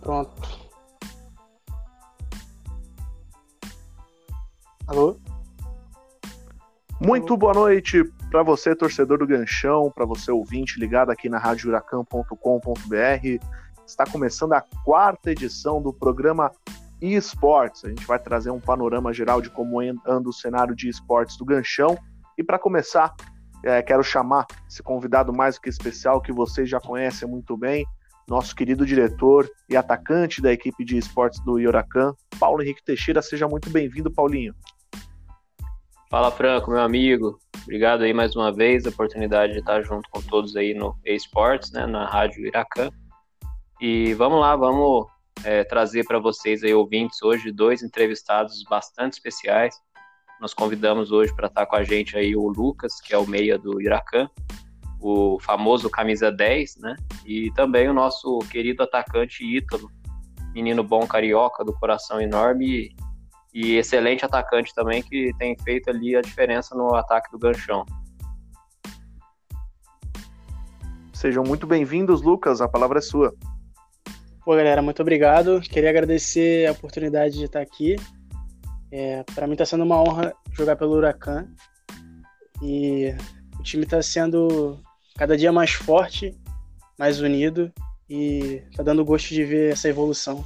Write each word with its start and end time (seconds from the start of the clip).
Pronto. 0.00 0.70
Alô? 4.86 5.16
Muito 7.00 7.36
boa 7.36 7.54
noite 7.54 8.04
para 8.30 8.42
você, 8.42 8.74
torcedor 8.74 9.18
do 9.18 9.26
Ganchão, 9.26 9.90
para 9.94 10.04
você 10.04 10.30
ouvinte 10.30 10.78
ligado 10.78 11.10
aqui 11.10 11.28
na 11.28 11.38
radiohuracan.com.br. 11.38 13.44
Está 13.86 14.04
começando 14.04 14.52
a 14.52 14.60
quarta 14.84 15.30
edição 15.30 15.82
do 15.82 15.92
programa 15.92 16.52
eSports. 17.00 17.84
A 17.84 17.88
gente 17.88 18.06
vai 18.06 18.18
trazer 18.18 18.50
um 18.50 18.60
panorama 18.60 19.12
geral 19.12 19.40
de 19.40 19.50
como 19.50 19.80
anda 19.80 20.28
o 20.28 20.32
cenário 20.32 20.74
de 20.74 20.88
esportes 20.88 21.36
do 21.36 21.44
Ganchão. 21.44 21.98
E 22.36 22.44
para 22.44 22.58
começar, 22.58 23.14
é, 23.64 23.82
quero 23.82 24.02
chamar 24.02 24.46
esse 24.68 24.82
convidado 24.82 25.32
mais 25.32 25.56
do 25.56 25.62
que 25.62 25.68
especial, 25.68 26.20
que 26.20 26.32
vocês 26.32 26.68
já 26.68 26.80
conhecem 26.80 27.28
muito 27.28 27.56
bem, 27.56 27.86
nosso 28.30 28.54
querido 28.54 28.86
diretor 28.86 29.50
e 29.68 29.76
atacante 29.76 30.40
da 30.40 30.52
equipe 30.52 30.84
de 30.84 30.96
esportes 30.96 31.40
do 31.40 31.54
Huracan, 31.54 32.14
Paulo 32.38 32.62
Henrique 32.62 32.84
Teixeira. 32.84 33.20
Seja 33.20 33.48
muito 33.48 33.68
bem-vindo, 33.70 34.08
Paulinho. 34.08 34.54
Fala, 36.08 36.30
Franco, 36.30 36.70
meu 36.70 36.80
amigo. 36.80 37.40
Obrigado 37.64 38.02
aí 38.04 38.14
mais 38.14 38.36
uma 38.36 38.52
vez, 38.52 38.86
a 38.86 38.90
oportunidade 38.90 39.54
de 39.54 39.58
estar 39.58 39.82
junto 39.82 40.08
com 40.10 40.22
todos 40.22 40.54
aí 40.54 40.74
no 40.74 40.96
eSports, 41.04 41.72
né, 41.72 41.86
na 41.86 42.06
Rádio 42.06 42.46
Iracan. 42.46 42.90
E 43.80 44.14
vamos 44.14 44.38
lá, 44.38 44.54
vamos 44.54 45.08
é, 45.42 45.64
trazer 45.64 46.04
para 46.06 46.20
vocês 46.20 46.62
aí, 46.62 46.72
ouvintes, 46.72 47.20
hoje 47.22 47.50
dois 47.50 47.82
entrevistados 47.82 48.62
bastante 48.70 49.14
especiais. 49.14 49.74
Nós 50.40 50.54
convidamos 50.54 51.10
hoje 51.10 51.34
para 51.34 51.48
estar 51.48 51.66
com 51.66 51.74
a 51.74 51.82
gente 51.82 52.16
aí 52.16 52.36
o 52.36 52.46
Lucas, 52.46 53.00
que 53.00 53.12
é 53.12 53.18
o 53.18 53.26
meia 53.26 53.58
do 53.58 53.82
Iracan, 53.82 54.30
o 55.00 55.38
famoso 55.40 55.88
camisa 55.88 56.30
10, 56.30 56.76
né? 56.76 56.96
E 57.24 57.50
também 57.52 57.88
o 57.88 57.94
nosso 57.94 58.38
querido 58.50 58.82
atacante 58.82 59.44
Ítalo, 59.44 59.90
menino 60.52 60.84
bom 60.84 61.06
carioca, 61.06 61.64
do 61.64 61.72
coração 61.72 62.20
enorme 62.20 62.66
e, 62.66 62.96
e 63.54 63.76
excelente 63.76 64.24
atacante 64.24 64.74
também, 64.74 65.02
que 65.02 65.32
tem 65.38 65.56
feito 65.64 65.88
ali 65.88 66.14
a 66.14 66.20
diferença 66.20 66.74
no 66.74 66.94
ataque 66.94 67.30
do 67.30 67.38
ganchão. 67.38 67.84
Sejam 71.12 71.44
muito 71.44 71.66
bem-vindos, 71.66 72.22
Lucas, 72.22 72.60
a 72.60 72.68
palavra 72.68 72.98
é 72.98 73.02
sua. 73.02 73.34
Pô, 74.44 74.56
galera, 74.56 74.82
muito 74.82 75.00
obrigado. 75.02 75.60
Queria 75.60 75.90
agradecer 75.90 76.66
a 76.66 76.72
oportunidade 76.72 77.36
de 77.36 77.44
estar 77.44 77.60
aqui. 77.60 77.96
É, 78.90 79.22
para 79.34 79.46
mim 79.46 79.52
está 79.52 79.64
sendo 79.64 79.84
uma 79.84 80.00
honra 80.02 80.34
jogar 80.52 80.76
pelo 80.76 80.94
Huracan. 80.94 81.46
E 82.62 83.14
o 83.58 83.62
time 83.62 83.84
está 83.84 84.00
sendo 84.00 84.80
cada 85.20 85.36
dia 85.36 85.52
mais 85.52 85.72
forte, 85.72 86.34
mais 86.98 87.20
unido 87.20 87.70
e 88.08 88.62
tá 88.74 88.82
dando 88.82 89.04
gosto 89.04 89.34
de 89.34 89.44
ver 89.44 89.74
essa 89.74 89.86
evolução. 89.86 90.42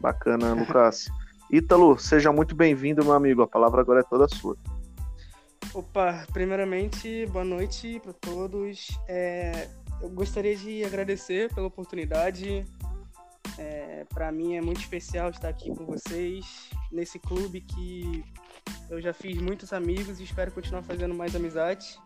Bacana, 0.00 0.54
Lucas. 0.54 1.08
Ítalo, 1.52 1.98
seja 1.98 2.32
muito 2.32 2.54
bem-vindo, 2.54 3.04
meu 3.04 3.12
amigo. 3.12 3.42
A 3.42 3.46
palavra 3.46 3.82
agora 3.82 4.00
é 4.00 4.02
toda 4.02 4.26
sua. 4.28 4.56
Opa, 5.74 6.26
primeiramente, 6.32 7.26
boa 7.26 7.44
noite 7.44 8.00
para 8.00 8.14
todos. 8.14 8.98
É, 9.06 9.68
eu 10.00 10.08
gostaria 10.08 10.56
de 10.56 10.82
agradecer 10.82 11.52
pela 11.52 11.66
oportunidade. 11.66 12.64
É, 13.58 14.06
para 14.08 14.32
mim 14.32 14.56
é 14.56 14.62
muito 14.62 14.80
especial 14.80 15.28
estar 15.28 15.50
aqui 15.50 15.68
com 15.68 15.84
vocês 15.84 16.70
nesse 16.90 17.18
clube 17.18 17.60
que 17.60 18.24
eu 18.88 19.02
já 19.02 19.12
fiz 19.12 19.36
muitos 19.36 19.74
amigos 19.74 20.18
e 20.18 20.24
espero 20.24 20.50
continuar 20.50 20.82
fazendo 20.82 21.14
mais 21.14 21.36
amizades. 21.36 21.98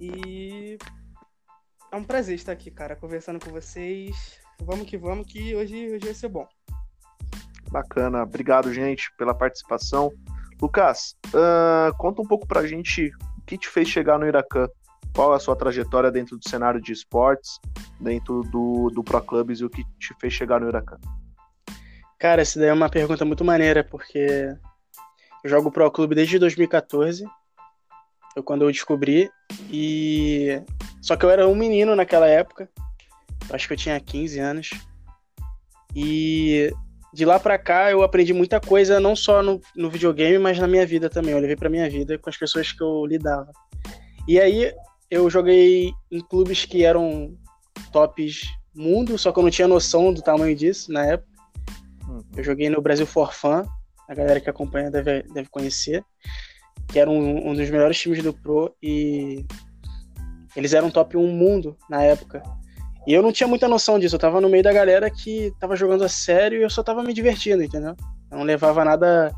E 0.00 0.78
é 1.92 1.96
um 1.96 2.02
prazer 2.02 2.34
estar 2.34 2.52
aqui, 2.52 2.70
cara, 2.70 2.96
conversando 2.96 3.38
com 3.38 3.50
vocês. 3.50 4.40
Vamos 4.62 4.88
que 4.88 4.96
vamos, 4.96 5.26
que 5.26 5.54
hoje, 5.54 5.90
hoje 5.90 6.06
vai 6.06 6.14
ser 6.14 6.28
bom. 6.28 6.46
Bacana, 7.70 8.22
obrigado, 8.22 8.72
gente, 8.72 9.12
pela 9.18 9.34
participação. 9.34 10.10
Lucas, 10.60 11.16
uh, 11.28 11.94
conta 11.98 12.22
um 12.22 12.26
pouco 12.26 12.46
pra 12.46 12.66
gente 12.66 13.10
o 13.38 13.42
que 13.42 13.58
te 13.58 13.68
fez 13.68 13.88
chegar 13.88 14.18
no 14.18 14.26
Iracan. 14.26 14.68
Qual 15.14 15.34
é 15.34 15.36
a 15.36 15.40
sua 15.40 15.54
trajetória 15.54 16.10
dentro 16.10 16.38
do 16.38 16.48
cenário 16.48 16.80
de 16.80 16.92
esportes, 16.92 17.58
dentro 18.00 18.42
do, 18.44 18.88
do 18.94 19.04
Pro 19.04 19.20
Clubs 19.20 19.60
e 19.60 19.64
o 19.64 19.70
que 19.70 19.84
te 19.98 20.14
fez 20.18 20.32
chegar 20.32 20.60
no 20.60 20.68
Iracan? 20.68 20.98
Cara, 22.18 22.40
essa 22.40 22.58
daí 22.58 22.68
é 22.68 22.72
uma 22.72 22.88
pergunta 22.88 23.24
muito 23.24 23.44
maneira, 23.44 23.84
porque 23.84 24.54
eu 25.44 25.50
jogo 25.50 25.70
Pro 25.70 25.90
Clube 25.90 26.14
desde 26.14 26.38
2014 26.38 27.24
foi 28.32 28.42
quando 28.42 28.62
eu 28.62 28.70
descobri. 28.70 29.30
E. 29.70 30.62
Só 31.00 31.16
que 31.16 31.24
eu 31.24 31.30
era 31.30 31.48
um 31.48 31.54
menino 31.54 31.94
naquela 31.96 32.26
época. 32.26 32.68
Acho 33.50 33.66
que 33.66 33.74
eu 33.74 33.78
tinha 33.78 33.98
15 33.98 34.38
anos. 34.38 34.70
E 35.94 36.72
de 37.12 37.24
lá 37.24 37.40
pra 37.40 37.58
cá 37.58 37.90
eu 37.90 38.02
aprendi 38.02 38.32
muita 38.32 38.60
coisa, 38.60 39.00
não 39.00 39.16
só 39.16 39.42
no, 39.42 39.60
no 39.74 39.90
videogame, 39.90 40.38
mas 40.38 40.58
na 40.58 40.68
minha 40.68 40.86
vida 40.86 41.10
também. 41.10 41.32
Eu 41.32 41.40
levei 41.40 41.56
pra 41.56 41.70
minha 41.70 41.88
vida 41.90 42.18
com 42.18 42.30
as 42.30 42.36
pessoas 42.36 42.72
que 42.72 42.82
eu 42.82 43.04
lidava. 43.06 43.50
E 44.28 44.38
aí 44.38 44.72
eu 45.10 45.28
joguei 45.28 45.92
em 46.10 46.20
clubes 46.20 46.64
que 46.64 46.84
eram 46.84 47.36
tops 47.92 48.42
mundo, 48.74 49.18
só 49.18 49.32
que 49.32 49.38
eu 49.38 49.42
não 49.42 49.50
tinha 49.50 49.66
noção 49.66 50.12
do 50.12 50.22
tamanho 50.22 50.54
disso 50.54 50.92
na 50.92 51.04
época. 51.04 51.28
Uhum. 52.06 52.22
Eu 52.36 52.44
joguei 52.44 52.70
no 52.70 52.80
Brasil 52.80 53.06
for 53.06 53.32
Fun, 53.34 53.64
a 54.08 54.14
galera 54.14 54.40
que 54.40 54.48
acompanha 54.48 54.90
deve, 54.90 55.22
deve 55.24 55.48
conhecer 55.48 56.04
que 56.90 56.98
era 56.98 57.08
um, 57.08 57.50
um, 57.50 57.54
dos 57.54 57.70
melhores 57.70 57.98
times 57.98 58.22
do 58.22 58.32
Pro 58.32 58.74
e 58.82 59.44
eles 60.56 60.72
eram 60.72 60.90
top 60.90 61.16
1 61.16 61.26
mundo 61.28 61.76
na 61.88 62.02
época. 62.02 62.42
E 63.06 63.14
eu 63.14 63.22
não 63.22 63.32
tinha 63.32 63.48
muita 63.48 63.68
noção 63.68 63.98
disso, 63.98 64.16
eu 64.16 64.20
tava 64.20 64.40
no 64.40 64.48
meio 64.48 64.62
da 64.62 64.72
galera 64.72 65.10
que 65.10 65.52
tava 65.58 65.76
jogando 65.76 66.04
a 66.04 66.08
sério 66.08 66.58
e 66.58 66.62
eu 66.62 66.70
só 66.70 66.82
tava 66.82 67.02
me 67.02 67.14
divertindo, 67.14 67.62
entendeu? 67.62 67.96
Eu 68.30 68.38
não 68.38 68.44
levava 68.44 68.84
nada 68.84 69.32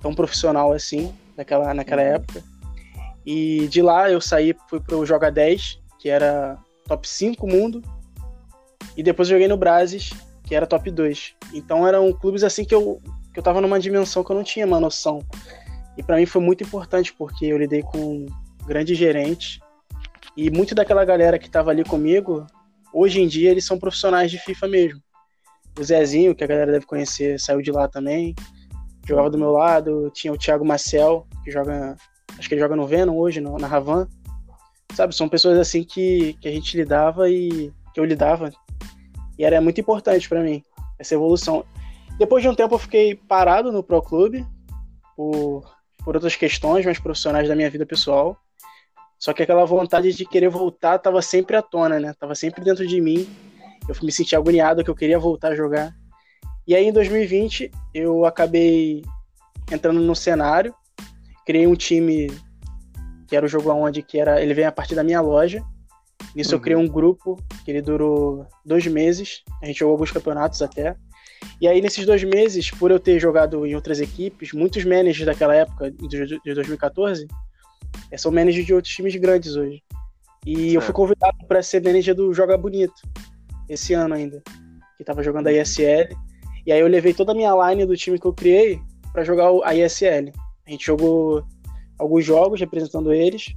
tão 0.00 0.14
profissional 0.14 0.72
assim 0.72 1.14
naquela, 1.36 1.72
naquela 1.72 2.02
uhum. 2.02 2.08
época. 2.08 2.42
E 3.24 3.68
de 3.68 3.80
lá 3.80 4.10
eu 4.10 4.20
saí, 4.20 4.54
fui 4.68 4.80
pro 4.80 5.06
Joga 5.06 5.30
10, 5.30 5.80
que 5.98 6.08
era 6.08 6.58
top 6.86 7.08
5 7.08 7.46
mundo, 7.46 7.82
e 8.96 9.02
depois 9.02 9.28
joguei 9.28 9.48
no 9.48 9.56
Brasis, 9.56 10.12
que 10.44 10.54
era 10.54 10.66
top 10.66 10.90
2. 10.90 11.34
Então 11.54 11.86
eram 11.86 12.12
clubes 12.12 12.44
assim 12.44 12.64
que 12.64 12.74
eu, 12.74 13.00
que 13.32 13.38
eu 13.38 13.42
tava 13.42 13.60
numa 13.60 13.80
dimensão 13.80 14.22
que 14.22 14.30
eu 14.30 14.36
não 14.36 14.44
tinha 14.44 14.66
uma 14.66 14.80
noção. 14.80 15.20
E 15.96 16.02
para 16.02 16.16
mim 16.16 16.26
foi 16.26 16.42
muito 16.42 16.64
importante 16.64 17.12
porque 17.12 17.46
eu 17.46 17.58
lidei 17.58 17.82
com 17.82 17.98
um 17.98 18.26
grande 18.66 18.94
gerente 18.94 19.60
e 20.36 20.50
muito 20.50 20.74
daquela 20.74 21.04
galera 21.04 21.38
que 21.38 21.46
estava 21.46 21.70
ali 21.70 21.84
comigo, 21.84 22.46
hoje 22.92 23.20
em 23.20 23.28
dia 23.28 23.50
eles 23.50 23.64
são 23.64 23.78
profissionais 23.78 24.30
de 24.30 24.38
FIFA 24.38 24.68
mesmo. 24.68 25.02
O 25.78 25.84
Zezinho, 25.84 26.34
que 26.34 26.42
a 26.42 26.46
galera 26.46 26.72
deve 26.72 26.86
conhecer, 26.86 27.38
saiu 27.38 27.62
de 27.62 27.70
lá 27.70 27.88
também, 27.88 28.34
jogava 29.06 29.30
do 29.30 29.38
meu 29.38 29.50
lado. 29.50 30.10
Tinha 30.12 30.32
o 30.32 30.38
Thiago 30.38 30.64
Marcel, 30.64 31.26
que 31.44 31.50
joga, 31.50 31.96
acho 32.38 32.48
que 32.48 32.54
ele 32.54 32.60
joga 32.60 32.76
no 32.76 32.86
Venom 32.86 33.16
hoje, 33.16 33.40
no, 33.40 33.58
na 33.58 33.66
Ravan. 33.66 34.08
Sabe, 34.92 35.14
são 35.14 35.28
pessoas 35.28 35.58
assim 35.58 35.82
que, 35.82 36.34
que 36.40 36.48
a 36.48 36.52
gente 36.52 36.76
lidava 36.76 37.28
e 37.28 37.72
que 37.92 38.00
eu 38.00 38.04
lidava. 38.04 38.50
E 39.38 39.44
era 39.44 39.60
muito 39.60 39.80
importante 39.80 40.28
para 40.28 40.42
mim 40.42 40.62
essa 40.98 41.14
evolução. 41.14 41.64
Depois 42.18 42.42
de 42.42 42.48
um 42.48 42.54
tempo 42.54 42.74
eu 42.74 42.78
fiquei 42.78 43.14
parado 43.14 43.72
no 43.72 43.82
Pro 43.82 44.00
Clube 44.02 44.46
por 45.16 45.64
por 46.04 46.14
outras 46.14 46.36
questões 46.36 46.84
mais 46.84 46.98
profissionais 46.98 47.48
da 47.48 47.56
minha 47.56 47.70
vida 47.70 47.86
pessoal. 47.86 48.36
Só 49.18 49.32
que 49.32 49.42
aquela 49.42 49.64
vontade 49.64 50.12
de 50.12 50.26
querer 50.26 50.50
voltar 50.50 50.96
estava 50.96 51.22
sempre 51.22 51.56
à 51.56 51.62
tona, 51.62 51.98
né? 51.98 52.14
Tava 52.18 52.34
sempre 52.34 52.62
dentro 52.62 52.86
de 52.86 53.00
mim. 53.00 53.26
Eu 53.88 53.94
me 54.02 54.12
sentia 54.12 54.38
agoniado 54.38 54.84
que 54.84 54.90
eu 54.90 54.94
queria 54.94 55.18
voltar 55.18 55.52
a 55.52 55.54
jogar. 55.54 55.94
E 56.66 56.74
aí 56.74 56.86
em 56.86 56.92
2020 56.92 57.70
eu 57.94 58.24
acabei 58.24 59.02
entrando 59.70 60.00
no 60.00 60.14
cenário, 60.14 60.74
criei 61.46 61.66
um 61.66 61.74
time 61.74 62.30
que 63.26 63.36
era 63.36 63.46
o 63.46 63.48
jogo 63.48 63.70
aonde 63.70 64.02
que 64.02 64.18
era, 64.18 64.42
ele 64.42 64.54
vem 64.54 64.66
a 64.66 64.72
partir 64.72 64.94
da 64.94 65.02
minha 65.02 65.20
loja. 65.20 65.62
Nisso 66.34 66.50
uhum. 66.50 66.56
eu 66.56 66.60
criei 66.60 66.76
um 66.76 66.88
grupo 66.88 67.36
que 67.64 67.70
ele 67.70 67.82
durou 67.82 68.46
dois 68.64 68.86
meses. 68.86 69.42
A 69.62 69.66
gente 69.66 69.78
jogou 69.78 69.92
alguns 69.92 70.10
campeonatos 70.10 70.60
até. 70.62 70.96
E 71.60 71.68
aí, 71.68 71.80
nesses 71.80 72.04
dois 72.04 72.22
meses, 72.24 72.70
por 72.70 72.90
eu 72.90 72.98
ter 72.98 73.18
jogado 73.18 73.66
em 73.66 73.74
outras 73.74 74.00
equipes, 74.00 74.52
muitos 74.52 74.84
managers 74.84 75.24
daquela 75.26 75.54
época, 75.54 75.90
de 75.90 76.54
2014, 76.54 77.26
eh, 78.10 78.18
são 78.18 78.32
managers 78.32 78.66
de 78.66 78.74
outros 78.74 78.94
times 78.94 79.14
grandes 79.16 79.56
hoje. 79.56 79.82
E 80.44 80.54
certo. 80.56 80.74
eu 80.74 80.80
fui 80.82 80.94
convidado 80.94 81.38
para 81.46 81.62
ser 81.62 81.82
manager 81.82 82.14
do 82.14 82.32
Joga 82.34 82.56
Bonito, 82.56 83.00
esse 83.68 83.94
ano 83.94 84.14
ainda, 84.14 84.42
que 84.96 85.02
estava 85.02 85.22
jogando 85.22 85.46
a 85.46 85.52
ISL. 85.52 86.14
E 86.66 86.72
aí 86.72 86.80
eu 86.80 86.88
levei 86.88 87.14
toda 87.14 87.32
a 87.32 87.34
minha 87.34 87.52
line 87.70 87.86
do 87.86 87.96
time 87.96 88.18
que 88.18 88.26
eu 88.26 88.32
criei 88.32 88.80
para 89.12 89.24
jogar 89.24 89.50
a 89.64 89.74
ISL. 89.74 90.32
A 90.66 90.70
gente 90.70 90.86
jogou 90.86 91.44
alguns 91.98 92.24
jogos 92.24 92.60
representando 92.60 93.12
eles. 93.12 93.54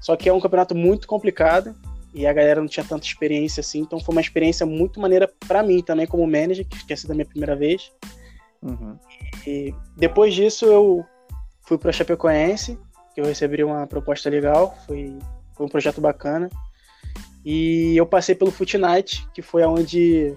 Só 0.00 0.16
que 0.16 0.28
é 0.28 0.32
um 0.32 0.40
campeonato 0.40 0.74
muito 0.74 1.08
complicado 1.08 1.74
e 2.14 2.26
a 2.26 2.32
galera 2.32 2.60
não 2.60 2.68
tinha 2.68 2.84
tanta 2.84 3.04
experiência 3.04 3.60
assim, 3.60 3.80
então 3.80 3.98
foi 3.98 4.14
uma 4.14 4.20
experiência 4.20 4.64
muito 4.64 5.00
maneira 5.00 5.28
para 5.48 5.64
mim 5.64 5.82
também 5.82 6.06
como 6.06 6.24
manager, 6.26 6.66
que 6.66 6.86
tinha 6.86 6.96
sido 6.96 7.10
a 7.10 7.14
minha 7.14 7.26
primeira 7.26 7.56
vez. 7.56 7.90
Uhum. 8.62 8.96
E 9.44 9.74
depois 9.96 10.32
disso 10.32 10.64
eu 10.64 11.04
fui 11.62 11.76
para 11.76 11.92
Chapecoense, 11.92 12.78
que 13.14 13.20
eu 13.20 13.24
recebi 13.24 13.64
uma 13.64 13.86
proposta 13.86 14.30
legal, 14.30 14.76
foi, 14.86 15.18
foi 15.54 15.66
um 15.66 15.68
projeto 15.68 16.00
bacana. 16.00 16.48
E 17.44 17.96
eu 17.96 18.06
passei 18.06 18.34
pelo 18.34 18.50
Fortnite, 18.50 19.28
que 19.34 19.42
foi 19.42 19.64
onde 19.64 20.34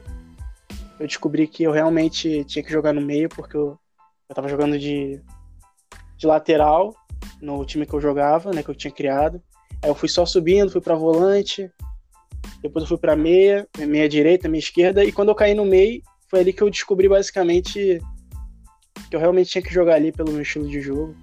eu 1.00 1.08
descobri 1.08 1.48
que 1.48 1.64
eu 1.64 1.72
realmente 1.72 2.44
tinha 2.46 2.64
que 2.64 2.72
jogar 2.72 2.92
no 2.92 3.02
meio, 3.02 3.30
porque 3.30 3.56
eu, 3.56 3.80
eu 4.28 4.36
tava 4.36 4.50
jogando 4.50 4.78
de, 4.78 5.22
de 6.18 6.28
lateral 6.28 6.94
no 7.42 7.64
time 7.66 7.86
que 7.86 7.94
eu 7.94 8.02
jogava, 8.02 8.52
né, 8.52 8.64
que 8.64 8.70
eu 8.70 8.76
tinha 8.76 8.92
criado. 8.92 9.42
Aí 9.82 9.90
eu 9.90 9.96
fui 9.96 10.10
só 10.10 10.26
subindo, 10.26 10.72
fui 10.72 10.82
para 10.82 10.96
volante, 10.96 11.72
depois 12.62 12.84
eu 12.84 12.88
fui 12.88 12.98
para 12.98 13.16
meia, 13.16 13.68
meia 13.78 14.10
direita, 14.10 14.50
meia 14.50 14.60
esquerda, 14.60 15.04
e 15.04 15.12
quando 15.12 15.30
eu 15.30 15.36
caí 15.36 15.54
no 15.54 15.66
meio, 15.66 16.02
foi 16.28 16.40
ali 16.40 16.52
que 16.52 16.62
eu 16.62 16.70
descobri 16.70 17.08
basicamente 17.08 18.02
que 19.10 19.16
eu 19.16 19.20
realmente 19.20 19.50
tinha 19.50 19.62
que 19.62 19.74
jogar 19.74 19.96
ali 19.96 20.12
pelo 20.12 20.32
meu 20.32 20.42
estilo 20.42 20.68
de 20.68 20.82
jogo. 20.82 21.16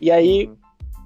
E 0.00 0.10
aí, 0.10 0.46
uhum. 0.46 0.56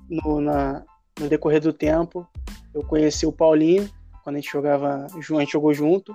no, 0.09 0.41
na, 0.41 0.85
no 1.19 1.29
decorrer 1.29 1.61
do 1.61 1.73
tempo, 1.73 2.27
eu 2.73 2.83
conheci 2.83 3.27
o 3.27 3.33
Paulinho, 3.33 3.89
quando 4.23 4.37
a 4.37 4.41
gente 4.41 4.51
jogava, 4.51 5.07
a 5.13 5.41
gente 5.41 5.53
jogou 5.53 5.73
junto, 5.73 6.15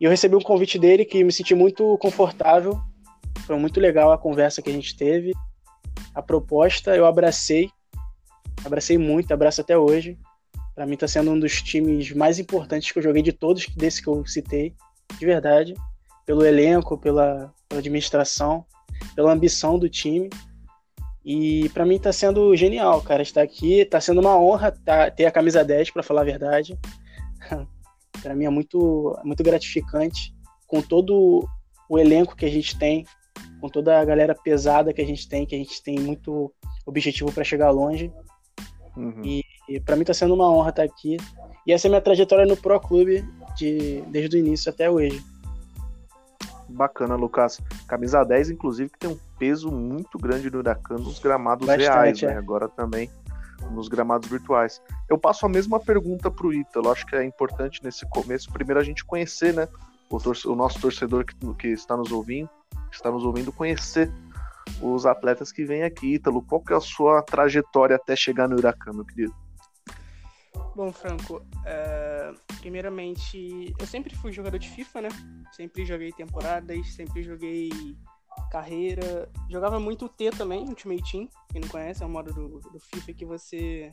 e 0.00 0.04
eu 0.04 0.10
recebi 0.10 0.34
um 0.34 0.40
convite 0.40 0.78
dele 0.78 1.04
que 1.04 1.22
me 1.22 1.32
senti 1.32 1.54
muito 1.54 1.96
confortável, 1.98 2.80
foi 3.46 3.56
muito 3.56 3.80
legal 3.80 4.12
a 4.12 4.18
conversa 4.18 4.62
que 4.62 4.70
a 4.70 4.72
gente 4.72 4.96
teve, 4.96 5.32
a 6.14 6.22
proposta 6.22 6.96
eu 6.96 7.06
abracei, 7.06 7.70
abracei 8.64 8.98
muito, 8.98 9.32
abraço 9.32 9.60
até 9.60 9.76
hoje. 9.76 10.18
Para 10.74 10.86
mim 10.86 10.94
está 10.94 11.06
sendo 11.06 11.30
um 11.30 11.38
dos 11.38 11.60
times 11.60 12.12
mais 12.12 12.38
importantes 12.38 12.90
que 12.90 12.98
eu 12.98 13.02
joguei 13.02 13.22
de 13.22 13.32
todos 13.32 13.66
desse 13.68 14.02
que 14.02 14.08
eu 14.08 14.24
citei, 14.26 14.74
de 15.18 15.26
verdade, 15.26 15.74
pelo 16.24 16.44
elenco, 16.44 16.96
pela, 16.96 17.52
pela 17.68 17.80
administração, 17.80 18.64
pela 19.14 19.32
ambição 19.32 19.78
do 19.78 19.88
time. 19.88 20.30
E 21.24 21.68
para 21.70 21.84
mim 21.84 21.96
está 21.96 22.12
sendo 22.12 22.54
genial, 22.56 23.00
cara, 23.02 23.22
estar 23.22 23.42
aqui. 23.42 23.80
Está 23.80 24.00
sendo 24.00 24.20
uma 24.20 24.36
honra 24.38 24.72
tá, 24.72 25.10
ter 25.10 25.26
a 25.26 25.30
camisa 25.30 25.64
10, 25.64 25.90
para 25.90 26.02
falar 26.02 26.22
a 26.22 26.24
verdade. 26.24 26.78
para 28.22 28.34
mim 28.34 28.44
é 28.44 28.50
muito, 28.50 29.18
muito 29.24 29.42
gratificante 29.42 30.34
com 30.66 30.80
todo 30.80 31.46
o 31.88 31.98
elenco 31.98 32.34
que 32.34 32.46
a 32.46 32.50
gente 32.50 32.78
tem, 32.78 33.04
com 33.60 33.68
toda 33.68 34.00
a 34.00 34.04
galera 34.04 34.34
pesada 34.34 34.92
que 34.92 35.02
a 35.02 35.06
gente 35.06 35.28
tem, 35.28 35.44
que 35.44 35.54
a 35.54 35.58
gente 35.58 35.82
tem 35.82 35.98
muito 35.98 36.52
objetivo 36.86 37.30
para 37.30 37.44
chegar 37.44 37.70
longe. 37.70 38.10
Uhum. 38.96 39.22
E, 39.24 39.44
e 39.68 39.80
para 39.80 39.96
mim 39.96 40.02
está 40.02 40.14
sendo 40.14 40.34
uma 40.34 40.50
honra 40.50 40.70
estar 40.70 40.82
aqui. 40.82 41.16
E 41.66 41.72
essa 41.72 41.86
é 41.86 41.88
a 41.88 41.90
minha 41.90 42.00
trajetória 42.00 42.46
no 42.46 42.56
Pro 42.56 42.78
Clube 42.80 43.24
de, 43.56 44.02
desde 44.08 44.36
o 44.36 44.38
início 44.38 44.70
até 44.70 44.90
hoje. 44.90 45.22
Bacana, 46.68 47.14
Lucas. 47.14 47.60
Camisa 47.86 48.24
10, 48.24 48.50
inclusive, 48.50 48.90
que 48.90 48.98
tem 48.98 49.10
um 49.10 49.18
peso 49.38 49.70
muito 49.70 50.18
grande 50.18 50.50
no 50.50 50.58
Huracan 50.58 50.96
nos 50.96 51.18
gramados 51.18 51.66
Bastante, 51.66 51.88
reais, 51.88 52.22
né? 52.22 52.32
É. 52.32 52.36
Agora 52.36 52.68
também 52.68 53.10
nos 53.70 53.88
gramados 53.88 54.28
virtuais. 54.28 54.82
Eu 55.08 55.18
passo 55.18 55.46
a 55.46 55.48
mesma 55.48 55.78
pergunta 55.78 56.30
para 56.30 56.46
o 56.46 56.52
Ítalo. 56.52 56.90
Acho 56.90 57.06
que 57.06 57.14
é 57.14 57.24
importante 57.24 57.82
nesse 57.82 58.08
começo, 58.08 58.52
primeiro 58.52 58.80
a 58.80 58.84
gente 58.84 59.04
conhecer, 59.04 59.54
né? 59.54 59.68
O, 60.10 60.18
o 60.50 60.56
nosso 60.56 60.80
torcedor 60.80 61.24
que, 61.24 61.34
que 61.54 61.68
está 61.68 61.96
nos 61.96 62.10
ouvindo, 62.12 62.50
que 62.90 62.96
está 62.96 63.10
nos 63.10 63.24
ouvindo 63.24 63.52
conhecer 63.52 64.10
os 64.80 65.06
atletas 65.06 65.52
que 65.52 65.64
vêm 65.64 65.82
aqui. 65.82 66.14
Ítalo, 66.14 66.42
qual 66.42 66.62
que 66.62 66.72
é 66.72 66.76
a 66.76 66.80
sua 66.80 67.22
trajetória 67.22 67.96
até 67.96 68.16
chegar 68.16 68.48
no 68.48 68.56
Huracan, 68.56 68.92
meu 68.92 69.04
querido? 69.04 69.34
Bom, 70.74 70.90
Franco, 70.92 71.44
é... 71.66 72.32
primeiramente, 72.60 73.74
eu 73.78 73.86
sempre 73.86 74.14
fui 74.16 74.32
jogador 74.32 74.58
de 74.58 74.68
FIFA, 74.70 75.02
né? 75.02 75.08
Sempre 75.52 75.84
joguei 75.84 76.12
temporadas, 76.12 76.94
sempre 76.94 77.22
joguei 77.22 77.70
carreira. 78.50 79.28
Jogava 79.50 79.78
muito 79.78 80.08
T 80.08 80.30
também, 80.30 80.60
Ultimate 80.60 81.10
Team. 81.10 81.28
Quem 81.50 81.60
não 81.60 81.68
conhece, 81.68 82.02
é 82.02 82.06
um 82.06 82.10
modo 82.10 82.32
do, 82.32 82.60
do 82.60 82.80
FIFA 82.80 83.12
que 83.12 83.24
você 83.26 83.90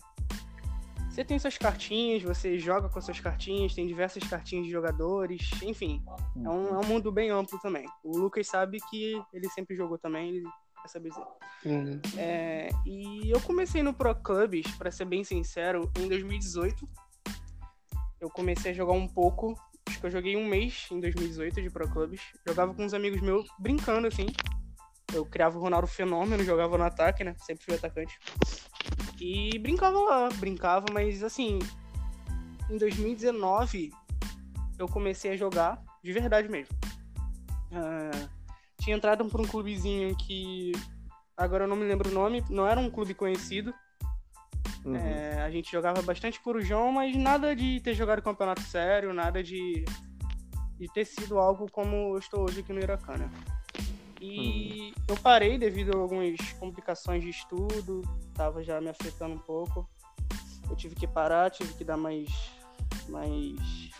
você 1.09 1.25
tem 1.25 1.39
suas 1.39 1.57
cartinhas, 1.57 2.21
você 2.23 2.57
joga 2.59 2.87
com 2.87 3.01
suas 3.01 3.19
cartinhas, 3.19 3.73
tem 3.73 3.85
diversas 3.87 4.23
cartinhas 4.23 4.65
de 4.65 4.71
jogadores, 4.71 5.49
enfim. 5.63 6.01
É 6.35 6.49
um, 6.49 6.75
é 6.75 6.77
um 6.77 6.85
mundo 6.85 7.11
bem 7.11 7.29
amplo 7.29 7.59
também. 7.59 7.85
O 8.03 8.17
Lucas 8.17 8.47
sabe 8.47 8.77
que 8.89 9.21
ele 9.33 9.49
sempre 9.49 9.75
jogou 9.75 9.97
também, 9.97 10.29
ele 10.29 10.47
vai 10.79 10.87
saber 10.87 11.09
dizer. 11.09 11.25
Uhum. 11.65 12.01
É, 12.17 12.69
e 12.85 13.29
eu 13.29 13.39
comecei 13.41 13.83
no 13.83 13.93
Pro 13.93 14.15
Clubs, 14.15 14.71
para 14.77 14.91
ser 14.91 15.05
bem 15.05 15.23
sincero, 15.23 15.91
em 15.97 16.07
2018. 16.07 16.87
Eu 18.19 18.29
comecei 18.29 18.71
a 18.71 18.73
jogar 18.73 18.93
um 18.93 19.07
pouco, 19.07 19.55
acho 19.87 19.99
que 19.99 20.05
eu 20.05 20.11
joguei 20.11 20.35
um 20.35 20.45
mês 20.45 20.87
em 20.91 20.99
2018 20.99 21.61
de 21.61 21.69
Pro 21.69 21.89
Clubs. 21.89 22.21
Jogava 22.47 22.73
com 22.73 22.83
uns 22.83 22.93
amigos 22.93 23.21
meus, 23.21 23.47
brincando 23.57 24.07
assim. 24.07 24.27
Eu 25.13 25.25
criava 25.25 25.57
o 25.57 25.61
Ronaldo 25.61 25.87
Fenômeno, 25.87 26.43
jogava 26.43 26.77
no 26.77 26.83
ataque, 26.83 27.23
né? 27.23 27.35
Sempre 27.39 27.65
fui 27.65 27.75
atacante. 27.75 28.19
E 29.19 29.57
brincava 29.59 29.99
lá, 29.99 30.29
brincava, 30.35 30.85
mas 30.93 31.23
assim, 31.23 31.59
em 32.69 32.77
2019 32.77 33.91
eu 34.77 34.87
comecei 34.87 35.31
a 35.31 35.37
jogar 35.37 35.81
de 36.03 36.13
verdade 36.13 36.47
mesmo. 36.47 36.75
Uh, 37.71 38.38
tinha 38.89 38.97
entrado 38.97 39.23
por 39.25 39.39
um 39.39 39.45
clubezinho 39.45 40.15
que 40.15 40.71
agora 41.37 41.65
eu 41.65 41.67
não 41.67 41.75
me 41.75 41.85
lembro 41.85 42.09
o 42.09 42.13
nome, 42.13 42.43
não 42.49 42.67
era 42.67 42.79
um 42.79 42.89
clube 42.89 43.13
conhecido. 43.13 43.71
Uhum. 44.83 44.95
É, 44.95 45.43
a 45.43 45.51
gente 45.51 45.71
jogava 45.71 46.01
bastante 46.01 46.41
por 46.41 46.59
João, 46.61 46.91
mas 46.91 47.15
nada 47.15 47.55
de 47.55 47.79
ter 47.81 47.93
jogado 47.93 48.23
campeonato 48.23 48.61
sério, 48.61 49.13
nada 49.13 49.43
de, 49.43 49.85
de 50.79 50.91
ter 50.91 51.05
sido 51.05 51.37
algo 51.37 51.69
como 51.71 52.15
eu 52.15 52.17
estou 52.17 52.45
hoje 52.45 52.61
aqui 52.61 52.73
no 52.73 52.79
Iracana. 52.79 53.29
E 54.19 54.91
uhum. 54.97 55.03
eu 55.09 55.17
parei 55.17 55.59
devido 55.59 55.95
a 55.95 56.01
algumas 56.01 56.39
complicações 56.53 57.21
de 57.21 57.29
estudo, 57.29 58.01
tava 58.33 58.63
já 58.63 58.81
me 58.81 58.89
afetando 58.89 59.35
um 59.35 59.39
pouco. 59.39 59.87
Eu 60.67 60.75
tive 60.75 60.95
que 60.95 61.07
parar, 61.07 61.51
tive 61.51 61.73
que 61.73 61.83
dar 61.83 61.97
mais, 61.97 62.27
mais 63.07 63.55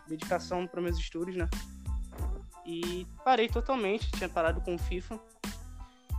dedicação 0.08 0.66
para 0.66 0.82
meus 0.82 0.98
estudos, 0.98 1.36
né? 1.36 1.48
E 2.70 3.08
parei 3.26 3.48
totalmente, 3.48 4.12
tinha 4.12 4.30
parado 4.30 4.62
com 4.62 4.78
FIFA. 4.78 5.20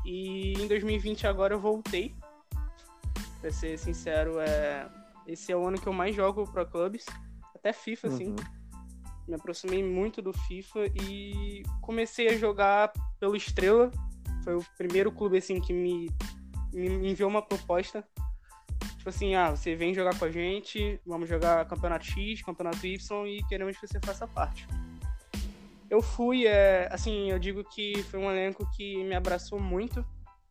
E 0.05 0.55
em 0.55 0.67
2020 0.67 1.29
agora 1.29 1.55
eu 1.55 1.61
voltei. 1.61 2.13
Pra 3.41 3.53
ser 3.53 3.79
sincero, 3.79 4.41
é... 4.41 4.91
esse 5.29 5.53
é 5.53 5.57
o 5.57 5.65
ano 5.65 5.81
que 5.81 5.87
eu 5.87 5.93
mais 5.93 6.17
jogo 6.17 6.51
Pro 6.51 6.67
Clubs. 6.67 7.07
Até 7.55 7.73
FIFA, 7.73 8.09
assim. 8.09 8.27
uhum. 8.31 8.35
assim 8.35 8.61
me 9.29 9.37
aproximei 9.37 9.83
muito 9.83 10.21
do 10.21 10.33
FIFA 10.33 10.87
e 11.01 11.63
comecei 11.81 12.29
a 12.29 12.37
jogar 12.37 12.93
pelo 13.21 13.37
Estrela. 13.37 13.91
Foi 14.43 14.57
o 14.57 14.65
primeiro 14.77 15.13
clube 15.13 15.39
assim 15.39 15.61
que 15.61 15.73
me, 15.73 16.11
me 16.73 17.11
enviou 17.11 17.31
uma 17.31 17.41
proposta. 17.41 18.05
Tipo 18.97 19.09
assim, 19.09 19.37
ah, 19.37 19.51
você 19.53 19.77
vem 19.77 19.95
jogar 19.95 20.19
com 20.19 20.25
a 20.25 20.31
gente, 20.31 21.01
vamos 21.07 21.29
jogar 21.29 21.65
campeonato 21.67 22.07
X, 22.07 22.43
campeonato 22.43 22.85
Y 22.85 23.27
e 23.29 23.43
queremos 23.45 23.79
que 23.79 23.87
você 23.87 24.01
faça 24.05 24.27
parte. 24.27 24.67
Eu 25.91 26.01
fui, 26.01 26.47
é, 26.47 26.89
assim, 26.93 27.33
eu 27.33 27.39
digo 27.39 27.65
que 27.65 28.01
foi 28.05 28.21
um 28.21 28.31
elenco 28.31 28.65
que 28.77 29.03
me 29.03 29.17
abraçou 29.17 29.59
muito. 29.59 30.07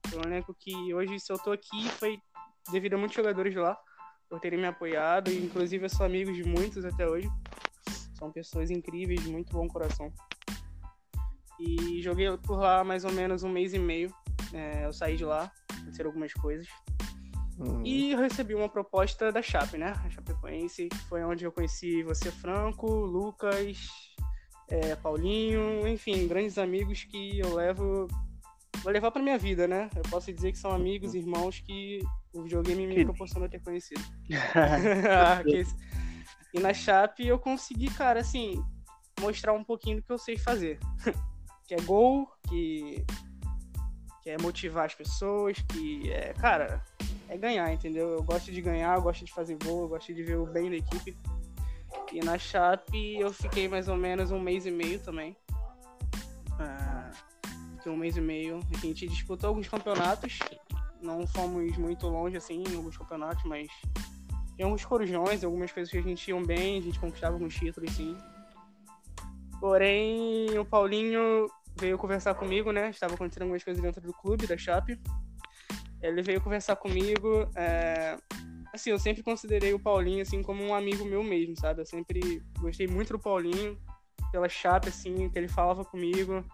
Foi 0.08 0.20
um 0.20 0.24
elenco 0.24 0.54
que 0.54 0.94
hoje, 0.94 1.18
se 1.18 1.32
eu 1.32 1.40
tô 1.40 1.54
aqui, 1.54 1.88
foi 1.92 2.20
devido 2.70 2.96
a 2.96 2.98
muitos 2.98 3.16
jogadores 3.16 3.56
lá, 3.56 3.78
por 4.30 4.42
terem 4.42 4.60
me 4.60 4.68
apoiado, 4.68 5.32
e 5.32 5.38
inclusive 5.38 5.86
eu 5.86 5.90
sou 5.90 6.06
amigo 6.06 6.34
de 6.34 6.44
muitos 6.44 6.84
até 6.84 7.08
hoje. 7.08 7.30
São 8.16 8.30
pessoas 8.30 8.70
incríveis, 8.70 9.24
de 9.24 9.32
muito 9.32 9.54
bom 9.54 9.66
coração. 9.70 10.12
E 11.58 12.02
joguei 12.02 12.36
por 12.38 12.60
lá 12.60 12.84
mais 12.84 13.06
ou 13.06 13.12
menos 13.14 13.42
um 13.42 13.50
mês 13.50 13.74
e 13.74 13.80
meio. 13.80 14.14
É, 14.54 14.86
eu 14.86 14.92
saí 14.92 15.16
de 15.16 15.24
lá, 15.24 15.50
aconteceram 15.72 16.10
algumas 16.10 16.34
coisas. 16.34 16.68
Uhum. 17.58 17.86
E 17.86 18.14
recebi 18.16 18.56
uma 18.56 18.70
proposta 18.70 19.32
da 19.32 19.42
Chape, 19.42 19.78
né? 19.78 19.94
A 20.06 20.10
Chapecoense, 20.10 20.90
que 20.90 20.98
foi 21.08 21.24
onde 21.24 21.46
eu 21.46 21.52
conheci 21.52 22.04
você, 22.04 22.30
Franco, 22.30 22.88
Lucas, 22.88 23.78
é, 24.70 24.96
Paulinho, 24.96 25.88
enfim, 25.88 26.28
grandes 26.28 26.58
amigos 26.58 27.04
que 27.04 27.40
eu 27.40 27.56
levo. 27.56 28.08
Vou 28.84 28.92
levar 28.92 29.12
pra 29.12 29.22
minha 29.22 29.38
vida, 29.38 29.68
né? 29.68 29.90
Eu 29.96 30.04
posso 30.04 30.32
dizer 30.32 30.52
que 30.52 30.58
são 30.58 30.72
amigos, 30.72 31.14
irmãos 31.14 31.60
que 31.60 32.00
o 32.34 32.44
videogame 32.44 32.88
me 32.88 33.04
proporcionou 33.04 33.50
ter 33.50 33.60
conhecido. 33.62 34.02
E 36.54 36.60
na 36.60 36.74
Chape 36.74 37.28
eu 37.28 37.38
consegui, 37.38 37.92
cara, 37.92 38.22
assim, 38.22 38.64
mostrar 39.20 39.54
um 39.54 39.64
pouquinho 39.64 39.98
do 39.98 40.04
que 40.04 40.12
eu 40.12 40.18
sei 40.18 40.38
fazer. 40.38 40.80
que 41.68 41.76
é 41.76 41.82
gol, 41.82 42.28
que, 42.48 43.06
que 44.24 44.30
é 44.32 44.38
motivar 44.42 44.86
as 44.86 44.96
pessoas, 44.96 45.60
que 45.62 46.12
é, 46.12 46.34
cara, 46.34 46.84
é 47.28 47.38
ganhar, 47.38 47.72
entendeu? 47.72 48.10
Eu 48.10 48.24
gosto 48.24 48.52
de 48.52 48.62
ganhar, 48.62 48.98
eu 48.98 49.02
gosto 49.04 49.24
de 49.24 49.32
fazer 49.32 49.58
gol, 49.64 49.84
eu 49.84 49.90
gosto 49.90 50.12
de 50.12 50.24
ver 50.24 50.38
o 50.38 50.48
bem 50.48 50.70
da 50.72 50.78
equipe. 50.78 51.16
E 52.12 52.20
na 52.24 52.38
Chape 52.38 53.20
eu 53.20 53.32
fiquei 53.32 53.68
mais 53.68 53.88
ou 53.88 53.96
menos 53.96 54.32
um 54.32 54.40
mês 54.40 54.66
e 54.66 54.72
meio 54.72 55.00
também. 55.00 55.36
Ah, 56.60 57.12
fiquei 57.76 57.92
um 57.92 57.98
mês 57.98 58.18
e 58.18 58.22
meio. 58.22 58.60
A 58.74 58.78
gente 58.78 59.08
disputou 59.08 59.50
alguns 59.50 59.68
campeonatos. 59.68 60.40
Não 61.02 61.26
fomos 61.28 61.78
muito 61.78 62.08
longe 62.08 62.38
assim 62.38 62.64
em 62.68 62.76
alguns 62.76 62.98
campeonatos, 62.98 63.44
mas 63.46 63.70
em 64.58 64.64
alguns 64.64 64.84
corujões, 64.84 65.44
algumas 65.44 65.72
coisas 65.72 65.90
que 65.90 65.98
a 65.98 66.02
gente 66.02 66.30
iam 66.30 66.44
bem, 66.44 66.80
a 66.80 66.82
gente 66.82 67.00
conquistava 67.00 67.36
alguns 67.36 67.56
títulos, 67.56 67.92
sim. 67.92 68.18
Porém, 69.60 70.58
o 70.58 70.66
Paulinho 70.66 71.48
veio 71.80 71.98
conversar 71.98 72.34
comigo, 72.36 72.72
né? 72.72 72.90
Estava 72.90 73.14
acontecendo 73.14 73.44
algumas 73.44 73.64
coisas 73.64 73.82
dentro 73.82 74.02
do 74.02 74.14
clube, 74.14 74.48
da 74.48 74.58
Chape. 74.58 75.00
Ele 76.02 76.22
veio 76.22 76.42
conversar 76.42 76.76
comigo, 76.76 77.50
é... 77.56 78.18
assim, 78.74 78.90
eu 78.92 79.00
sempre 79.00 79.24
considerei 79.24 79.74
o 79.74 79.80
Paulinho, 79.80 80.22
assim, 80.22 80.42
como 80.42 80.64
um 80.64 80.74
amigo 80.74 81.06
meu 81.06 81.24
mesmo, 81.24 81.58
sabe? 81.60 81.82
Eu 81.82 81.86
sempre 81.86 82.42
gostei 82.60 82.88
muito 82.88 83.14
do 83.14 83.20
Paulinho, 83.20 83.78
pela 84.32 84.50
chata, 84.50 84.90
assim, 84.90 85.30
que 85.30 85.38
ele 85.38 85.48
falava 85.48 85.84
comigo. 85.84 86.46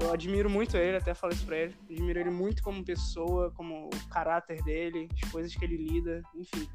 Eu 0.00 0.12
admiro 0.12 0.50
muito 0.50 0.76
ele, 0.76 0.98
até 0.98 1.14
falei 1.14 1.36
isso 1.36 1.46
pra 1.46 1.56
ele. 1.56 1.74
Admiro 1.90 2.20
ele 2.20 2.30
muito 2.30 2.62
como 2.62 2.84
pessoa, 2.84 3.50
como 3.52 3.86
o 3.86 4.08
caráter 4.08 4.62
dele, 4.62 5.08
as 5.22 5.30
coisas 5.30 5.54
que 5.54 5.64
ele 5.64 5.76
lida, 5.76 6.22
enfim. 6.34 6.68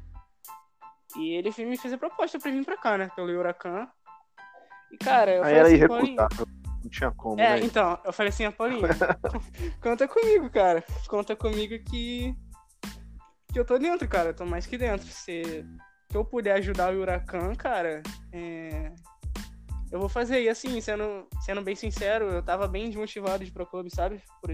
E 1.16 1.34
ele 1.34 1.52
me 1.64 1.76
fez 1.76 1.92
a 1.92 1.98
proposta 1.98 2.38
pra 2.38 2.50
vir 2.50 2.64
pra 2.64 2.76
cá, 2.76 2.98
né? 2.98 3.10
Pelo 3.14 3.30
Huracan. 3.30 3.86
E, 4.90 4.96
cara, 4.96 5.30
eu 5.30 5.44
Aí 5.44 5.54
falei 5.54 5.58
era 5.58 5.66
assim, 5.68 5.76
irrecusável. 5.76 6.46
Não 6.82 6.90
tinha 6.90 7.10
como, 7.12 7.40
É, 7.40 7.60
né? 7.60 7.64
então, 7.64 7.98
eu 8.04 8.12
falei 8.12 8.30
assim, 8.30 8.44
a 8.44 8.50
Paulinho, 8.50 8.82
conta 9.80 10.08
comigo, 10.08 10.50
cara. 10.50 10.82
Conta 11.08 11.36
comigo 11.36 11.78
que. 11.84 12.34
Que 13.52 13.58
eu 13.58 13.64
tô 13.64 13.78
dentro, 13.78 14.08
cara. 14.08 14.32
Tô 14.32 14.46
mais 14.46 14.66
que 14.66 14.78
dentro. 14.78 15.06
Se, 15.06 15.64
eu 16.14 16.24
puder 16.24 16.54
ajudar 16.54 16.92
o 16.92 17.00
Huracan, 17.00 17.54
cara, 17.54 18.02
é, 18.32 18.92
eu 19.90 19.98
vou 19.98 20.08
fazer. 20.08 20.42
E 20.42 20.48
assim, 20.48 20.80
sendo, 20.80 21.26
sendo 21.40 21.62
bem 21.62 21.74
sincero, 21.74 22.26
eu 22.26 22.42
tava 22.42 22.68
bem 22.68 22.86
desmotivado 22.86 23.44
de 23.44 23.50
pro 23.50 23.66
clube, 23.66 23.90
sabe? 23.90 24.22
Por 24.40 24.52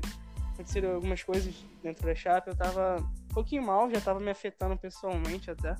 aconteceram 0.59 0.95
algumas 0.95 1.23
coisas 1.23 1.55
dentro 1.83 2.05
da 2.05 2.15
chapa, 2.15 2.51
eu 2.51 2.57
tava 2.57 2.97
um 2.97 3.35
pouquinho 3.35 3.63
mal, 3.63 3.89
já 3.91 4.01
tava 4.01 4.19
me 4.19 4.31
afetando 4.31 4.77
pessoalmente 4.77 5.51
até. 5.51 5.77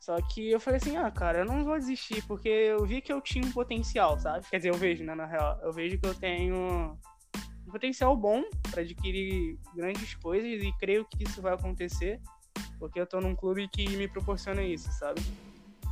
Só 0.00 0.16
que 0.20 0.50
eu 0.50 0.60
falei 0.60 0.78
assim, 0.78 0.96
ah, 0.96 1.10
cara, 1.10 1.38
eu 1.38 1.44
não 1.44 1.64
vou 1.64 1.78
desistir, 1.78 2.22
porque 2.26 2.48
eu 2.48 2.84
vi 2.84 3.00
que 3.00 3.12
eu 3.12 3.20
tinha 3.20 3.46
um 3.46 3.52
potencial, 3.52 4.18
sabe? 4.18 4.44
Quer 4.50 4.56
dizer, 4.56 4.70
eu 4.70 4.74
vejo, 4.74 5.04
né, 5.04 5.14
na 5.14 5.24
real. 5.24 5.58
Eu 5.62 5.72
vejo 5.72 5.98
que 5.98 6.06
eu 6.06 6.14
tenho 6.14 6.98
potencial 7.74 8.16
bom 8.16 8.44
para 8.70 8.82
adquirir 8.82 9.58
grandes 9.74 10.14
coisas 10.14 10.62
e 10.62 10.72
creio 10.78 11.04
que 11.04 11.24
isso 11.24 11.42
vai 11.42 11.54
acontecer, 11.54 12.20
porque 12.78 13.00
eu 13.00 13.06
tô 13.06 13.20
num 13.20 13.34
clube 13.34 13.66
que 13.68 13.88
me 13.96 14.06
proporciona 14.06 14.62
isso, 14.62 14.92
sabe? 14.92 15.20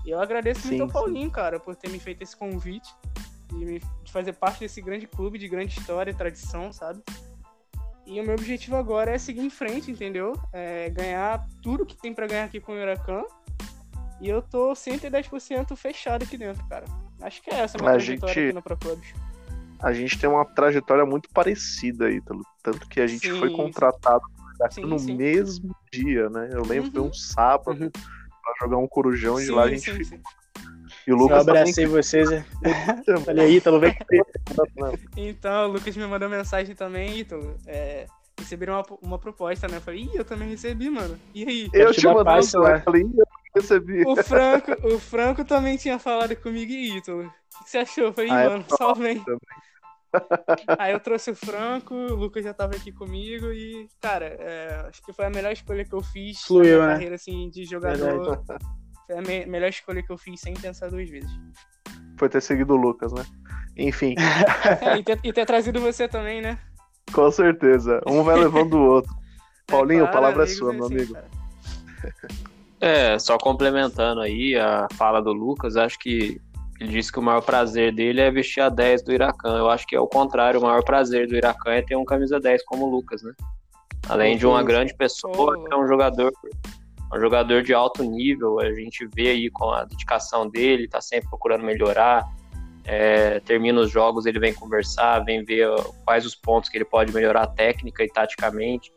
E 0.04 0.10
eu 0.10 0.20
agradeço 0.20 0.60
Sim, 0.60 0.68
muito 0.68 0.82
ao 0.82 0.88
sim. 0.88 0.92
Paulinho, 0.92 1.30
cara, 1.30 1.58
por 1.58 1.74
ter 1.74 1.90
me 1.90 1.98
feito 1.98 2.22
esse 2.22 2.36
convite 2.36 2.88
de, 3.50 3.80
fazer 4.12 4.32
parte 4.34 4.60
desse 4.60 4.80
grande 4.80 5.08
clube 5.08 5.38
de 5.38 5.48
grande 5.48 5.76
história 5.78 6.12
e 6.12 6.14
tradição, 6.14 6.72
sabe? 6.72 7.02
E 8.06 8.20
o 8.20 8.24
meu 8.24 8.34
objetivo 8.34 8.76
agora 8.76 9.10
é 9.12 9.18
seguir 9.18 9.40
em 9.40 9.50
frente, 9.50 9.90
entendeu? 9.90 10.34
É 10.52 10.88
ganhar 10.90 11.44
tudo 11.62 11.84
que 11.84 11.96
tem 11.96 12.14
para 12.14 12.28
ganhar 12.28 12.44
aqui 12.44 12.60
com 12.60 12.72
o 12.72 12.76
Huracan. 12.76 13.24
E 14.20 14.28
eu 14.28 14.40
tô 14.40 14.72
110% 14.72 15.74
fechado 15.76 16.22
aqui 16.22 16.36
dentro, 16.36 16.64
cara. 16.68 16.84
Acho 17.20 17.42
que 17.42 17.50
é 17.50 17.54
essa 17.60 17.76
a 17.76 17.80
minha 17.80 17.90
A 17.90 17.94
trajetória 17.94 18.34
gente- 18.34 18.44
aqui 18.46 18.54
no 18.54 18.62
Pro 18.62 18.76
Clubs. 18.76 19.14
A 19.82 19.92
gente 19.92 20.18
tem 20.18 20.28
uma 20.30 20.44
trajetória 20.44 21.04
muito 21.04 21.28
parecida, 21.30 22.10
Ítalo. 22.10 22.42
Tanto 22.62 22.86
que 22.88 23.00
a 23.00 23.06
gente 23.06 23.28
Sim, 23.32 23.38
foi 23.38 23.50
contratado 23.50 24.22
Sim, 24.70 24.82
no 24.84 24.98
sim. 24.98 25.16
mesmo 25.16 25.74
dia, 25.92 26.28
né? 26.30 26.50
Eu 26.52 26.62
lembro 26.64 26.84
que 26.90 26.96
foi 26.96 27.00
Uhum. 27.02 27.08
um 27.08 27.12
sábado 27.12 27.82
Uhum. 27.84 27.90
pra 27.90 28.54
jogar 28.60 28.76
um 28.78 28.86
corujão 28.86 29.40
e 29.40 29.44
de 29.44 29.50
lá 29.50 29.64
a 29.64 29.68
gente 29.68 29.80
sim, 29.90 30.04
ficou. 30.04 30.18
sim. 30.18 30.22
E 31.06 31.10
o 31.10 31.14
Eu 31.14 31.16
Lucas 31.16 31.44
também. 31.44 31.60
abracei 31.62 31.86
vocês. 31.86 32.30
é. 32.30 32.44
Falei, 33.24 33.44
aí, 33.46 33.56
Ítalo, 33.56 33.80
vem 33.80 33.92
comigo. 33.92 34.26
Então, 35.16 35.68
o 35.68 35.72
Lucas 35.72 35.96
me 35.96 36.06
mandou 36.06 36.28
mensagem 36.28 36.74
também, 36.76 37.18
Ítalo. 37.18 37.56
É, 37.66 38.06
receberam 38.38 38.74
uma, 38.74 38.84
uma 39.02 39.18
proposta, 39.18 39.66
né? 39.66 39.78
Eu 39.78 39.80
falei, 39.80 40.02
ih, 40.04 40.10
eu 40.14 40.24
também 40.24 40.48
recebi, 40.48 40.88
mano. 40.90 41.18
E 41.34 41.44
aí? 41.44 41.70
Eu 41.72 41.92
te 41.92 42.04
mandei 42.06 42.34
um 42.54 42.60
lá. 42.60 42.76
eu 42.76 42.80
falei, 42.82 43.02
"Ih, 43.02 43.12
eu 43.18 43.26
recebi. 43.56 44.04
O 44.06 44.14
Franco, 44.16 44.86
o 44.86 44.98
Franco 45.00 45.44
também 45.44 45.76
tinha 45.76 45.98
falado 45.98 46.36
comigo 46.36 46.70
e 46.70 46.98
Ítalo. 46.98 47.24
O 47.60 47.64
que 47.64 47.70
você 47.70 47.78
achou? 47.78 48.04
Eu 48.04 48.12
falei, 48.12 48.30
Ah, 48.30 48.42
é 48.42 48.48
mano, 48.48 48.64
só 48.68 48.94
vem. 48.94 49.18
também. 49.24 49.38
Aí 50.78 50.92
eu 50.92 51.00
trouxe 51.00 51.30
o 51.30 51.34
Franco, 51.34 51.94
o 51.94 52.14
Lucas 52.14 52.44
já 52.44 52.52
tava 52.52 52.76
aqui 52.76 52.92
comigo 52.92 53.52
e, 53.52 53.88
cara, 54.00 54.26
é, 54.26 54.84
acho 54.88 55.02
que 55.02 55.12
foi 55.12 55.24
a 55.24 55.30
melhor 55.30 55.52
escolha 55.52 55.84
que 55.84 55.94
eu 55.94 56.02
fiz 56.02 56.42
Fluiu, 56.42 56.64
na 56.64 56.74
minha 56.74 56.86
né? 56.88 56.92
carreira, 56.94 57.14
assim, 57.14 57.48
de 57.50 57.64
jogador. 57.64 58.42
Foi 59.06 59.16
a 59.18 59.22
me- 59.22 59.46
melhor 59.46 59.68
escolha 59.68 60.02
que 60.02 60.12
eu 60.12 60.18
fiz 60.18 60.40
sem 60.40 60.54
pensar 60.54 60.90
duas 60.90 61.08
vezes. 61.08 61.30
Foi 62.18 62.28
ter 62.28 62.40
seguido 62.42 62.74
o 62.74 62.76
Lucas, 62.76 63.12
né? 63.12 63.24
Enfim, 63.76 64.14
É, 64.82 64.98
e, 64.98 65.02
ter, 65.02 65.18
e 65.24 65.32
ter 65.32 65.46
trazido 65.46 65.80
você 65.80 66.06
também, 66.06 66.40
né? 66.42 66.58
com 67.12 67.30
certeza. 67.30 68.00
Um 68.06 68.22
vai 68.22 68.36
levando 68.36 68.74
o 68.74 68.82
outro. 68.86 69.12
Paulinho, 69.66 70.04
a 70.04 70.08
claro, 70.08 70.12
palavra 70.12 70.42
é 70.42 70.46
amigos 70.46 70.58
sua, 70.58 70.72
meu 70.72 70.84
assim, 70.84 70.94
amigo. 70.94 71.14
cara. 71.14 71.28
É, 72.80 73.18
só 73.18 73.38
complementando 73.38 74.20
aí 74.20 74.56
a 74.56 74.88
fala 74.94 75.20
do 75.22 75.32
Lucas, 75.32 75.76
acho 75.76 75.98
que 75.98 76.40
ele 76.80 76.90
disse 76.90 77.12
que 77.12 77.18
o 77.18 77.22
maior 77.22 77.42
prazer 77.42 77.94
dele 77.94 78.20
é 78.20 78.30
vestir 78.30 78.60
a 78.60 78.68
10 78.68 79.02
do 79.02 79.12
Iracan. 79.12 79.56
Eu 79.56 79.70
acho 79.70 79.86
que 79.86 79.94
é 79.94 80.00
o 80.00 80.06
contrário, 80.06 80.58
o 80.60 80.62
maior 80.62 80.82
prazer 80.82 81.28
do 81.28 81.36
Iracan 81.36 81.72
é 81.72 81.82
ter 81.82 81.96
um 81.96 82.04
camisa 82.04 82.40
10 82.40 82.64
como 82.64 82.86
o 82.86 82.90
Lucas, 82.90 83.22
né? 83.22 83.32
Além 84.08 84.36
de 84.36 84.46
uma 84.46 84.60
Sim. 84.60 84.66
grande 84.66 84.94
pessoa, 84.94 85.56
é 85.70 85.76
um 85.76 85.86
jogador, 85.86 86.32
um 87.14 87.20
jogador 87.20 87.62
de 87.62 87.72
alto 87.72 88.02
nível. 88.02 88.58
A 88.58 88.72
gente 88.72 89.08
vê 89.14 89.28
aí 89.28 89.50
com 89.50 89.70
a 89.70 89.84
dedicação 89.84 90.48
dele, 90.48 90.88
tá 90.88 91.00
sempre 91.00 91.28
procurando 91.28 91.64
melhorar. 91.64 92.24
É, 92.84 93.38
termina 93.40 93.80
os 93.80 93.92
jogos, 93.92 94.26
ele 94.26 94.40
vem 94.40 94.52
conversar, 94.52 95.20
vem 95.20 95.44
ver 95.44 95.68
quais 96.04 96.26
os 96.26 96.34
pontos 96.34 96.68
que 96.68 96.76
ele 96.76 96.84
pode 96.84 97.12
melhorar 97.14 97.46
técnica 97.46 98.02
e 98.02 98.08
taticamente. 98.08 98.92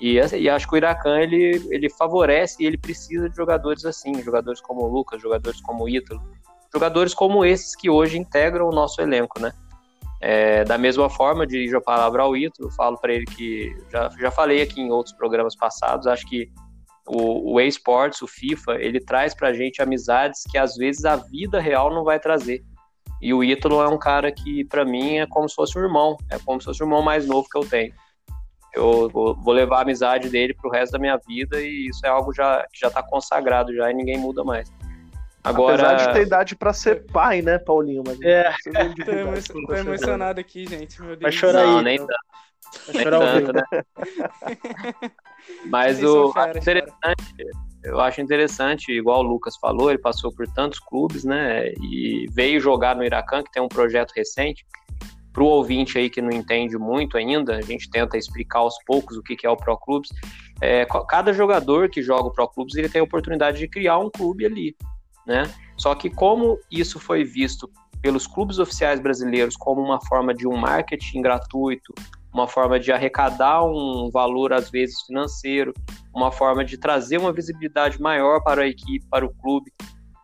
E, 0.00 0.18
essa- 0.18 0.38
e 0.38 0.48
acho 0.48 0.66
que 0.66 0.74
o 0.74 0.76
Iracan 0.78 1.18
ele, 1.20 1.66
ele 1.70 1.90
favorece 1.90 2.62
e 2.62 2.66
ele 2.66 2.78
precisa 2.78 3.28
de 3.28 3.36
jogadores 3.36 3.84
assim, 3.84 4.22
jogadores 4.22 4.60
como 4.62 4.82
o 4.84 4.88
Lucas, 4.88 5.20
jogadores 5.20 5.60
como 5.60 5.84
o 5.84 5.88
Ítalo, 5.88 6.22
jogadores 6.76 7.14
como 7.14 7.44
esses 7.44 7.74
que 7.74 7.88
hoje 7.88 8.18
integram 8.18 8.68
o 8.68 8.74
nosso 8.74 9.00
elenco, 9.00 9.40
né? 9.40 9.50
É, 10.20 10.64
da 10.64 10.76
mesma 10.76 11.08
forma, 11.08 11.46
dirijo 11.46 11.76
a 11.76 11.80
palavra 11.80 12.22
ao 12.22 12.36
Ítalo, 12.36 12.70
falo 12.70 12.98
para 12.98 13.14
ele 13.14 13.24
que 13.24 13.74
já, 13.90 14.10
já 14.18 14.30
falei 14.30 14.60
aqui 14.62 14.80
em 14.80 14.90
outros 14.90 15.14
programas 15.14 15.56
passados, 15.56 16.06
acho 16.06 16.26
que 16.26 16.50
o, 17.06 17.54
o 17.54 17.60
eSports, 17.60 18.20
o 18.20 18.26
FIFA, 18.26 18.74
ele 18.74 19.00
traz 19.00 19.34
pra 19.34 19.52
gente 19.52 19.80
amizades 19.80 20.42
que 20.50 20.58
às 20.58 20.76
vezes 20.76 21.04
a 21.04 21.16
vida 21.16 21.60
real 21.60 21.94
não 21.94 22.04
vai 22.04 22.18
trazer. 22.18 22.62
E 23.22 23.32
o 23.32 23.42
Ítalo 23.42 23.80
é 23.80 23.88
um 23.88 23.98
cara 23.98 24.30
que, 24.30 24.64
pra 24.64 24.84
mim, 24.84 25.16
é 25.16 25.26
como 25.26 25.48
se 25.48 25.54
fosse 25.54 25.78
um 25.78 25.82
irmão, 25.82 26.16
é 26.30 26.38
como 26.38 26.60
se 26.60 26.66
fosse 26.66 26.82
o 26.82 26.84
irmão 26.84 27.02
mais 27.02 27.26
novo 27.26 27.48
que 27.50 27.56
eu 27.56 27.66
tenho. 27.66 27.94
Eu 28.74 29.08
vou 29.08 29.52
levar 29.52 29.78
a 29.78 29.82
amizade 29.82 30.28
dele 30.28 30.52
pro 30.52 30.70
resto 30.70 30.92
da 30.92 30.98
minha 30.98 31.18
vida 31.26 31.58
e 31.62 31.88
isso 31.88 32.04
é 32.04 32.10
algo 32.10 32.34
já, 32.34 32.62
que 32.70 32.78
já 32.78 32.90
tá 32.90 33.02
consagrado 33.02 33.74
já 33.74 33.90
e 33.90 33.94
ninguém 33.94 34.18
muda 34.18 34.44
mais. 34.44 34.70
Agora, 35.46 35.90
Apesar 35.90 36.08
de 36.08 36.12
ter 36.12 36.26
idade 36.26 36.56
pra 36.56 36.72
ser 36.72 37.06
pai, 37.06 37.40
né, 37.40 37.56
Paulinho? 37.58 38.02
Mas 38.04 38.20
É. 38.20 38.52
Tô, 39.04 39.12
emo- 39.12 39.66
tô 39.66 39.74
emocionado 39.74 40.40
aqui, 40.40 40.66
gente. 40.66 41.00
Meu 41.00 41.10
Deus. 41.10 41.22
Vai 41.22 41.32
chorar 41.32 41.64
não, 41.64 41.78
aí. 41.78 41.84
nem 41.84 41.94
Então, 41.94 42.06
tanto. 42.08 42.86
Vai 42.86 42.94
Nem 42.94 43.04
chorar 43.04 43.20
tanto, 43.20 43.52
né? 43.52 43.62
Mas 45.66 45.98
vocês 45.98 46.10
o 46.10 46.32
cara. 46.32 46.58
interessante, 46.58 47.34
eu 47.84 48.00
acho 48.00 48.20
interessante, 48.20 48.90
igual 48.90 49.20
o 49.20 49.22
Lucas 49.22 49.56
falou, 49.58 49.90
ele 49.90 49.98
passou 50.00 50.34
por 50.34 50.48
tantos 50.48 50.80
clubes, 50.80 51.24
né? 51.24 51.68
E 51.80 52.26
veio 52.32 52.58
jogar 52.60 52.96
no 52.96 53.04
Iracan, 53.04 53.44
que 53.44 53.52
tem 53.52 53.62
um 53.62 53.68
projeto 53.68 54.10
recente. 54.16 54.66
Para 55.32 55.44
o 55.44 55.46
ouvinte 55.46 55.98
aí 55.98 56.10
que 56.10 56.20
não 56.20 56.30
entende 56.30 56.76
muito 56.78 57.16
ainda, 57.16 57.56
a 57.56 57.60
gente 57.60 57.88
tenta 57.90 58.16
explicar 58.16 58.60
aos 58.60 58.74
poucos 58.84 59.16
o 59.16 59.22
que 59.22 59.36
que 59.36 59.46
é 59.46 59.50
o 59.50 59.56
Pro 59.56 59.78
Clubes. 59.78 60.08
É, 60.60 60.86
cada 61.08 61.32
jogador 61.32 61.88
que 61.90 62.02
joga 62.02 62.28
o 62.28 62.32
Pro 62.32 62.48
Clubes 62.48 62.74
ele 62.74 62.88
tem 62.88 63.00
a 63.00 63.04
oportunidade 63.04 63.58
de 63.58 63.68
criar 63.68 63.98
um 63.98 64.10
clube 64.10 64.46
ali, 64.46 64.74
né? 65.26 65.52
Só 65.76 65.94
que 65.94 66.08
como 66.08 66.58
isso 66.70 66.98
foi 66.98 67.24
visto 67.24 67.68
pelos 68.00 68.26
clubes 68.26 68.58
oficiais 68.58 69.00
brasileiros 69.00 69.56
como 69.56 69.82
uma 69.82 70.00
forma 70.00 70.32
de 70.32 70.46
um 70.46 70.56
marketing 70.56 71.22
gratuito, 71.22 71.92
uma 72.32 72.46
forma 72.46 72.78
de 72.78 72.92
arrecadar 72.92 73.64
um 73.64 74.10
valor 74.12 74.52
às 74.52 74.70
vezes 74.70 75.00
financeiro, 75.02 75.72
uma 76.14 76.30
forma 76.30 76.64
de 76.64 76.78
trazer 76.78 77.18
uma 77.18 77.32
visibilidade 77.32 78.00
maior 78.00 78.42
para 78.42 78.62
a 78.62 78.66
equipe, 78.66 79.06
para 79.10 79.24
o 79.24 79.34
clube. 79.34 79.72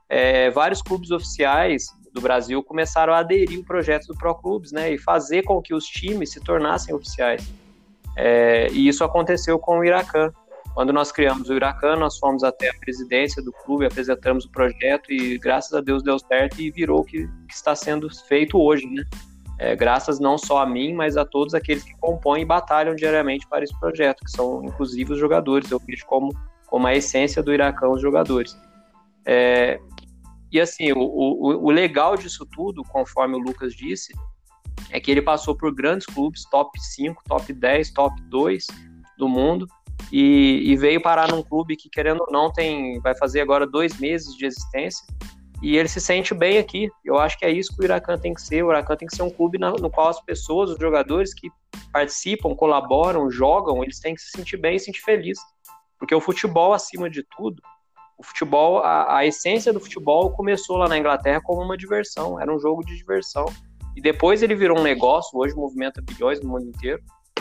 É, 0.09 0.51
vários 0.51 0.83
clubes 0.83 1.11
oficiais 1.11 1.87
do 2.13 2.21
Brasil 2.21 2.63
começaram 2.63 3.15
a 3.15 3.19
aderir 3.19 3.59
ao 3.59 3.65
projeto 3.65 4.07
do 4.07 4.15
Pro 4.15 4.35
Clubes, 4.35 4.71
né, 4.71 4.93
e 4.93 4.99
fazer 4.99 5.43
com 5.43 5.61
que 5.63 5.75
os 5.75 5.87
times 5.87 6.31
se 6.31 6.41
tornassem 6.41 6.95
oficiais. 6.95 7.51
É, 8.17 8.69
e 8.71 8.87
isso 8.87 9.03
aconteceu 9.03 9.59
com 9.59 9.79
o 9.79 9.85
Iracan. 9.85 10.31
Quando 10.75 10.93
nós 10.93 11.13
criamos 11.13 11.51
o 11.51 11.55
Iracan, 11.55 11.97
nós 11.97 12.19
fomos 12.19 12.43
até 12.43 12.71
a 12.71 12.75
presidência 12.75 13.43
do 13.43 13.53
clube, 13.53 13.85
apresentamos 13.85 14.47
o 14.47 14.51
projeto 14.51 15.13
e 15.13 15.37
graças 15.39 15.75
a 15.75 15.81
Deus 15.81 16.03
deu 16.03 16.19
certo 16.19 16.61
e 16.61 16.71
virou 16.71 17.01
o 17.01 17.05
que, 17.05 17.27
que 17.47 17.55
está 17.55 17.75
sendo 17.77 18.09
feito 18.27 18.59
hoje, 18.59 18.87
né? 18.87 19.05
É, 19.59 19.77
graças 19.77 20.19
não 20.19 20.39
só 20.39 20.63
a 20.63 20.67
mim, 20.67 20.95
mas 20.95 21.17
a 21.17 21.25
todos 21.25 21.55
aqueles 21.55 21.85
que 21.85 21.95
compõem 21.99 22.43
e 22.43 22.45
batalham 22.47 22.97
diariamente 22.97 23.47
para 23.47 23.63
esse 23.63 23.79
projeto, 23.79 24.25
que 24.25 24.31
são 24.31 24.65
inclusive 24.65 25.13
os 25.13 25.19
jogadores. 25.19 25.71
Eu 25.71 25.79
vejo 25.79 26.07
como, 26.07 26.31
como 26.67 26.87
a 26.87 26.95
essência 26.95 27.43
do 27.43 27.53
Iracan 27.53 27.91
os 27.91 28.01
jogadores. 28.01 28.59
É, 29.27 29.79
e 30.51 30.61
assim, 30.61 30.91
o, 30.93 30.99
o, 30.99 31.67
o 31.67 31.71
legal 31.71 32.17
disso 32.17 32.47
tudo, 32.47 32.83
conforme 32.83 33.37
o 33.37 33.39
Lucas 33.39 33.75
disse, 33.75 34.13
é 34.91 34.99
que 34.99 35.11
ele 35.11 35.23
passou 35.23 35.57
por 35.57 35.75
grandes 35.75 36.07
clubes, 36.07 36.45
top 36.51 36.81
5, 36.81 37.23
top 37.29 37.53
10, 37.53 37.91
top 37.93 38.21
2 38.23 38.67
do 39.19 39.29
mundo, 39.29 39.67
e, 40.11 40.73
e 40.73 40.77
veio 40.77 41.01
parar 41.01 41.29
num 41.29 41.43
clube 41.43 41.77
que, 41.77 41.89
querendo 41.89 42.21
ou 42.21 42.33
não, 42.33 42.53
tem, 42.53 42.99
vai 43.01 43.15
fazer 43.15 43.41
agora 43.41 43.67
dois 43.67 43.99
meses 43.99 44.35
de 44.37 44.47
existência, 44.47 45.07
e 45.63 45.77
ele 45.77 45.89
se 45.89 46.01
sente 46.01 46.35
bem 46.35 46.59
aqui. 46.59 46.91
Eu 47.05 47.19
acho 47.19 47.39
que 47.39 47.45
é 47.45 47.51
isso 47.51 47.73
que 47.75 47.81
o 47.81 47.85
Huracan 47.85 48.19
tem 48.19 48.35
que 48.35 48.43
ser. 48.43 48.65
O 48.65 48.67
Huracan 48.67 48.97
tem 48.97 49.07
que 49.07 49.15
ser 49.15 49.23
um 49.23 49.31
clube 49.31 49.59
na- 49.59 49.71
no 49.71 49.89
qual 49.89 50.09
as 50.09 50.21
pessoas, 50.21 50.71
os 50.71 50.79
jogadores 50.79 51.33
que 51.33 51.49
participam, 51.93 52.53
colaboram, 52.55 53.31
jogam, 53.31 53.83
eles 53.85 54.01
têm 54.01 54.15
que 54.15 54.21
se 54.21 54.33
sentir 54.33 54.57
bem 54.57 54.75
e 54.75 54.79
se 54.81 54.87
sentir 54.87 55.03
feliz. 55.03 55.39
Porque 56.01 56.15
o 56.15 56.21
futebol, 56.21 56.73
acima 56.73 57.09
de 57.09 57.23
tudo, 57.37 57.63
o 58.19 58.25
futebol, 58.25 58.79
a, 58.79 59.19
a 59.19 59.27
essência 59.27 59.73
do 59.73 59.79
futebol 59.79 60.33
começou 60.33 60.77
lá 60.77 60.89
na 60.89 60.99
Inglaterra 60.99 61.41
como 61.41 61.63
uma 61.63 61.77
diversão, 61.77 62.41
era 62.41 62.53
um 62.53 62.59
jogo 62.59 62.85
de 62.85 62.97
diversão. 62.97 63.47
E 63.95 64.01
depois 64.01 64.43
ele 64.43 64.57
virou 64.57 64.81
um 64.81 64.83
negócio, 64.83 65.39
hoje 65.39 65.55
movimenta 65.55 66.03
bilhões 66.03 66.41
no 66.41 66.49
mundo 66.49 66.67
inteiro. 66.67 67.01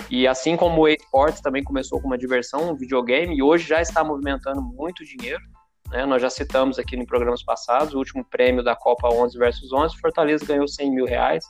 E 0.09 0.27
assim 0.27 0.57
como 0.57 0.81
o 0.81 0.87
esportes 0.87 1.41
também 1.41 1.63
começou 1.63 2.01
com 2.01 2.07
uma 2.07 2.17
diversão, 2.17 2.71
um 2.71 2.75
videogame, 2.75 3.35
e 3.35 3.41
hoje 3.41 3.67
já 3.67 3.81
está 3.81 4.03
movimentando 4.03 4.61
muito 4.61 5.05
dinheiro. 5.05 5.41
Né? 5.89 6.05
Nós 6.05 6.21
já 6.21 6.29
citamos 6.29 6.77
aqui 6.79 6.95
em 6.95 7.05
programas 7.05 7.43
passados, 7.43 7.93
o 7.93 7.97
último 7.97 8.25
prêmio 8.25 8.63
da 8.63 8.75
Copa 8.75 9.07
11 9.09 9.37
versus 9.37 9.71
11, 9.71 9.97
Fortaleza 9.97 10.45
ganhou 10.45 10.67
100 10.67 10.91
mil 10.91 11.05
reais. 11.05 11.45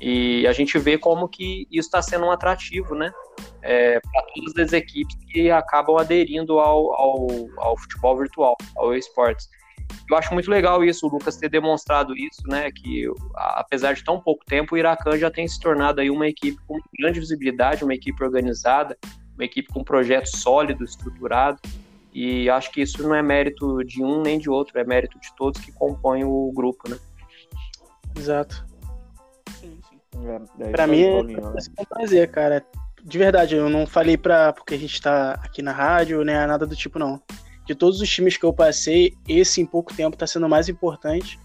E 0.00 0.46
a 0.46 0.52
gente 0.52 0.78
vê 0.78 0.98
como 0.98 1.28
que 1.28 1.66
isso 1.70 1.88
está 1.88 2.02
sendo 2.02 2.26
um 2.26 2.30
atrativo, 2.30 2.94
né? 2.94 3.10
É, 3.62 3.98
para 4.00 4.26
todas 4.34 4.66
as 4.66 4.72
equipes 4.72 5.16
que 5.30 5.50
acabam 5.50 5.96
aderindo 5.96 6.58
ao, 6.58 6.92
ao, 6.92 7.26
ao 7.58 7.76
futebol 7.78 8.16
virtual, 8.18 8.56
ao 8.76 8.94
esportes. 8.94 9.48
Eu 10.08 10.16
acho 10.16 10.32
muito 10.32 10.48
legal 10.48 10.84
isso, 10.84 11.06
o 11.06 11.10
Lucas 11.10 11.36
ter 11.36 11.48
demonstrado 11.48 12.16
isso, 12.16 12.42
né? 12.46 12.70
Que 12.70 13.06
apesar 13.34 13.92
de 13.92 14.04
tão 14.04 14.20
pouco 14.20 14.44
tempo, 14.44 14.74
o 14.74 14.78
Iracan 14.78 15.18
já 15.18 15.30
tem 15.30 15.48
se 15.48 15.58
tornado 15.58 16.00
aí 16.00 16.10
uma 16.10 16.28
equipe 16.28 16.58
com 16.66 16.78
grande 16.98 17.18
visibilidade, 17.18 17.82
uma 17.82 17.94
equipe 17.94 18.22
organizada, 18.22 18.96
uma 19.34 19.44
equipe 19.44 19.68
com 19.72 19.80
um 19.80 19.84
projeto 19.84 20.26
sólido, 20.26 20.84
estruturado. 20.84 21.60
E 22.12 22.48
acho 22.48 22.70
que 22.70 22.80
isso 22.80 23.02
não 23.02 23.14
é 23.14 23.22
mérito 23.22 23.84
de 23.84 24.02
um 24.02 24.22
nem 24.22 24.38
de 24.38 24.48
outro, 24.48 24.78
é 24.78 24.84
mérito 24.84 25.18
de 25.18 25.34
todos 25.36 25.60
que 25.60 25.72
compõem 25.72 26.24
o 26.24 26.52
grupo, 26.54 26.88
né? 26.88 26.98
Exato. 28.16 28.64
Sim, 29.60 29.80
sim. 29.88 30.00
É, 30.60 30.70
pra 30.70 30.86
mim 30.86 31.02
é, 31.02 31.22
né? 31.22 31.34
é 31.34 31.82
um 31.82 31.84
prazer, 31.84 32.30
cara. 32.30 32.64
De 33.02 33.18
verdade, 33.18 33.56
eu 33.56 33.68
não 33.68 33.86
falei 33.86 34.16
pra, 34.16 34.52
porque 34.52 34.74
a 34.74 34.78
gente 34.78 35.00
tá 35.00 35.32
aqui 35.42 35.62
na 35.62 35.72
rádio, 35.72 36.24
nem 36.24 36.34
né, 36.34 36.46
nada 36.46 36.66
do 36.66 36.74
tipo, 36.74 36.98
não 36.98 37.20
de 37.66 37.74
todos 37.74 38.00
os 38.00 38.08
times 38.08 38.36
que 38.36 38.44
eu 38.44 38.52
passei, 38.52 39.12
esse 39.28 39.60
em 39.60 39.66
pouco 39.66 39.92
tempo 39.94 40.14
está 40.14 40.26
sendo 40.26 40.48
mais 40.48 40.68
importante. 40.68 41.38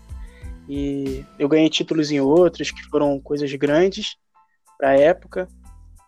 E 0.69 1.25
eu 1.39 1.49
ganhei 1.49 1.69
títulos 1.69 2.11
em 2.11 2.19
outros 2.19 2.71
que 2.71 2.83
foram 2.83 3.19
coisas 3.19 3.51
grandes 3.55 4.15
para 4.77 4.89
a 4.89 4.97
época. 4.97 5.47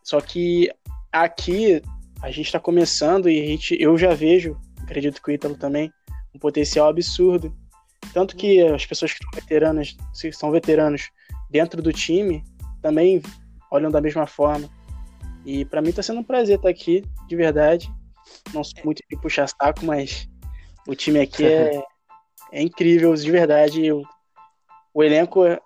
Só 0.03 0.22
que 0.22 0.72
aqui 1.12 1.82
a 2.22 2.29
gente 2.29 2.46
está 2.46 2.60
começando 2.60 3.27
e 3.27 3.48
gente, 3.48 3.75
eu 3.79 3.98
já 3.98 4.13
vejo, 4.13 4.58
acredito 4.82 5.22
que 5.22 5.32
o 5.32 5.34
Ítalo 5.34 5.55
também, 5.55 5.91
um 6.34 6.39
potencial 6.39 6.88
absurdo. 6.88 7.53
Tanto 8.13 8.36
que 8.36 8.62
as 8.62 8.86
pessoas 8.86 9.13
que 9.13 9.20
são 9.24 9.32
veteranas, 9.34 9.98
são 10.32 10.51
veteranos 10.51 11.10
dentro 11.50 11.82
do 11.82 11.91
time, 11.91 12.43
também 12.82 13.21
olham 13.71 13.89
da 13.89 13.99
mesma 13.99 14.28
forma. 14.28 14.69
E 15.45 15.65
para 15.65 15.82
mim 15.82 15.89
está 15.89 16.04
sendo 16.04 16.19
um 16.19 16.23
prazer 16.23 16.58
estar 16.58 16.69
aqui, 16.69 17.04
de 17.28 17.36
verdade. 17.36 17.91
Não 18.53 18.63
sou 18.63 18.83
muito 18.83 19.01
de 19.09 19.17
puxar 19.17 19.47
saco, 19.47 19.86
mas 19.86 20.27
o 20.88 20.95
time 20.95 21.19
aqui 21.19 21.43
é, 21.45 21.81
é 22.51 22.62
incrível, 22.62 23.13
de 23.13 23.31
verdade. 23.31 23.91
O, 23.91 24.03
o 24.93 25.03
elenco 25.03 25.45
é, 25.45 25.59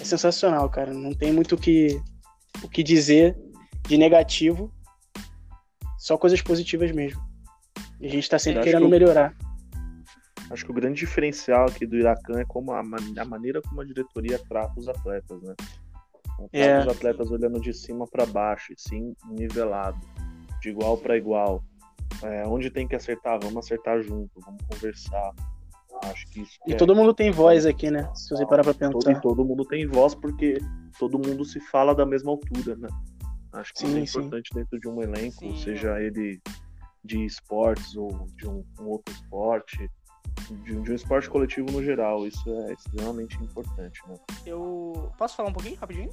é, 0.00 0.04
sensacional, 0.04 0.68
cara. 0.68 0.92
Não 0.92 1.12
tem 1.12 1.32
muito 1.32 1.54
o 1.54 1.58
que, 1.58 2.00
o 2.62 2.68
que 2.68 2.82
dizer 2.82 3.36
de 3.86 3.96
negativo. 3.96 4.72
Só 5.98 6.16
coisas 6.16 6.40
positivas 6.40 6.92
mesmo. 6.92 7.20
E 8.00 8.06
a 8.06 8.10
gente 8.10 8.28
tá 8.28 8.38
sempre 8.38 8.62
querendo 8.62 8.84
que 8.84 8.90
melhorar. 8.90 9.34
Acho 10.50 10.64
que 10.64 10.70
o 10.70 10.74
grande 10.74 11.00
diferencial 11.00 11.66
aqui 11.66 11.84
do 11.84 11.96
Iracan 11.96 12.40
é 12.40 12.44
como 12.44 12.72
a, 12.72 12.80
a 12.80 13.24
maneira 13.24 13.60
como 13.60 13.80
a 13.80 13.84
diretoria 13.84 14.38
trata 14.48 14.72
os 14.78 14.88
atletas, 14.88 15.42
né? 15.42 15.54
Não 16.38 16.48
trata 16.48 16.66
é. 16.66 16.80
os 16.80 16.88
atletas 16.88 17.30
olhando 17.30 17.60
de 17.60 17.74
cima 17.74 18.06
para 18.06 18.24
baixo, 18.24 18.72
e 18.72 18.76
sim 18.78 19.14
nivelado, 19.28 19.98
de 20.62 20.70
igual 20.70 20.96
para 20.96 21.16
igual. 21.16 21.62
É, 22.22 22.46
onde 22.46 22.70
tem 22.70 22.86
que 22.86 22.96
acertar, 22.96 23.38
vamos 23.40 23.64
acertar 23.64 24.02
junto, 24.02 24.40
vamos 24.40 24.62
conversar. 24.70 25.32
Acho 26.04 26.26
que 26.28 26.42
isso. 26.42 26.58
E 26.66 26.72
é... 26.72 26.76
todo 26.76 26.94
mundo 26.94 27.14
tem 27.14 27.30
voz 27.30 27.66
aqui, 27.66 27.90
né? 27.90 28.08
Se 28.14 28.30
você 28.30 28.46
parar 28.46 28.62
pra 28.62 28.74
pensar. 28.74 28.92
Todo, 28.92 29.20
todo 29.20 29.44
mundo 29.44 29.64
tem 29.64 29.86
voz 29.86 30.14
porque 30.14 30.58
todo 30.98 31.18
mundo 31.18 31.44
se 31.44 31.60
fala 31.60 31.94
da 31.94 32.06
mesma 32.06 32.30
altura, 32.30 32.76
né? 32.76 32.88
Acho 33.52 33.72
que 33.72 33.80
sim, 33.80 34.02
isso 34.02 34.18
é 34.18 34.22
importante 34.22 34.50
sim. 34.52 34.58
dentro 34.58 34.78
de 34.78 34.88
um 34.88 35.02
elenco, 35.02 35.38
sim. 35.38 35.56
seja 35.56 36.00
ele 36.00 36.40
de 37.04 37.24
esportes 37.24 37.96
ou 37.96 38.26
de 38.36 38.46
um, 38.46 38.64
um 38.80 38.86
outro 38.88 39.14
esporte, 39.14 39.90
de, 40.64 40.80
de, 40.82 40.92
um 40.92 40.94
esporte 40.94 41.30
coletivo 41.30 41.70
no 41.72 41.82
geral. 41.82 42.26
Isso 42.26 42.48
é 42.50 42.72
extremamente 42.72 43.36
importante, 43.42 44.00
né? 44.06 44.16
Eu 44.44 45.10
posso 45.16 45.36
falar 45.36 45.48
um 45.48 45.52
pouquinho 45.52 45.76
rapidinho? 45.76 46.10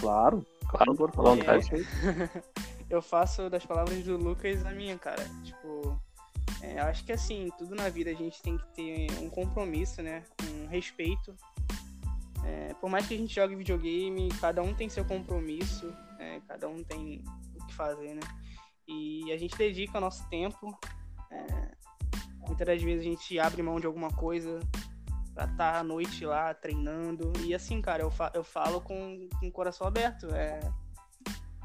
Claro, 0.00 0.46
claro, 0.68 0.94
por 0.94 1.12
favor. 1.12 1.38
eu 2.94 3.02
faço 3.02 3.50
das 3.50 3.64
palavras 3.66 4.02
do 4.04 4.16
Lucas 4.16 4.64
a 4.64 4.70
minha, 4.70 4.96
cara. 4.98 5.24
Tipo, 5.42 6.00
é, 6.62 6.80
acho 6.80 7.04
que 7.04 7.12
assim, 7.12 7.50
tudo 7.58 7.74
na 7.74 7.88
vida 7.88 8.10
a 8.10 8.14
gente 8.14 8.40
tem 8.40 8.56
que 8.56 8.66
ter 8.68 9.06
um 9.20 9.28
compromisso, 9.28 10.02
né? 10.02 10.24
Um 10.50 10.66
respeito. 10.66 11.34
É, 12.44 12.74
por 12.74 12.90
mais 12.90 13.06
que 13.06 13.14
a 13.14 13.16
gente 13.16 13.34
jogue 13.34 13.56
videogame, 13.56 14.28
cada 14.40 14.62
um 14.62 14.74
tem 14.74 14.88
seu 14.88 15.04
compromisso, 15.04 15.94
é, 16.18 16.40
cada 16.46 16.68
um 16.68 16.82
tem 16.84 17.24
o 17.54 17.66
que 17.66 17.74
fazer, 17.74 18.14
né? 18.14 18.20
E 18.86 19.32
a 19.32 19.36
gente 19.38 19.56
dedica 19.56 19.98
o 19.98 20.00
nosso 20.00 20.28
tempo. 20.28 20.78
É, 21.30 21.74
muitas 22.46 22.66
das 22.66 22.82
vezes 22.82 23.00
a 23.00 23.10
gente 23.10 23.38
abre 23.38 23.62
mão 23.62 23.80
de 23.80 23.86
alguma 23.86 24.10
coisa 24.10 24.60
pra 25.34 25.44
estar 25.44 25.72
tá 25.72 25.78
à 25.78 25.82
noite 25.82 26.24
lá 26.24 26.52
treinando. 26.54 27.32
E 27.44 27.54
assim, 27.54 27.80
cara, 27.80 28.02
eu, 28.02 28.10
fa 28.10 28.30
eu 28.34 28.44
falo 28.44 28.80
com, 28.80 29.28
com 29.40 29.48
o 29.48 29.52
coração 29.52 29.86
aberto. 29.86 30.26
É, 30.34 30.60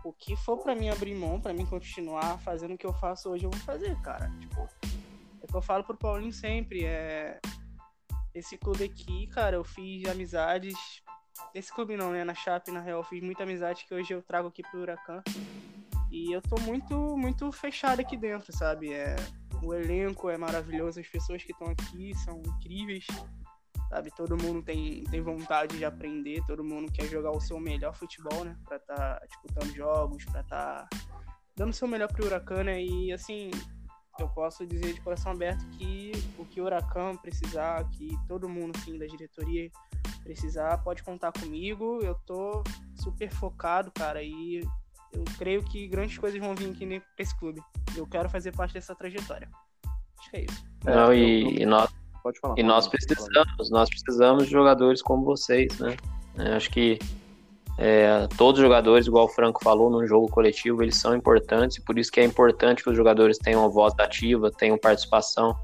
o 0.03 0.13
que 0.13 0.35
for 0.35 0.57
para 0.57 0.75
mim 0.75 0.89
abrir 0.89 1.15
mão, 1.15 1.39
para 1.39 1.53
mim 1.53 1.65
continuar 1.65 2.39
fazendo 2.39 2.73
o 2.73 2.77
que 2.77 2.85
eu 2.85 2.93
faço 2.93 3.29
hoje, 3.29 3.45
eu 3.45 3.49
vou 3.49 3.59
fazer, 3.61 3.95
cara. 4.01 4.31
Tipo, 4.39 4.67
é 5.41 5.47
que 5.47 5.55
eu 5.55 5.61
falo 5.61 5.83
pro 5.83 5.97
Paulinho 5.97 6.33
sempre, 6.33 6.85
é 6.85 7.39
esse 8.33 8.57
clube 8.57 8.83
aqui, 8.83 9.27
cara, 9.27 9.55
eu 9.55 9.63
fiz 9.63 10.07
amizades. 10.07 10.77
Esse 11.53 11.73
clube 11.73 11.95
não, 11.95 12.11
né? 12.11 12.23
Na 12.23 12.33
Chape, 12.33 12.71
na 12.71 12.81
real, 12.81 12.99
eu 12.99 13.03
fiz 13.03 13.21
muita 13.23 13.43
amizade 13.43 13.85
que 13.85 13.93
hoje 13.93 14.13
eu 14.13 14.21
trago 14.21 14.47
aqui 14.47 14.61
pro 14.63 14.81
Huracan. 14.81 15.23
E 16.11 16.31
eu 16.31 16.41
tô 16.41 16.59
muito, 16.61 17.17
muito 17.17 17.51
fechado 17.51 17.99
aqui 17.99 18.17
dentro, 18.17 18.55
sabe? 18.55 18.93
É, 18.93 19.15
o 19.61 19.73
elenco 19.73 20.29
é 20.29 20.37
maravilhoso, 20.37 20.99
as 20.99 21.07
pessoas 21.07 21.43
que 21.43 21.51
estão 21.51 21.67
aqui 21.67 22.13
são 22.15 22.41
incríveis 22.45 23.05
sabe? 23.89 24.11
Todo 24.15 24.37
mundo 24.37 24.61
tem, 24.61 25.03
tem 25.05 25.21
vontade 25.21 25.77
de 25.77 25.83
aprender, 25.83 26.43
todo 26.45 26.63
mundo 26.63 26.91
quer 26.91 27.07
jogar 27.07 27.31
o 27.31 27.41
seu 27.41 27.59
melhor 27.59 27.93
futebol, 27.93 28.45
né? 28.45 28.55
Pra 28.65 28.77
estar 28.77 28.95
tá 28.95 29.25
disputando 29.25 29.75
jogos, 29.75 30.23
pra 30.25 30.41
estar 30.41 30.87
tá 30.87 30.97
dando 31.55 31.71
o 31.71 31.73
seu 31.73 31.87
melhor 31.87 32.07
pro 32.07 32.25
Huracan, 32.25 32.63
né? 32.63 32.81
E 32.81 33.11
assim, 33.11 33.49
eu 34.19 34.29
posso 34.29 34.65
dizer 34.65 34.93
de 34.93 35.01
coração 35.01 35.31
aberto 35.31 35.65
que 35.71 36.11
o 36.37 36.45
que 36.45 36.61
o 36.61 36.65
Huracan 36.65 37.15
precisar, 37.17 37.83
que 37.91 38.15
todo 38.27 38.47
mundo, 38.47 38.77
assim, 38.77 38.97
da 38.97 39.05
diretoria 39.05 39.69
precisar, 40.23 40.77
pode 40.79 41.03
contar 41.03 41.31
comigo. 41.31 41.99
Eu 42.03 42.15
tô 42.25 42.63
super 42.95 43.31
focado, 43.31 43.91
cara, 43.91 44.21
e 44.21 44.61
eu 45.11 45.23
creio 45.37 45.63
que 45.63 45.87
grandes 45.87 46.17
coisas 46.17 46.39
vão 46.39 46.55
vir 46.55 46.69
aqui 46.69 46.85
nesse 46.85 47.37
clube. 47.37 47.61
Eu 47.95 48.05
quero 48.05 48.29
fazer 48.29 48.51
parte 48.55 48.73
dessa 48.73 48.93
trajetória. 48.93 49.49
Acho 50.19 50.29
que 50.29 50.37
é 50.37 50.41
isso. 50.45 50.65
Não, 50.85 51.13
e, 51.13 51.61
e 51.61 51.65
nós 51.65 51.89
Pode 52.23 52.39
falar. 52.39 52.55
E 52.57 52.63
nós 52.63 52.87
precisamos, 52.87 53.69
nós 53.69 53.89
precisamos 53.89 54.45
de 54.45 54.51
jogadores 54.51 55.01
como 55.01 55.23
vocês, 55.23 55.77
né? 55.79 55.95
Eu 56.37 56.53
acho 56.53 56.69
que 56.69 56.99
é, 57.81 58.27
todos 58.37 58.59
os 58.59 58.65
jogadores, 58.65 59.07
igual 59.07 59.25
o 59.25 59.29
Franco 59.29 59.63
falou, 59.63 59.89
num 59.89 60.05
jogo 60.05 60.27
coletivo, 60.29 60.83
eles 60.83 60.97
são 60.97 61.15
importantes, 61.15 61.77
e 61.77 61.81
por 61.81 61.97
isso 61.97 62.11
que 62.11 62.19
é 62.19 62.25
importante 62.25 62.83
que 62.83 62.89
os 62.89 62.97
jogadores 62.97 63.37
tenham 63.37 63.69
voz 63.69 63.93
ativa, 63.97 64.51
tenham 64.51 64.77
participação. 64.77 65.55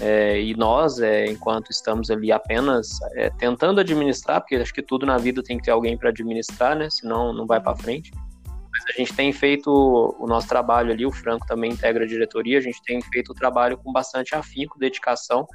É, 0.00 0.40
e 0.40 0.56
nós, 0.56 0.98
é, 0.98 1.26
enquanto 1.26 1.70
estamos 1.70 2.10
ali 2.10 2.32
apenas 2.32 3.00
é, 3.14 3.30
tentando 3.30 3.80
administrar, 3.80 4.40
porque 4.40 4.56
acho 4.56 4.74
que 4.74 4.82
tudo 4.82 5.06
na 5.06 5.18
vida 5.18 5.40
tem 5.40 5.56
que 5.56 5.64
ter 5.64 5.70
alguém 5.70 5.96
para 5.96 6.08
administrar, 6.08 6.74
né? 6.74 6.90
Senão 6.90 7.32
não 7.32 7.46
vai 7.46 7.60
para 7.60 7.76
frente. 7.76 8.10
Mas 8.44 8.84
a 8.88 8.98
gente 8.98 9.14
tem 9.14 9.32
feito 9.32 9.70
o 10.18 10.26
nosso 10.26 10.48
trabalho 10.48 10.90
ali, 10.90 11.06
o 11.06 11.12
Franco 11.12 11.46
também 11.46 11.70
integra 11.70 12.04
a 12.04 12.08
diretoria, 12.08 12.58
a 12.58 12.60
gente 12.60 12.82
tem 12.82 13.00
feito 13.02 13.30
o 13.30 13.34
trabalho 13.34 13.78
com 13.78 13.92
bastante 13.92 14.34
afinco, 14.34 14.78
dedicação, 14.78 15.46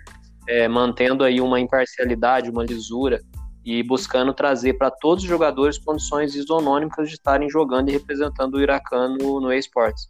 é, 0.48 0.68
mantendo 0.68 1.24
aí 1.24 1.42
uma 1.42 1.60
imparcialidade, 1.60 2.50
uma 2.50 2.64
lisura 2.64 3.22
e 3.66 3.84
buscando 3.84 4.34
trazer 4.34 4.74
para 4.76 4.90
todos 4.90 5.24
os 5.24 5.30
jogadores 5.30 5.78
condições 5.78 6.36
isonômicas 6.36 7.10
de 7.10 7.16
estarem 7.16 7.50
jogando 7.50 7.90
e 7.90 7.92
representando 7.92 8.56
o 8.56 8.62
Iracan 8.62 9.18
no, 9.20 9.42
no 9.42 9.52
eSports, 9.52 10.08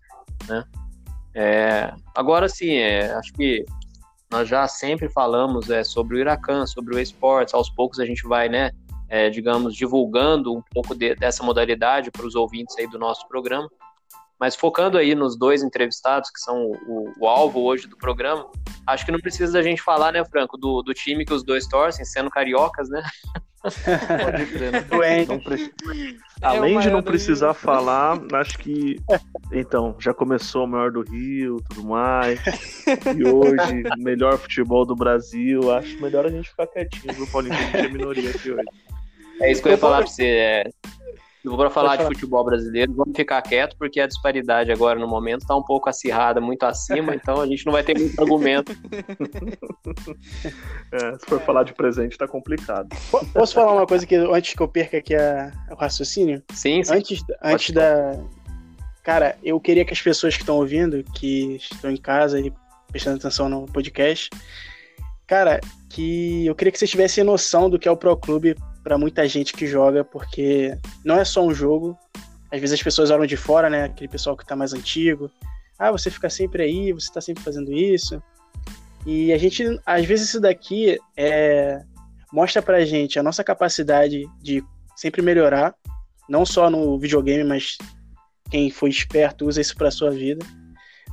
né? 0.47 0.63
É, 1.33 1.93
agora 2.15 2.47
sim, 2.47 2.71
é, 2.73 3.11
acho 3.13 3.33
que 3.33 3.65
nós 4.31 4.47
já 4.47 4.67
sempre 4.67 5.09
falamos 5.09 5.69
é, 5.69 5.83
sobre 5.83 6.17
o 6.17 6.19
Iracan, 6.19 6.65
sobre 6.65 6.95
o 6.95 6.99
esportes, 6.99 7.53
aos 7.53 7.69
poucos 7.69 7.99
a 7.99 8.05
gente 8.05 8.27
vai, 8.27 8.49
né, 8.49 8.71
é, 9.07 9.29
digamos, 9.29 9.75
divulgando 9.75 10.55
um 10.55 10.61
pouco 10.73 10.93
de, 10.93 11.15
dessa 11.15 11.43
modalidade 11.43 12.11
para 12.11 12.25
os 12.25 12.35
ouvintes 12.35 12.77
aí 12.77 12.87
do 12.87 12.99
nosso 12.99 13.27
programa. 13.27 13.69
Mas 14.39 14.55
focando 14.55 14.97
aí 14.97 15.15
nos 15.15 15.37
dois 15.37 15.63
entrevistados, 15.63 16.29
que 16.29 16.39
são 16.39 16.71
o, 16.87 17.11
o, 17.19 17.27
alvo 17.27 17.61
hoje 17.61 17.87
do 17.87 17.97
programa, 17.97 18.47
acho 18.85 19.05
que 19.05 19.11
não 19.11 19.19
precisa 19.19 19.59
a 19.59 19.63
gente 19.63 19.81
falar, 19.81 20.11
né, 20.11 20.23
Franco, 20.25 20.57
do, 20.57 20.81
do 20.83 20.93
time 20.93 21.25
que 21.25 21.33
os 21.33 21.43
dois 21.43 21.67
torcem, 21.67 22.05
sendo 22.05 22.29
cariocas, 22.29 22.89
né? 22.89 23.03
Pode 23.63 24.71
né? 24.71 24.81
Doente. 24.89 25.27
Não 25.27 25.39
pre- 25.39 25.71
É 26.41 26.45
Além 26.45 26.79
de 26.79 26.89
não 26.89 27.01
precisar 27.01 27.51
Rio. 27.51 27.55
falar, 27.55 28.19
acho 28.33 28.57
que. 28.59 28.97
Então, 29.51 29.95
já 29.99 30.13
começou 30.13 30.65
o 30.65 30.67
maior 30.67 30.91
do 30.91 31.01
Rio, 31.01 31.57
tudo 31.69 31.87
mais. 31.87 32.39
E 33.17 33.27
hoje, 33.27 33.83
melhor 33.97 34.37
futebol 34.37 34.85
do 34.85 34.95
Brasil. 34.95 35.71
Acho 35.73 35.99
melhor 36.01 36.25
a 36.25 36.29
gente 36.29 36.49
ficar 36.49 36.67
quietinho, 36.67 37.13
viu, 37.13 37.27
Paulinho? 37.27 37.55
Que 37.55 37.61
a 37.61 37.65
gente 37.65 37.77
é 37.77 37.89
minoria 37.89 38.29
aqui 38.29 38.51
hoje. 38.51 38.65
É 39.41 39.51
isso 39.51 39.61
que 39.61 39.67
eu 39.67 39.73
ia 39.73 39.77
falar 39.77 39.97
pra 39.97 40.07
você. 40.07 40.25
É... 40.25 40.69
Vou 41.49 41.57
pra 41.57 41.69
falar 41.69 41.95
de 41.95 42.03
futebol 42.05 42.43
brasileiro, 42.43 42.93
vamos 42.93 43.15
ficar 43.15 43.41
quieto, 43.41 43.75
porque 43.77 43.99
a 43.99 44.07
disparidade 44.07 44.71
agora 44.71 44.99
no 44.99 45.07
momento 45.07 45.45
tá 45.45 45.55
um 45.55 45.63
pouco 45.63 45.89
acirrada, 45.89 46.39
muito 46.41 46.63
acima, 46.63 47.13
então 47.15 47.39
a 47.41 47.47
gente 47.47 47.65
não 47.65 47.73
vai 47.73 47.83
ter 47.83 47.97
muito 47.97 48.19
argumento. 48.19 48.73
É, 50.91 51.17
se 51.17 51.25
for 51.27 51.39
falar 51.41 51.63
de 51.63 51.73
presente, 51.73 52.17
tá 52.17 52.27
complicado. 52.27 52.89
Po- 53.11 53.25
Posso 53.33 53.53
falar 53.53 53.73
uma 53.73 53.85
coisa 53.85 54.05
que 54.05 54.15
antes 54.15 54.53
que 54.53 54.61
eu 54.61 54.67
perca 54.67 54.97
aqui 54.97 55.15
a- 55.15 55.51
o 55.71 55.75
raciocínio? 55.75 56.41
Sim, 56.53 56.83
sim. 56.83 56.93
Antes, 56.93 57.23
antes 57.43 57.73
da. 57.73 58.17
Cara, 59.03 59.37
eu 59.43 59.59
queria 59.59 59.85
que 59.85 59.93
as 59.93 60.01
pessoas 60.01 60.35
que 60.35 60.41
estão 60.43 60.55
ouvindo, 60.57 61.03
que 61.13 61.55
estão 61.57 61.89
em 61.91 61.97
casa 61.97 62.39
e 62.39 62.51
prestando 62.89 63.17
atenção 63.17 63.47
no 63.49 63.65
podcast, 63.65 64.29
cara, 65.25 65.59
que 65.89 66.45
eu 66.45 66.55
queria 66.55 66.71
que 66.71 66.77
vocês 66.79 66.91
tivessem 66.91 67.23
noção 67.23 67.69
do 67.69 67.77
que 67.79 67.87
é 67.87 67.91
o 67.91 67.97
Pro 67.97 68.15
Clube 68.17 68.55
para 68.87 68.97
muita 68.97 69.27
gente 69.27 69.51
que 69.51 69.67
joga, 69.67 70.01
porque 70.01 70.77
não 71.03 71.19
é 71.19 71.25
só 71.25 71.45
um 71.45 71.53
jogo. 71.53 71.97
Às 72.49 72.61
vezes 72.61 72.75
as 72.75 72.81
pessoas 72.81 73.11
olham 73.11 73.25
de 73.25 73.35
fora, 73.35 73.69
né? 73.69 73.83
Aquele 73.83 74.07
pessoal 74.07 74.37
que 74.37 74.45
tá 74.45 74.55
mais 74.55 74.71
antigo. 74.71 75.29
Ah, 75.77 75.91
você 75.91 76.09
fica 76.09 76.29
sempre 76.29 76.63
aí, 76.63 76.93
você 76.93 77.11
tá 77.11 77.19
sempre 77.19 77.43
fazendo 77.43 77.73
isso. 77.73 78.23
E 79.05 79.33
a 79.33 79.37
gente, 79.37 79.61
às 79.85 80.05
vezes, 80.05 80.29
isso 80.29 80.39
daqui 80.39 80.97
é, 81.17 81.81
mostra 82.31 82.61
pra 82.61 82.85
gente 82.85 83.19
a 83.19 83.23
nossa 83.23 83.43
capacidade 83.43 84.23
de 84.41 84.63
sempre 84.95 85.21
melhorar, 85.21 85.75
não 86.29 86.45
só 86.45 86.69
no 86.69 86.97
videogame, 86.97 87.43
mas 87.43 87.77
quem 88.49 88.71
foi 88.71 88.89
esperto 88.89 89.45
usa 89.45 89.59
isso 89.59 89.75
para 89.75 89.91
sua 89.91 90.11
vida. 90.11 90.45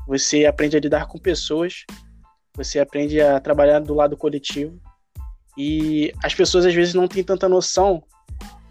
Você 0.07 0.47
aprende 0.47 0.77
a 0.77 0.81
lidar 0.81 1.07
com 1.09 1.19
pessoas, 1.19 1.85
você 2.57 2.79
aprende 2.79 3.21
a 3.21 3.41
trabalhar 3.41 3.81
do 3.81 3.95
lado 3.95 4.17
coletivo. 4.17 4.81
E 5.57 6.13
as 6.23 6.35
pessoas 6.35 6.67
às 6.67 6.75
vezes 6.75 6.95
não 6.95 7.07
têm 7.09 7.23
tanta 7.23 7.49
noção 7.49 8.03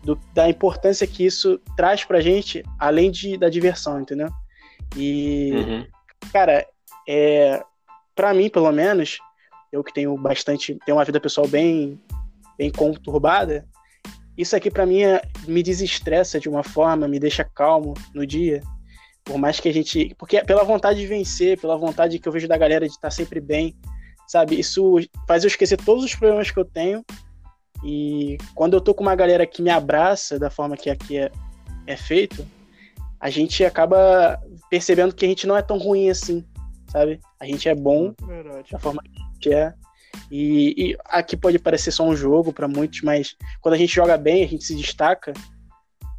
do- 0.04 0.20
da 0.34 0.50
importância 0.50 1.08
que 1.08 1.26
isso 1.26 1.60
traz 1.78 2.04
pra 2.04 2.20
gente, 2.22 2.64
além 2.78 3.10
de, 3.10 3.38
da 3.38 3.50
diversão, 3.50 4.02
entendeu? 4.02 4.30
E 4.98 5.52
Uhum. 5.56 5.88
cara, 6.32 6.66
é, 7.08 7.64
para 8.16 8.34
mim, 8.34 8.50
pelo 8.50 8.72
menos, 8.72 9.18
eu 9.72 9.84
que 9.84 9.94
tenho 9.94 10.16
bastante, 10.18 10.78
tenho 10.86 10.98
uma 10.98 11.06
vida 11.06 11.20
pessoal 11.22 11.48
bem, 11.48 12.00
bem 12.58 12.70
conturbada, 12.70 13.66
isso 14.38 14.56
aqui 14.56 14.70
pra 14.70 14.86
mim 14.86 15.02
é- 15.04 15.22
me 15.48 15.64
desestressa 15.64 16.40
de 16.40 16.50
uma 16.50 16.64
forma, 16.64 17.08
me 17.08 17.20
deixa 17.20 17.44
calmo 17.44 17.94
no 18.14 18.26
dia. 18.28 18.62
Por 19.24 19.38
mais 19.38 19.60
que 19.60 19.70
a 19.70 19.74
gente, 19.74 20.14
porque 20.18 20.38
é 20.38 20.44
pela 20.44 20.64
vontade 20.66 21.00
de 21.00 21.08
vencer, 21.08 21.58
pela 21.60 21.78
vontade 21.78 22.20
que 22.20 22.28
eu 22.28 22.32
vejo 22.32 22.48
da 22.48 22.58
galera 22.58 22.86
de 22.86 22.92
estar 22.94 23.10
sempre 23.10 23.40
bem, 23.40 23.74
sabe? 24.34 24.60
Isso 24.60 24.96
faz 25.28 25.44
eu 25.44 25.48
esquecer 25.48 25.78
todos 25.78 26.04
os 26.04 26.16
problemas 26.16 26.50
que 26.50 26.58
eu 26.60 26.66
tenho. 26.66 27.06
E 27.84 28.36
quando 28.56 28.74
eu 28.74 28.82
tô 28.82 28.92
com 28.92 29.04
uma 29.04 29.16
galera 29.16 29.46
que 29.46 29.62
me 29.62 29.70
abraça 29.70 30.40
da 30.40 30.50
forma 30.50 30.76
que 30.76 30.90
aqui 30.90 31.20
é, 31.20 31.32
é 31.86 31.96
feito, 31.96 32.44
a 33.20 33.30
gente 33.30 33.64
acaba 33.64 34.42
percebendo 34.72 35.14
que 35.14 35.24
a 35.24 35.28
gente 35.28 35.46
não 35.46 35.56
é 35.56 35.62
tão 35.62 35.78
ruim 35.78 36.10
assim, 36.10 36.44
sabe? 36.88 37.20
A 37.40 37.46
gente 37.46 37.70
é 37.70 37.76
bom 37.76 38.12
Verdade. 38.26 38.72
da 38.72 38.80
forma 38.80 39.04
que 39.04 39.12
a 39.12 39.34
gente 39.34 39.54
é. 39.54 39.74
E, 40.32 40.74
e 40.78 40.98
aqui 41.06 41.38
pode 41.38 41.60
parecer 41.60 41.92
só 41.92 42.04
um 42.04 42.16
jogo 42.16 42.52
para 42.52 42.68
muitos, 42.68 43.02
mas 43.02 43.36
quando 43.62 43.76
a 43.76 43.78
gente 43.78 43.94
joga 43.94 44.18
bem, 44.18 44.44
a 44.44 44.48
gente 44.48 44.64
se 44.64 44.76
destaca, 44.76 45.32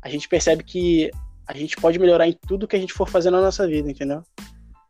a 0.01 0.09
gente 0.09 0.29
percebe 0.29 0.63
que 0.63 1.11
a 1.49 1.57
gente 1.57 1.77
pode 1.77 1.99
melhorar 1.99 2.29
em 2.29 2.39
tudo 2.47 2.69
que 2.69 2.77
a 2.77 2.79
gente 2.79 2.93
for 2.93 3.09
fazer 3.09 3.31
na 3.31 3.41
nossa 3.41 3.67
vida, 3.67 3.91
entendeu? 3.91 4.23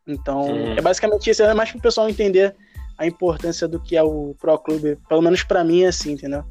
Então, 0.07 0.43
Uhum. 0.43 0.75
é 0.77 0.81
basicamente 0.83 1.31
isso, 1.31 1.43
é 1.43 1.55
mais 1.55 1.71
pro 1.73 1.81
pessoal 1.81 2.07
entender 2.09 2.55
a 2.99 3.07
importância 3.07 3.67
do 3.67 3.81
que 3.81 3.97
é 3.97 4.03
o 4.03 4.35
Pro 4.41 4.59
Clube, 4.59 4.99
pelo 5.09 5.23
menos 5.23 5.43
para 5.43 5.65
mim 5.65 5.83
é 5.83 5.89
assim, 5.89 6.13
entendeu? 6.13 6.45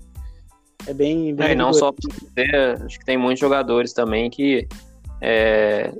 É 0.85 0.93
bem, 0.93 1.33
bem 1.33 1.47
É, 1.47 1.51
e 1.51 1.55
não 1.55 1.73
só 1.73 1.91
você, 1.91 2.45
acho 2.83 2.99
que 2.99 3.05
tem 3.05 3.17
muitos 3.17 3.39
jogadores 3.39 3.93
também 3.93 4.29
que 4.29 4.67
é, 5.21 5.93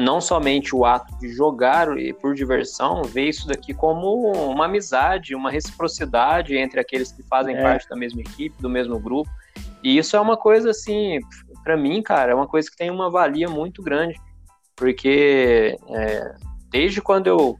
não 0.00 0.20
somente 0.20 0.74
o 0.74 0.84
ato 0.84 1.16
de 1.18 1.28
jogar 1.28 1.96
e 1.96 2.12
por 2.12 2.34
diversão, 2.34 3.02
vê 3.04 3.28
isso 3.28 3.46
daqui 3.46 3.72
como 3.72 4.32
uma 4.32 4.64
amizade, 4.66 5.34
uma 5.34 5.50
reciprocidade 5.50 6.56
entre 6.56 6.80
aqueles 6.80 7.12
que 7.12 7.22
fazem 7.22 7.56
É. 7.56 7.62
parte 7.62 7.88
da 7.88 7.96
mesma 7.96 8.20
equipe, 8.20 8.60
do 8.60 8.68
mesmo 8.68 8.98
grupo. 8.98 9.30
E 9.82 9.96
isso 9.96 10.16
é 10.16 10.20
uma 10.20 10.36
coisa 10.36 10.70
assim, 10.70 11.20
pra 11.62 11.76
mim, 11.76 12.02
cara, 12.02 12.32
é 12.32 12.34
uma 12.34 12.48
coisa 12.48 12.68
que 12.70 12.76
tem 12.76 12.90
uma 12.90 13.10
valia 13.10 13.48
muito 13.48 13.82
grande, 13.82 14.18
porque 14.74 15.76
é, 15.90 16.34
desde 16.70 17.00
quando 17.00 17.28
eu 17.28 17.56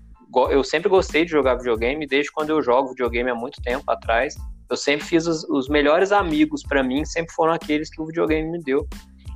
eu 0.51 0.65
sempre 0.65 0.89
gostei 0.89 1.25
de 1.25 1.31
jogar 1.31 1.57
videogame, 1.57 2.07
desde 2.07 2.31
quando 2.33 2.51
eu 2.51 2.63
jogo 2.63 2.91
videogame 2.91 3.31
há 3.31 3.35
muito 3.35 3.63
tempo 3.63 3.85
atrás, 3.91 4.35
eu 4.69 4.77
sempre 4.77 5.07
fiz 5.07 5.27
os, 5.27 5.45
os 5.49 5.69
melhores 5.69 6.13
amigos 6.13 6.63
pra 6.63 6.83
mim, 6.83 7.05
sempre 7.05 7.33
foram 7.35 7.53
aqueles 7.53 7.91
que 7.91 8.01
o 8.01 8.07
videogame 8.07 8.51
me 8.51 8.63
deu. 8.63 8.87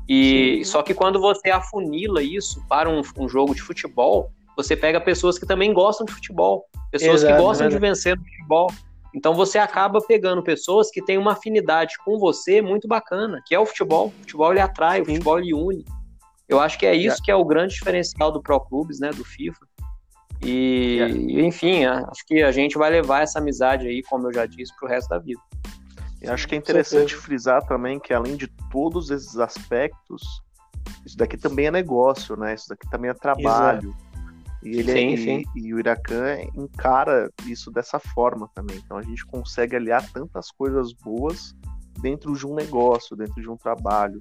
E 0.08 0.64
só 0.64 0.82
que 0.82 0.94
quando 0.94 1.20
você 1.20 1.50
afunila 1.50 2.22
isso 2.22 2.64
para 2.66 2.88
um, 2.88 3.02
um 3.18 3.28
jogo 3.28 3.54
de 3.54 3.60
futebol, 3.60 4.32
você 4.56 4.74
pega 4.74 5.00
pessoas 5.00 5.38
que 5.38 5.46
também 5.46 5.72
gostam 5.72 6.06
de 6.06 6.12
futebol, 6.12 6.64
pessoas 6.90 7.22
Exato, 7.22 7.34
que 7.34 7.40
gostam 7.40 7.68
de 7.68 7.74
verdade. 7.74 7.94
vencer 7.94 8.16
no 8.16 8.24
futebol. 8.24 8.72
Então 9.14 9.34
você 9.34 9.58
acaba 9.58 10.00
pegando 10.00 10.42
pessoas 10.42 10.90
que 10.90 11.02
têm 11.02 11.18
uma 11.18 11.32
afinidade 11.32 11.96
com 12.04 12.18
você 12.18 12.62
muito 12.62 12.88
bacana, 12.88 13.42
que 13.46 13.54
é 13.54 13.60
o 13.60 13.66
futebol. 13.66 14.08
O 14.08 14.20
futebol 14.20 14.52
ele 14.52 14.60
atrai, 14.60 15.02
o 15.02 15.04
Sim. 15.04 15.12
futebol 15.12 15.38
ele 15.38 15.54
une. 15.54 15.84
Eu 16.48 16.58
acho 16.58 16.78
que 16.78 16.86
é 16.86 16.94
isso 16.94 17.22
que 17.22 17.30
é 17.30 17.36
o 17.36 17.44
grande 17.44 17.74
diferencial 17.74 18.32
do 18.32 18.42
Pro 18.42 18.58
Clubes, 18.60 18.98
né, 18.98 19.10
do 19.10 19.24
FIFA. 19.24 19.67
E, 20.40 21.40
enfim, 21.44 21.84
acho 21.84 22.24
que 22.26 22.42
a 22.42 22.52
gente 22.52 22.78
vai 22.78 22.90
levar 22.90 23.22
essa 23.22 23.38
amizade 23.38 23.86
aí, 23.86 24.02
como 24.02 24.28
eu 24.28 24.32
já 24.32 24.46
disse, 24.46 24.74
pro 24.76 24.88
resto 24.88 25.08
da 25.08 25.18
vida. 25.18 25.40
E 26.22 26.28
acho 26.28 26.46
que 26.48 26.54
é 26.54 26.58
interessante 26.58 27.14
frisar 27.16 27.64
também 27.66 27.98
que 27.98 28.12
além 28.12 28.36
de 28.36 28.48
todos 28.70 29.10
esses 29.10 29.36
aspectos, 29.38 30.22
isso 31.06 31.16
daqui 31.16 31.36
também 31.36 31.66
é 31.66 31.70
negócio, 31.70 32.36
né? 32.36 32.54
Isso 32.54 32.68
daqui 32.68 32.88
também 32.90 33.10
é 33.10 33.14
trabalho. 33.14 33.94
E, 34.62 34.78
ele 34.78 34.90
é- 34.90 34.94
Sim, 34.94 35.14
e- 35.14 35.18
sim. 35.18 35.42
e 35.54 35.74
o 35.74 35.78
Iracan 35.78 36.38
encara 36.56 37.30
isso 37.46 37.70
dessa 37.70 37.98
forma 38.00 38.50
também. 38.54 38.76
Então 38.84 38.96
a 38.96 39.02
gente 39.02 39.24
consegue 39.26 39.76
aliar 39.76 40.04
tantas 40.12 40.50
coisas 40.50 40.92
boas 40.92 41.54
dentro 42.00 42.32
de 42.36 42.44
um 42.46 42.54
negócio, 42.54 43.16
dentro 43.16 43.40
de 43.40 43.48
um 43.48 43.56
trabalho. 43.56 44.20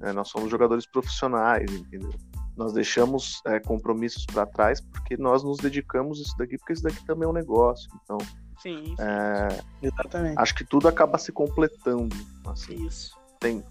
né? 0.00 0.12
Nós 0.12 0.28
somos 0.28 0.50
jogadores 0.50 0.86
profissionais, 0.86 1.70
entendeu? 1.72 2.12
Nós 2.56 2.72
deixamos 2.72 3.40
é, 3.46 3.58
compromissos 3.58 4.24
para 4.26 4.46
trás 4.46 4.80
porque 4.80 5.16
nós 5.16 5.42
nos 5.42 5.58
dedicamos 5.58 6.18
a 6.18 6.22
isso 6.22 6.36
daqui, 6.38 6.56
porque 6.58 6.72
isso 6.72 6.82
daqui 6.82 7.04
também 7.04 7.26
é 7.26 7.30
um 7.30 7.32
negócio. 7.32 7.88
Então, 8.02 8.18
Sim, 8.58 8.84
sim. 8.84 8.96
é, 8.98 9.62
Exatamente. 9.82 10.38
acho 10.38 10.54
que 10.54 10.64
tudo 10.64 10.88
acaba 10.88 11.18
se 11.18 11.32
completando. 11.32 12.14
Assim 12.46 12.86
Isso. 12.86 13.16
tem 13.40 13.62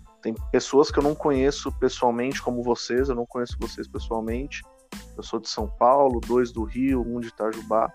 pessoas 0.52 0.90
que 0.90 0.98
eu 0.98 1.04
não 1.04 1.14
conheço 1.14 1.72
pessoalmente, 1.74 2.42
como 2.42 2.64
vocês, 2.64 3.10
eu 3.10 3.16
não 3.16 3.26
conheço 3.26 3.58
vocês 3.60 3.88
pessoalmente. 3.88 4.64
Eu 5.18 5.24
sou 5.24 5.40
de 5.40 5.50
São 5.50 5.68
Paulo, 5.68 6.22
dois 6.22 6.52
do 6.52 6.64
Rio, 6.64 7.02
um 7.02 7.20
de 7.20 7.28
Itajubá. 7.28 7.92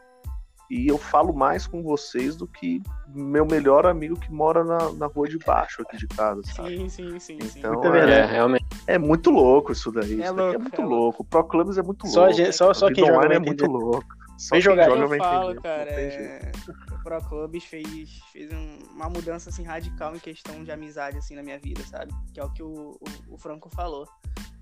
E 0.70 0.86
eu 0.86 0.98
falo 0.98 1.32
mais 1.32 1.66
com 1.66 1.82
vocês 1.82 2.36
do 2.36 2.46
que 2.46 2.82
meu 3.08 3.46
melhor 3.46 3.86
amigo 3.86 4.18
que 4.18 4.30
mora 4.30 4.62
na, 4.62 4.92
na 4.92 5.06
rua 5.06 5.26
de 5.28 5.38
baixo 5.38 5.80
aqui 5.82 5.96
de 5.96 6.06
casa, 6.08 6.42
sabe? 6.54 6.76
Sim, 6.76 6.88
sim, 6.88 7.18
sim, 7.18 7.40
sim. 7.40 7.58
Então 7.58 7.72
Muito 7.72 7.86
é, 7.88 7.90
verdade. 7.90 8.12
É, 8.20 8.24
realmente. 8.26 8.66
é 8.86 8.98
muito 8.98 9.30
louco 9.30 9.72
isso 9.72 9.90
daí. 9.90 10.12
Isso 10.20 10.22
É 10.22 10.26
daqui 10.26 10.38
é 10.40 10.42
louco, 10.42 10.60
muito 10.60 10.80
é 10.80 10.84
louco. 10.84 11.22
O 11.22 11.24
Pro 11.24 11.44
Clubs 11.44 11.78
é 11.78 11.82
muito 11.82 12.06
Só, 12.06 12.20
louco. 12.24 12.34
gente, 12.34 12.52
só, 12.54 12.74
só 12.74 12.92
quem 12.92 13.06
joga 13.06 13.34
é 13.34 13.38
muito 13.38 13.64
louco. 13.66 14.06
Só 14.36 14.54
Vem 14.54 14.62
quem 14.62 14.70
jogar. 14.70 14.84
joga 14.90 15.14
eu 15.14 15.18
falo, 15.18 15.50
entender. 15.50 15.62
cara, 15.62 15.90
é... 15.90 16.52
o 16.92 17.02
Pro 17.02 17.20
Clubs 17.28 17.64
fez, 17.64 18.20
fez 18.32 18.52
um- 18.52 18.78
uma 18.94 19.08
mudança 19.08 19.48
assim 19.50 19.62
radical 19.64 20.14
em 20.14 20.18
questão 20.18 20.62
de 20.62 20.70
amizade 20.70 21.16
assim 21.18 21.34
na 21.34 21.42
minha 21.42 21.58
vida, 21.58 21.82
sabe? 21.84 22.12
Que 22.34 22.38
é 22.40 22.44
o 22.44 22.50
que 22.52 22.62
o, 22.62 22.90
o, 23.00 23.34
o 23.34 23.38
Franco 23.38 23.68
falou. 23.70 24.06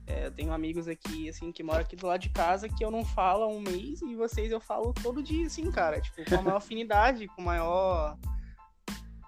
É, 0.07 0.27
eu 0.27 0.31
tenho 0.31 0.53
amigos 0.53 0.87
aqui, 0.87 1.29
assim, 1.29 1.51
que 1.51 1.63
moram 1.65 1.81
aqui 1.81 1.97
do 1.97 2.07
lado 2.07 2.21
de 2.21 2.29
casa 2.29 2.69
que 2.69 2.85
eu 2.85 2.91
não 2.93 3.05
falo 3.05 3.43
há 3.43 3.49
um 3.49 3.61
mês 3.61 4.01
e 4.03 4.15
vocês 4.15 4.53
eu 4.53 4.61
falo 4.61 4.95
todo 5.03 5.23
dia, 5.23 5.47
assim, 5.47 5.69
cara. 5.71 6.01
Tipo, 6.01 6.25
com 6.29 6.37
a 6.37 6.43
maior 6.43 6.57
afinidade, 6.59 7.27
com 7.29 7.43
maior. 7.43 8.17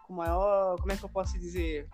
Com 0.07 0.15
maior. 0.15 0.77
Como 0.79 0.93
é 0.93 0.97
que 0.97 1.05
eu 1.05 1.09
posso 1.09 1.37
dizer? 1.39 1.89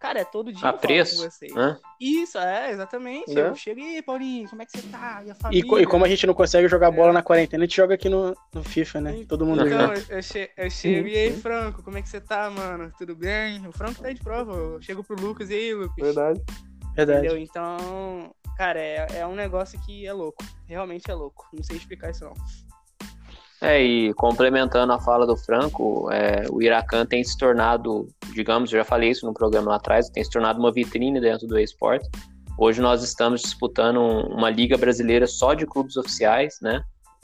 Cara, 0.00 0.18
é 0.20 0.24
todo 0.24 0.46
dia 0.50 0.56
eu 0.56 0.60
falo 0.62 0.76
Apreço, 0.76 1.16
com 1.22 1.30
vocês. 1.30 1.54
né? 1.54 1.78
Isso, 2.00 2.38
é, 2.38 2.70
exatamente. 2.72 3.34
Né? 3.34 3.48
Eu 3.48 3.54
chego, 3.54 3.80
e 3.80 3.96
aí, 3.96 4.02
Paulinho, 4.02 4.48
como 4.48 4.62
é 4.62 4.64
que 4.64 4.72
você 4.72 4.88
tá? 4.88 5.22
E 5.24 5.30
a 5.30 5.34
E, 5.34 5.36
família? 5.36 5.82
e 5.82 5.86
como 5.86 6.04
a 6.06 6.08
gente 6.08 6.26
não 6.26 6.32
consegue 6.32 6.66
jogar 6.68 6.90
bola 6.90 7.10
É. 7.10 7.12
na 7.12 7.22
quarentena, 7.22 7.62
a 7.62 7.66
gente 7.66 7.76
joga 7.76 7.94
aqui 7.96 8.08
no, 8.08 8.34
no 8.54 8.64
FIFA, 8.64 9.00
né? 9.02 9.24
Todo 9.28 9.44
mundo 9.44 9.64
Então, 9.66 9.94
junto. 9.94 10.10
eu, 10.10 10.16
eu 10.16 10.22
che- 10.22 10.50
eu 10.56 10.70
chego, 10.70 11.06
e 11.06 11.16
aí, 11.16 11.32
Franco, 11.36 11.82
como 11.82 11.98
é 11.98 12.02
que 12.02 12.08
você 12.08 12.18
tá, 12.20 12.48
mano? 12.48 12.90
Tudo 12.96 13.14
bem? 13.14 13.64
O 13.68 13.72
Franco 13.72 14.00
tá 14.00 14.08
aí 14.08 14.14
de 14.14 14.20
prova. 14.22 14.52
Eu 14.54 14.80
chego 14.80 15.04
pro 15.04 15.20
Lucas, 15.20 15.50
e 15.50 15.54
aí, 15.54 15.74
Lucas? 15.74 15.94
Verdade. 16.02 16.40
Verdade. 17.04 17.26
Entendeu? 17.26 17.42
Então, 17.42 18.30
cara, 18.56 18.78
é, 18.78 19.06
é 19.18 19.26
um 19.26 19.34
negócio 19.34 19.80
que 19.80 20.06
é 20.06 20.12
louco. 20.12 20.44
Realmente 20.66 21.10
é 21.10 21.14
louco. 21.14 21.46
Não 21.52 21.62
sei 21.62 21.76
explicar 21.76 22.10
isso, 22.10 22.24
não. 22.24 22.34
É, 23.62 23.82
e 23.82 24.14
complementando 24.14 24.92
a 24.92 24.98
fala 24.98 25.26
do 25.26 25.36
Franco, 25.36 26.10
é, 26.10 26.44
o 26.50 26.62
Iracan 26.62 27.04
tem 27.04 27.22
se 27.22 27.36
tornado 27.36 28.08
digamos, 28.32 28.72
eu 28.72 28.78
já 28.78 28.84
falei 28.84 29.10
isso 29.10 29.26
no 29.26 29.34
programa 29.34 29.70
lá 29.70 29.76
atrás, 29.76 30.08
tem 30.08 30.22
se 30.22 30.30
tornado 30.30 30.58
uma 30.58 30.72
vitrine 30.72 31.20
dentro 31.20 31.46
do 31.46 31.58
esporte. 31.58 32.08
Hoje 32.58 32.80
nós 32.80 33.02
estamos 33.02 33.42
disputando 33.42 33.98
uma 33.98 34.50
liga 34.50 34.76
brasileira 34.76 35.26
só 35.26 35.54
de 35.54 35.66
clubes 35.66 35.96
oficiais, 35.96 36.58
né? 36.60 36.82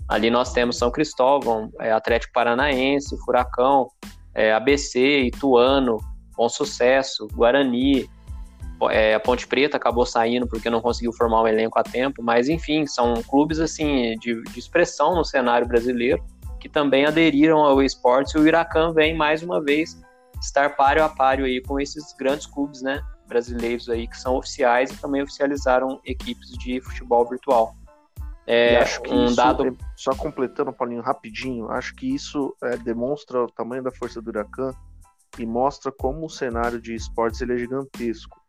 Ali 0.09 0.31
nós 0.31 0.53
temos 0.53 0.79
São 0.79 0.91
Cristóvão, 0.91 1.71
é, 1.81 1.93
Atlético 1.93 2.33
Paranaense, 2.33 3.17
Furacão, 3.25 3.89
é, 4.35 4.53
ABC, 4.53 5.23
Ituano, 5.23 5.99
Bom 6.37 6.49
Sucesso, 6.49 7.27
Guarani, 7.33 8.09
é, 8.91 9.15
a 9.15 9.21
Ponte 9.21 9.47
Preta 9.47 9.77
acabou 9.77 10.05
saindo 10.05 10.47
porque 10.47 10.69
não 10.69 10.81
conseguiu 10.81 11.13
formar 11.13 11.43
um 11.43 11.49
elenco 11.49 11.79
a 11.79 11.83
tempo, 11.83 12.23
mas 12.23 12.49
enfim, 12.49 12.87
são 12.87 13.23
clubes 13.23 13.59
assim 13.59 14.15
de, 14.19 14.43
de 14.43 14.59
expressão 14.59 15.15
no 15.15 15.25
cenário 15.25 15.67
brasileiro 15.67 16.23
que 16.61 16.69
também 16.69 17.07
aderiram 17.07 17.59
ao 17.59 17.83
esporte 17.83 18.37
e 18.37 18.41
o 18.41 18.43
Huracan 18.43 18.93
vem 18.93 19.17
mais 19.17 19.43
uma 19.43 19.63
vez 19.63 20.01
estar 20.41 20.77
páreo 20.77 21.05
a 21.05 21.09
páreo 21.09 21.47
aí 21.47 21.63
com 21.63 21.81
esses 21.81 22.13
grandes 22.19 22.47
clubes, 22.47 22.83
né, 22.83 23.01
brasileiros 23.27 23.89
aí 23.89 24.07
que 24.07 24.19
são 24.19 24.37
oficiais 24.37 24.91
e 24.91 24.97
também 25.01 25.23
oficializaram 25.23 26.01
equipes 26.05 26.51
de 26.59 26.81
futebol 26.81 27.29
virtual. 27.29 27.75
É, 28.47 28.79
acho 28.79 29.03
que 29.03 29.13
um 29.13 29.27
isso, 29.27 29.37
dado... 29.37 29.67
É, 29.67 29.73
só 29.97 30.15
completando, 30.15 30.73
Paulinho, 30.73 31.03
rapidinho, 31.03 31.69
acho 31.71 31.95
que 31.97 32.15
isso 32.15 32.55
é, 32.63 32.77
demonstra 32.77 33.43
o 33.43 33.51
tamanho 33.51 33.83
da 33.83 33.91
força 33.91 34.21
do 34.21 34.29
Huracan 34.29 34.73
e 35.39 35.45
mostra 35.45 35.91
como 35.91 36.27
o 36.27 36.31
cenário 36.31 36.81
de 36.81 36.95
esportes 36.95 37.41
ele 37.41 37.55
é 37.55 37.59
gigantesco. 37.59 38.41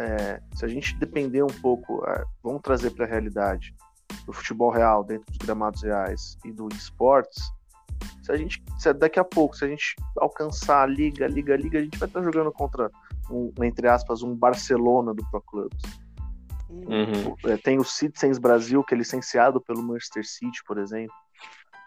É, 0.00 0.40
se 0.54 0.64
a 0.64 0.68
gente 0.68 0.96
depender 0.96 1.42
um 1.42 1.60
pouco, 1.60 2.02
é, 2.08 2.24
vamos 2.42 2.62
trazer 2.62 2.90
para 2.90 3.04
a 3.04 3.08
realidade 3.08 3.74
do 4.24 4.32
futebol 4.32 4.70
real 4.70 5.04
dentro 5.04 5.26
dos 5.26 5.36
gramados 5.36 5.82
reais 5.82 6.38
e 6.42 6.50
do 6.50 6.68
esportes, 6.68 7.42
se 8.22 8.32
a 8.32 8.36
gente, 8.36 8.62
se 8.78 8.92
daqui 8.94 9.20
a 9.20 9.24
pouco, 9.24 9.54
se 9.54 9.64
a 9.64 9.68
gente 9.68 9.94
alcançar 10.16 10.84
a 10.84 10.86
liga, 10.86 11.26
liga, 11.26 11.54
liga, 11.54 11.78
a 11.78 11.82
gente 11.82 11.98
vai 11.98 12.08
estar 12.08 12.22
jogando 12.22 12.50
contra 12.50 12.90
um, 13.30 13.52
entre 13.62 13.88
aspas, 13.88 14.22
um 14.22 14.34
Barcelona 14.34 15.12
do 15.12 15.22
Pro 15.30 15.42
Clubs. 15.42 15.82
Uhum. 16.70 17.36
É, 17.44 17.58
tem 17.58 17.78
o 17.78 17.84
Citizens 17.84 18.38
Brasil, 18.38 18.82
que 18.82 18.94
é 18.94 18.96
licenciado 18.98 19.60
pelo 19.60 19.82
Manchester 19.82 20.26
City, 20.26 20.62
por 20.66 20.78
exemplo. 20.78 21.14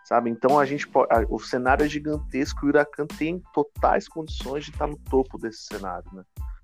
Sabe? 0.06 0.30
Então 0.30 0.60
a 0.60 0.66
gente 0.66 0.88
pode, 0.88 1.10
o 1.30 1.40
cenário 1.40 1.86
é 1.86 1.90
gigantesco 1.90 2.66
e 2.66 2.68
o 2.68 2.70
Huracan 2.70 3.08
tem 3.08 3.42
totais 3.54 4.08
condições 4.08 4.66
de 4.66 4.72
estar 4.72 4.86
no 4.86 4.98
topo 4.98 5.38
desse 5.38 5.64
cenário, 5.64 6.08
né? 6.14 6.24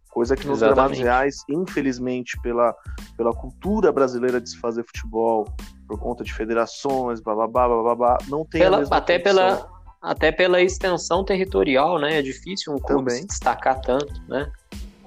Coisa 0.10 0.36
que 0.36 0.48
nos 0.48 0.60
gramados 0.60 0.98
reais, 0.98 1.43
infelizmente, 1.48 2.39
pela, 2.41 2.76
pela 3.15 3.34
cultura 3.34 3.91
brasileira 3.91 4.41
de 4.41 4.50
se 4.50 4.58
fazer 4.58 4.84
futebol, 4.84 5.48
por 5.88 6.00
conta 6.00 6.24
de 6.24 6.34
federações, 6.34 7.22
blá 7.22 7.36
blá 7.36 7.48
blá 7.48 7.67
blá, 7.67 7.95
blá 7.95 8.17
não 8.28 8.43
tem 8.43 8.62
pela, 8.62 8.84
até 8.89 9.19
condição. 9.19 9.45
pela 9.45 9.80
Até 10.02 10.32
pela 10.32 10.62
extensão 10.62 11.24
territorial, 11.24 12.00
né? 12.00 12.19
É 12.19 12.22
difícil 12.22 12.74
um 12.74 12.80
clube 12.80 13.10
Também. 13.10 13.22
se 13.22 13.28
destacar 13.28 13.82
tanto, 13.82 14.22
né? 14.28 14.52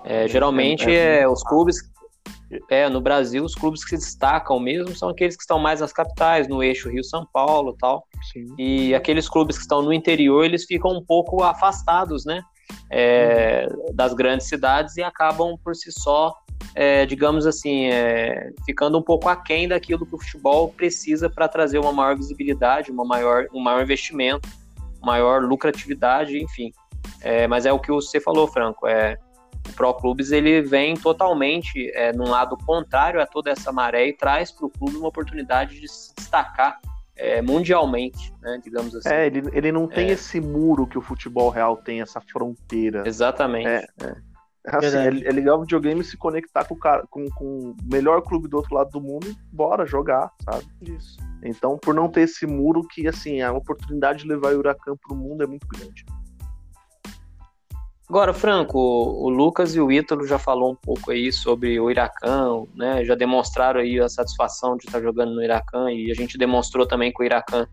É, 0.05 0.27
geralmente 0.29 0.91
é, 0.91 1.19
é, 1.19 1.21
é 1.21 1.29
os 1.29 1.43
clubes 1.43 1.77
é, 2.69 2.88
no 2.88 3.01
Brasil, 3.01 3.45
os 3.45 3.55
clubes 3.55 3.83
que 3.83 3.97
se 3.97 4.05
destacam 4.05 4.59
mesmo 4.61 4.95
são 4.95 5.09
aqueles 5.09 5.37
que 5.37 5.43
estão 5.43 5.59
mais 5.59 5.81
nas 5.81 5.93
capitais, 5.93 6.49
no 6.49 6.62
eixo 6.62 6.91
Rio-São 6.91 7.27
Paulo 7.33 7.75
tal. 7.79 8.07
Sim. 8.33 8.55
E 8.59 8.95
aqueles 8.95 9.29
clubes 9.29 9.57
que 9.57 9.62
estão 9.62 9.83
no 9.83 9.93
interior, 9.93 10.45
eles 10.45 10.65
ficam 10.65 10.91
um 10.91 11.05
pouco 11.05 11.43
afastados, 11.43 12.25
né? 12.25 12.43
É, 12.90 13.66
uhum. 13.70 13.94
Das 13.94 14.12
grandes 14.14 14.48
cidades 14.48 14.96
e 14.96 15.03
acabam 15.03 15.57
por 15.62 15.75
si 15.75 15.90
só, 15.90 16.35
é, 16.75 17.07
digamos 17.07 17.46
assim, 17.46 17.87
é, 17.87 18.51
ficando 18.64 18.98
um 18.98 19.03
pouco 19.03 19.29
aquém 19.29 19.66
daquilo 19.66 20.07
que 20.07 20.14
o 20.14 20.18
futebol 20.18 20.68
precisa 20.68 21.29
para 21.29 21.48
trazer 21.48 21.79
uma 21.79 21.92
maior 21.92 22.16
visibilidade, 22.16 22.90
uma 22.90 23.05
maior, 23.05 23.46
um 23.53 23.61
maior 23.61 23.83
investimento, 23.83 24.48
maior 25.03 25.42
lucratividade, 25.42 26.38
enfim. 26.38 26.72
É, 27.20 27.46
mas 27.46 27.66
é 27.66 27.72
o 27.72 27.79
que 27.79 27.90
você 27.90 28.20
falou, 28.20 28.46
Franco. 28.46 28.87
É, 28.87 29.18
o 29.68 29.72
Pro 29.75 29.94
Clubes 29.94 30.33
ele 30.33 30.61
vem 30.61 30.94
totalmente 30.94 31.90
é, 31.94 32.12
num 32.12 32.29
lado 32.29 32.57
contrário 32.66 33.20
a 33.20 33.27
toda 33.27 33.51
essa 33.51 33.72
maré 33.72 34.09
e 34.09 34.12
traz 34.12 34.51
para 34.51 34.66
o 34.66 34.70
clube 34.70 34.96
uma 34.96 35.09
oportunidade 35.09 35.81
de 35.81 35.88
se 35.88 36.14
destacar 36.14 36.79
é, 37.22 37.40
mundialmente, 37.40 38.35
né, 38.42 38.61
digamos 38.62 38.94
assim. 38.94 39.08
É, 39.08 39.26
ele, 39.26 39.42
ele 39.52 39.70
não 39.70 39.87
tem 39.87 40.08
é. 40.08 40.12
esse 40.12 40.40
muro 40.40 40.87
que 40.87 40.98
o 40.98 41.02
futebol 41.02 41.50
real 41.50 41.76
tem, 41.76 42.00
essa 42.00 42.20
fronteira. 42.20 43.04
Exatamente. 43.06 43.68
É, 43.68 43.87
é. 44.02 44.16
Assim, 44.66 44.96
é, 44.96 45.06
é, 45.06 45.32
legal 45.32 45.58
o 45.58 45.62
videogame 45.62 46.04
se 46.04 46.16
conectar 46.16 46.64
com 46.64 46.74
o, 46.74 46.78
cara, 46.78 47.04
com, 47.08 47.24
com 47.30 47.44
o 47.44 47.76
melhor 47.85 48.22
clube 48.22 48.48
do 48.48 48.56
outro 48.56 48.74
lado 48.74 48.90
do 48.90 49.00
mundo 49.00 49.28
e 49.28 49.37
bora 49.52 49.87
jogar, 49.87 50.32
sabe? 50.44 50.64
Isso. 50.80 51.18
Então, 51.42 51.78
por 51.78 51.94
não 51.94 52.08
ter 52.08 52.22
esse 52.22 52.46
muro 52.46 52.87
que, 52.87 53.06
assim, 53.08 53.40
a 53.40 53.52
oportunidade 53.52 54.22
de 54.22 54.28
levar 54.28 54.54
o 54.54 54.58
Huracan 54.58 54.96
para 54.96 55.16
o 55.16 55.18
mundo 55.18 55.42
é 55.42 55.46
muito 55.46 55.66
grande. 55.66 56.04
Agora, 58.12 58.35
Franco, 58.35 58.79
o 58.79 59.31
Lucas 59.31 59.75
e 59.75 59.81
o 59.81 59.90
Ítalo 59.90 60.27
já 60.27 60.38
falou 60.38 60.72
um 60.72 60.77
pouco 60.77 61.11
aí 61.11 61.33
sobre 61.33 61.81
o 61.81 61.90
Iracan, 61.90 62.64
né? 62.75 63.03
Já 63.07 63.14
demonstraram 63.14 63.81
aí 63.81 63.98
a 63.98 64.07
satisfação 64.07 64.77
de 64.77 64.85
estar 64.85 65.01
jogando 65.01 65.33
no 65.35 65.42
Iracan 65.42 65.90
e 65.90 66.11
a 66.11 66.14
gente 66.14 66.37
demonstrou 66.37 66.87
também 66.87 67.11
que 67.11 67.22
o 67.22 67.25
Iracan 67.25 67.66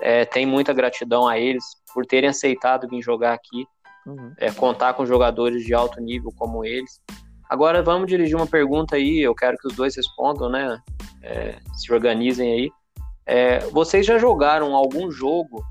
é, 0.00 0.24
tem 0.24 0.46
muita 0.46 0.72
gratidão 0.72 1.26
a 1.26 1.40
eles 1.40 1.64
por 1.92 2.06
terem 2.06 2.30
aceitado 2.30 2.86
vir 2.86 3.02
jogar 3.02 3.32
aqui, 3.32 3.66
uhum. 4.06 4.32
é, 4.38 4.52
contar 4.52 4.94
com 4.94 5.04
jogadores 5.04 5.64
de 5.64 5.74
alto 5.74 6.00
nível 6.00 6.32
como 6.36 6.64
eles. 6.64 7.02
Agora 7.48 7.82
vamos 7.82 8.06
dirigir 8.06 8.36
uma 8.36 8.46
pergunta 8.46 8.94
aí, 8.94 9.18
eu 9.18 9.34
quero 9.34 9.58
que 9.58 9.66
os 9.66 9.74
dois 9.74 9.96
respondam, 9.96 10.48
né? 10.48 10.80
É, 11.20 11.58
se 11.74 11.92
organizem 11.92 12.52
aí. 12.52 12.70
É, 13.26 13.58
vocês 13.70 14.06
já 14.06 14.18
jogaram 14.18 14.72
algum 14.72 15.10
jogo 15.10 15.64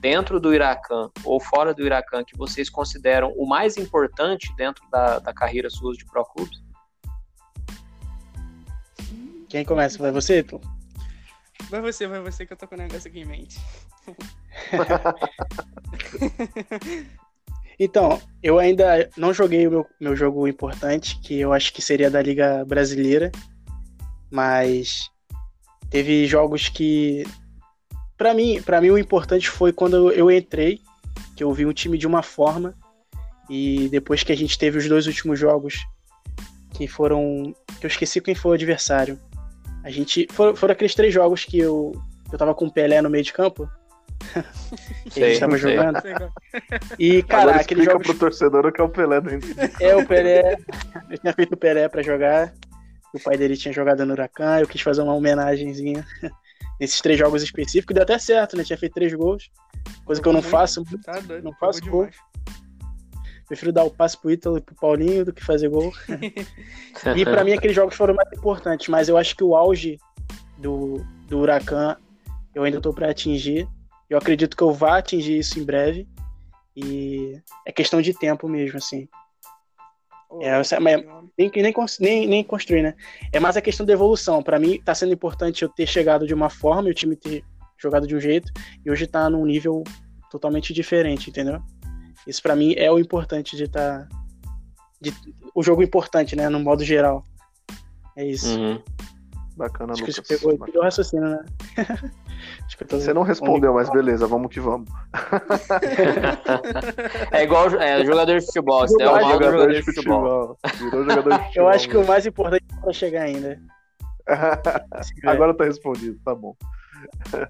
dentro 0.00 0.38
do 0.38 0.54
Iracan 0.54 1.10
ou 1.24 1.40
fora 1.40 1.72
do 1.72 1.84
Iracan 1.84 2.24
que 2.24 2.36
vocês 2.36 2.68
consideram 2.68 3.32
o 3.36 3.46
mais 3.46 3.76
importante 3.76 4.54
dentro 4.56 4.84
da, 4.90 5.18
da 5.18 5.32
carreira 5.32 5.70
sua 5.70 5.94
de 5.94 6.04
Pro 6.04 6.24
Clubes? 6.24 6.62
Quem 9.48 9.64
começa? 9.64 9.98
Vai 9.98 10.10
você, 10.10 10.42
pô? 10.42 10.60
Vai 11.70 11.80
você, 11.80 12.06
vai 12.06 12.20
você 12.20 12.44
que 12.44 12.52
eu 12.52 12.56
tô 12.56 12.68
com 12.68 12.74
o 12.74 12.78
negócio 12.78 13.08
aqui 13.08 13.20
em 13.20 13.24
mente. 13.24 13.58
então, 17.78 18.20
eu 18.42 18.58
ainda 18.58 19.08
não 19.16 19.32
joguei 19.32 19.66
o 19.66 19.70
meu, 19.70 19.86
meu 20.00 20.16
jogo 20.16 20.46
importante, 20.46 21.18
que 21.20 21.38
eu 21.38 21.52
acho 21.52 21.72
que 21.72 21.80
seria 21.80 22.10
da 22.10 22.20
Liga 22.20 22.64
Brasileira, 22.64 23.30
mas 24.30 25.08
teve 25.88 26.26
jogos 26.26 26.68
que 26.68 27.24
para 28.16 28.34
mim, 28.34 28.62
para 28.62 28.80
mim 28.80 28.90
o 28.90 28.98
importante 28.98 29.48
foi 29.48 29.72
quando 29.72 30.12
eu 30.12 30.30
entrei, 30.30 30.80
que 31.36 31.42
eu 31.42 31.52
vi 31.52 31.66
um 31.66 31.72
time 31.72 31.98
de 31.98 32.06
uma 32.06 32.22
forma 32.22 32.74
e 33.48 33.88
depois 33.90 34.22
que 34.22 34.32
a 34.32 34.36
gente 34.36 34.58
teve 34.58 34.78
os 34.78 34.88
dois 34.88 35.06
últimos 35.06 35.38
jogos 35.38 35.84
que 36.70 36.88
foram, 36.88 37.54
que 37.80 37.86
eu 37.86 37.88
esqueci 37.88 38.20
quem 38.20 38.34
foi 38.34 38.52
o 38.52 38.54
adversário. 38.54 39.18
A 39.82 39.90
gente 39.90 40.26
foram, 40.32 40.56
foram 40.56 40.72
aqueles 40.72 40.94
três 40.94 41.12
jogos 41.12 41.44
que 41.44 41.58
eu 41.58 41.92
eu 42.32 42.38
tava 42.38 42.54
com 42.54 42.66
o 42.66 42.72
Pelé 42.72 43.00
no 43.00 43.10
meio 43.10 43.22
de 43.22 43.32
campo. 43.32 43.68
que 45.10 45.22
a 45.22 45.28
gente 45.28 45.40
tava 45.40 45.56
jogando. 45.56 46.02
E, 46.98 47.22
cara, 47.22 47.42
Agora 47.42 47.60
aquele 47.60 47.84
jogo. 47.84 48.00
pro 48.00 48.14
torcedor 48.14 48.66
o 48.66 48.72
que 48.72 48.80
é 48.80 48.84
o 48.84 48.88
Pelé 48.88 49.20
do 49.20 49.30
É, 49.80 49.94
o 49.94 50.04
Pelé. 50.04 50.56
Eu 51.10 51.18
tinha 51.18 51.32
feito 51.32 51.52
o 51.52 51.56
Pelé 51.56 51.88
pra 51.88 52.02
jogar. 52.02 52.52
O 53.12 53.20
pai 53.20 53.36
dele 53.36 53.56
tinha 53.56 53.72
jogado 53.72 54.04
no 54.04 54.14
Huracan. 54.14 54.58
Eu 54.58 54.66
quis 54.66 54.80
fazer 54.80 55.02
uma 55.02 55.14
homenagenzinha 55.14 56.04
nesses 56.80 57.00
três 57.00 57.18
jogos 57.18 57.42
específicos, 57.42 57.94
deu 57.94 58.02
até 58.02 58.18
certo, 58.18 58.56
né? 58.56 58.64
Tinha 58.64 58.78
feito 58.78 58.94
três 58.94 59.12
gols, 59.14 59.50
coisa 60.04 60.20
que 60.20 60.28
eu 60.28 60.32
não 60.32 60.42
faço. 60.42 60.84
Tá 61.04 61.20
doido, 61.20 61.44
não 61.44 61.52
faço 61.54 61.80
gol. 61.82 62.08
Prefiro 63.46 63.72
dar 63.72 63.84
o 63.84 63.90
passe 63.90 64.16
pro 64.18 64.30
Ítalo 64.30 64.56
e 64.56 64.60
pro 64.60 64.74
Paulinho 64.74 65.24
do 65.24 65.32
que 65.32 65.44
fazer 65.44 65.68
gol. 65.68 65.92
e 67.16 67.24
para 67.24 67.44
mim 67.44 67.52
aqueles 67.52 67.76
jogos 67.76 67.94
foram 67.94 68.14
mais 68.14 68.32
importantes, 68.32 68.88
mas 68.88 69.08
eu 69.08 69.18
acho 69.18 69.36
que 69.36 69.44
o 69.44 69.54
auge 69.54 69.98
do, 70.58 71.04
do 71.28 71.40
Huracan 71.40 71.96
eu 72.54 72.62
ainda 72.62 72.80
tô 72.80 72.92
para 72.92 73.10
atingir. 73.10 73.68
Eu 74.08 74.16
acredito 74.16 74.56
que 74.56 74.62
eu 74.62 74.72
vá 74.72 74.98
atingir 74.98 75.38
isso 75.38 75.58
em 75.58 75.64
breve. 75.64 76.08
E 76.76 77.40
é 77.66 77.72
questão 77.72 78.00
de 78.00 78.14
tempo 78.14 78.48
mesmo, 78.48 78.78
assim. 78.78 79.08
É, 80.40 80.60
nem, 80.80 81.50
nem, 81.52 81.72
nem, 82.00 82.26
nem 82.26 82.44
construir, 82.44 82.82
né? 82.82 82.94
É 83.32 83.40
mais 83.40 83.56
a 83.56 83.60
questão 83.60 83.84
da 83.84 83.92
evolução. 83.92 84.42
Para 84.42 84.58
mim, 84.58 84.80
tá 84.84 84.94
sendo 84.94 85.12
importante 85.12 85.62
eu 85.62 85.68
ter 85.68 85.86
chegado 85.86 86.26
de 86.26 86.34
uma 86.34 86.50
forma 86.50 86.88
e 86.88 86.92
o 86.92 86.94
time 86.94 87.16
ter 87.16 87.44
jogado 87.78 88.06
de 88.06 88.16
um 88.16 88.20
jeito, 88.20 88.50
e 88.84 88.90
hoje 88.90 89.06
tá 89.06 89.28
num 89.28 89.44
nível 89.44 89.84
totalmente 90.30 90.72
diferente, 90.72 91.30
entendeu? 91.30 91.60
Isso 92.26 92.42
para 92.42 92.56
mim 92.56 92.74
é 92.76 92.90
o 92.90 92.98
importante 92.98 93.56
de 93.56 93.64
estar. 93.64 94.08
Tá, 94.08 94.24
de, 95.00 95.12
o 95.54 95.62
jogo 95.62 95.82
importante, 95.82 96.34
né? 96.34 96.48
No 96.48 96.58
modo 96.58 96.82
geral. 96.82 97.24
É 98.16 98.24
isso. 98.26 98.58
Uhum. 98.58 98.80
Bacana, 99.56 99.92
Acho 99.92 100.02
Lucas. 100.02 100.18
Que 100.18 100.36
você 100.36 100.38
pegou 100.38 100.68
o 100.74 100.82
raciocínio, 100.82 101.28
né? 101.28 101.44
Você 102.90 103.14
não 103.14 103.22
respondeu, 103.22 103.72
mas 103.72 103.88
beleza, 103.88 104.26
vamos 104.26 104.52
que 104.52 104.60
vamos. 104.60 104.88
é 107.32 107.42
igual 107.42 107.68
é, 107.76 108.04
jogador 108.04 108.38
de 108.38 108.44
futebol, 108.44 108.80
você 108.80 109.02
é 109.02 109.10
o 109.10 109.20
jogador, 109.20 109.44
jogador 109.44 109.72
de 109.72 109.82
futebol. 109.82 110.58
Virou 110.76 111.04
jogador 111.04 111.38
de 111.38 111.44
futebol. 111.44 111.50
Eu 111.54 111.68
acho 111.68 111.88
que 111.88 111.96
o 111.96 112.06
mais 112.06 112.26
importante 112.26 112.64
é 112.86 112.92
chegar 112.92 113.22
ainda. 113.22 113.60
Agora 115.24 115.54
tá 115.54 115.64
respondido, 115.64 116.18
tá 116.24 116.34
bom. 116.34 116.56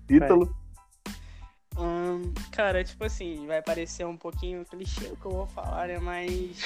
Ítalo? 0.08 0.54
Hum, 1.78 2.32
cara, 2.52 2.84
tipo 2.84 3.04
assim, 3.04 3.46
vai 3.46 3.62
parecer 3.62 4.06
um 4.06 4.16
pouquinho 4.16 4.64
clichê 4.64 5.06
o 5.06 5.16
que 5.16 5.26
eu 5.26 5.32
vou 5.32 5.46
falar, 5.46 5.88
né? 5.88 5.98
Mas. 5.98 6.56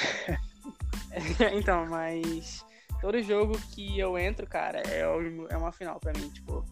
então, 1.53 1.85
mas. 1.87 2.63
Todo 3.01 3.21
jogo 3.21 3.57
que 3.73 3.97
eu 3.97 4.17
entro, 4.17 4.45
cara, 4.45 4.81
é, 4.87 5.01
é 5.01 5.57
uma 5.57 5.71
final 5.71 5.99
pra 5.99 6.13
mim. 6.13 6.29
Tipo, 6.29 6.65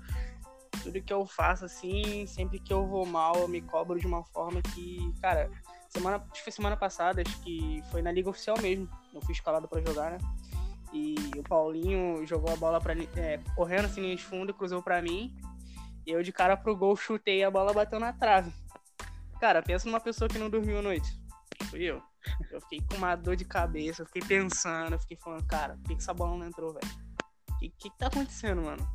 tudo 0.83 1.01
que 1.01 1.13
eu 1.13 1.25
faço, 1.25 1.65
assim, 1.65 2.25
sempre 2.27 2.59
que 2.59 2.71
eu 2.71 2.85
vou 2.85 3.05
mal, 3.05 3.35
eu 3.35 3.47
me 3.47 3.61
cobro 3.61 3.99
de 3.99 4.05
uma 4.05 4.23
forma 4.23 4.61
que, 4.61 5.13
cara, 5.21 5.49
semana, 5.89 6.17
acho 6.17 6.33
que 6.33 6.43
foi 6.43 6.51
semana 6.51 6.77
passada, 6.77 7.21
acho 7.25 7.39
que 7.41 7.81
foi 7.91 8.01
na 8.01 8.11
Liga 8.11 8.29
Oficial 8.29 8.57
mesmo. 8.61 8.89
Eu 9.13 9.21
fui 9.21 9.33
escalado 9.33 9.67
para 9.67 9.81
jogar, 9.81 10.11
né? 10.11 10.17
E 10.93 11.15
o 11.37 11.43
Paulinho 11.43 12.25
jogou 12.25 12.51
a 12.51 12.55
bola 12.55 12.79
pra, 12.79 12.93
é, 12.93 13.39
correndo 13.55 13.85
assim 13.85 14.01
linha 14.01 14.15
de 14.15 14.23
fundo, 14.23 14.53
cruzou 14.53 14.81
para 14.81 15.01
mim. 15.01 15.35
E 16.05 16.11
eu 16.11 16.23
de 16.23 16.31
cara 16.31 16.55
pro 16.55 16.75
gol 16.75 16.95
chutei 16.95 17.43
a 17.43 17.51
bola 17.51 17.73
bateu 17.73 17.99
na 17.99 18.13
trave. 18.13 18.51
Cara, 19.39 19.61
pensa 19.61 19.87
numa 19.87 19.99
pessoa 19.99 20.29
que 20.29 20.37
não 20.37 20.49
dormiu 20.49 20.79
a 20.79 20.81
noite. 20.81 21.07
Fui 21.69 21.83
eu. 21.83 22.01
Eu 22.51 22.61
fiquei 22.61 22.81
com 22.81 22.97
uma 22.97 23.15
dor 23.15 23.35
de 23.35 23.45
cabeça, 23.45 24.01
eu 24.01 24.05
fiquei 24.05 24.21
pensando, 24.21 24.93
eu 24.93 24.99
fiquei 24.99 25.17
falando, 25.17 25.45
cara, 25.45 25.75
por 25.75 25.83
que, 25.83 25.95
que 25.95 26.01
essa 26.01 26.13
bola 26.13 26.37
não 26.37 26.45
entrou, 26.45 26.73
velho? 26.73 26.87
O 27.51 27.59
que, 27.59 27.69
que, 27.69 27.89
que 27.89 27.97
tá 27.97 28.07
acontecendo, 28.07 28.61
mano? 28.61 28.87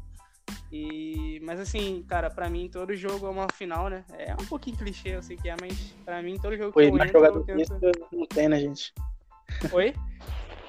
E, 0.70 1.38
mas 1.42 1.60
assim, 1.60 2.02
cara, 2.08 2.30
pra 2.30 2.48
mim 2.48 2.68
todo 2.70 2.96
jogo 2.96 3.26
é 3.26 3.30
uma 3.30 3.46
final, 3.52 3.88
né? 3.88 4.04
É 4.10 4.32
um 4.34 4.46
pouquinho 4.46 4.76
clichê, 4.76 5.10
eu 5.10 5.22
sei 5.22 5.36
que 5.36 5.48
é, 5.48 5.56
mas 5.60 5.94
pra 6.04 6.22
mim 6.22 6.38
todo 6.38 6.56
jogo 6.56 6.72
Foi, 6.72 6.84
que 6.84 6.88
eu 6.90 6.96
mais 6.96 7.10
entro, 7.10 7.20
jogador 7.20 7.38
eu 7.40 7.44
que 7.44 7.52
tento... 7.52 7.90
isso 7.90 8.08
não 8.10 8.26
tem, 8.26 8.48
né, 8.48 8.58
gente? 8.58 8.94
Oi? 9.70 9.94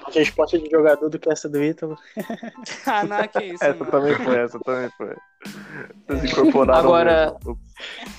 A 0.04 0.10
resposta 0.10 0.58
de 0.58 0.68
jogador 0.70 1.08
do 1.08 1.18
que 1.18 1.30
essa 1.30 1.48
do 1.48 1.62
Ítalo. 1.62 1.96
ah, 2.84 3.04
não, 3.04 3.26
que 3.26 3.44
isso, 3.44 3.64
Essa 3.64 3.78
mano. 3.78 3.90
também 3.90 4.14
foi, 4.16 4.36
essa 4.36 4.60
também 4.60 4.90
foi. 4.90 5.16
Vocês 6.08 6.32
incorporaram 6.32 6.80
Agora- 6.88 7.36
mesmo. 7.44 7.58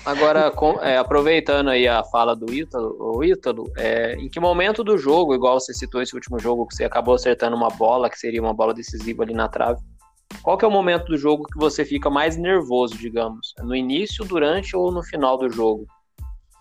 Agora, 0.05 0.51
com- 0.51 0.79
é, 0.81 0.97
aproveitando 0.97 1.69
aí 1.69 1.87
a 1.87 2.03
fala 2.03 2.35
do 2.35 2.53
Ítalo, 2.53 2.95
o 2.99 3.23
Ítalo, 3.23 3.71
é, 3.77 4.13
em 4.15 4.29
que 4.29 4.39
momento 4.39 4.83
do 4.83 4.97
jogo, 4.97 5.33
igual 5.33 5.59
você 5.59 5.73
citou 5.73 6.01
esse 6.01 6.13
último 6.13 6.37
jogo, 6.39 6.67
que 6.67 6.75
você 6.75 6.83
acabou 6.83 7.15
acertando 7.15 7.55
uma 7.55 7.69
bola, 7.69 8.09
que 8.09 8.19
seria 8.19 8.41
uma 8.41 8.53
bola 8.53 8.73
decisiva 8.73 9.23
ali 9.23 9.33
na 9.33 9.47
trave, 9.47 9.79
qual 10.43 10.57
que 10.57 10.65
é 10.65 10.67
o 10.67 10.71
momento 10.71 11.05
do 11.05 11.17
jogo 11.17 11.45
que 11.45 11.57
você 11.57 11.85
fica 11.85 12.09
mais 12.09 12.35
nervoso, 12.37 12.97
digamos? 12.97 13.53
No 13.59 13.75
início, 13.75 14.25
durante 14.25 14.75
ou 14.75 14.91
no 14.91 15.01
final 15.01 15.37
do 15.37 15.49
jogo? 15.49 15.85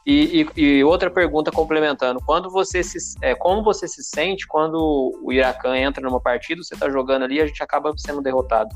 E, 0.06 0.46
e- 0.56 0.60
e 0.60 0.84
outra 0.84 1.10
pergunta 1.10 1.50
complementando, 1.50 2.20
quando 2.24 2.50
você 2.50 2.82
se, 2.82 2.98
é, 3.22 3.34
como 3.34 3.62
você 3.62 3.88
se 3.88 4.04
sente 4.04 4.46
quando 4.46 5.18
o 5.22 5.32
Iracan 5.32 5.76
entra 5.76 6.02
numa 6.02 6.20
partida, 6.20 6.62
você 6.62 6.76
tá 6.76 6.88
jogando 6.90 7.22
ali 7.24 7.36
e 7.36 7.40
a 7.40 7.46
gente 7.46 7.62
acaba 7.62 7.92
sendo 7.96 8.20
derrotado? 8.22 8.68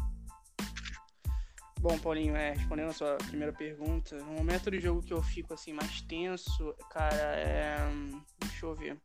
Bom, 1.81 1.97
Paulinho, 1.99 2.35
é, 2.35 2.55
respondendo 2.55 2.91
a 2.91 2.93
sua 2.93 3.15
primeira 3.19 3.53
pergunta, 3.53 4.17
no 4.19 4.33
momento 4.33 4.71
do 4.71 4.81
jogo 4.81 5.01
que 5.01 5.13
eu 5.13 5.23
fico 5.23 5.55
assim 5.55 5.73
mais 5.73 6.01
tenso, 6.03 6.75
cara, 6.91 7.17
é. 7.37 7.77
Deixa 8.41 8.67
eu 8.67 8.75
ver. 8.75 8.97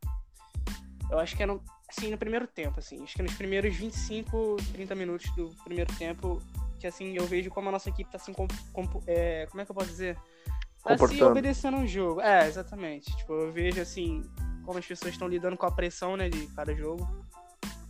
Eu 1.12 1.20
acho 1.20 1.36
que 1.38 1.44
é 1.44 1.46
no, 1.46 1.64
assim, 1.88 2.10
no 2.10 2.18
primeiro 2.18 2.48
tempo, 2.48 2.80
assim. 2.80 3.04
Acho 3.04 3.16
que 3.16 3.22
nos 3.22 3.36
primeiros 3.36 3.76
25, 3.76 4.58
30 4.72 4.96
minutos 4.96 5.30
do 5.36 5.50
primeiro 5.64 5.94
tempo, 5.96 6.42
que 6.80 6.88
assim, 6.88 7.16
eu 7.16 7.28
vejo 7.28 7.52
como 7.52 7.70
a 7.70 7.72
nossa 7.72 7.90
equipe 7.90 8.10
tá 8.10 8.18
assim, 8.18 8.34
com, 8.34 8.48
com- 8.72 9.04
é, 9.06 9.46
como 9.52 9.62
é 9.62 9.66
que 9.66 9.72
eu 9.72 9.76
posso 9.76 9.90
dizer? 9.90 10.16
Tá 10.16 10.22
se 10.24 10.82
Comportando. 10.82 11.28
obedecendo 11.32 11.78
ao 11.78 11.86
jogo. 11.86 12.22
É, 12.22 12.48
exatamente. 12.48 13.16
Tipo, 13.18 13.34
eu 13.34 13.52
vejo 13.52 13.80
assim, 13.80 14.24
como 14.66 14.80
as 14.80 14.86
pessoas 14.86 15.14
estão 15.14 15.28
lidando 15.28 15.56
com 15.56 15.68
a 15.68 15.72
pressão, 15.72 16.18
né, 16.18 16.28
de 16.28 16.48
cada 16.48 16.74
jogo. 16.74 17.08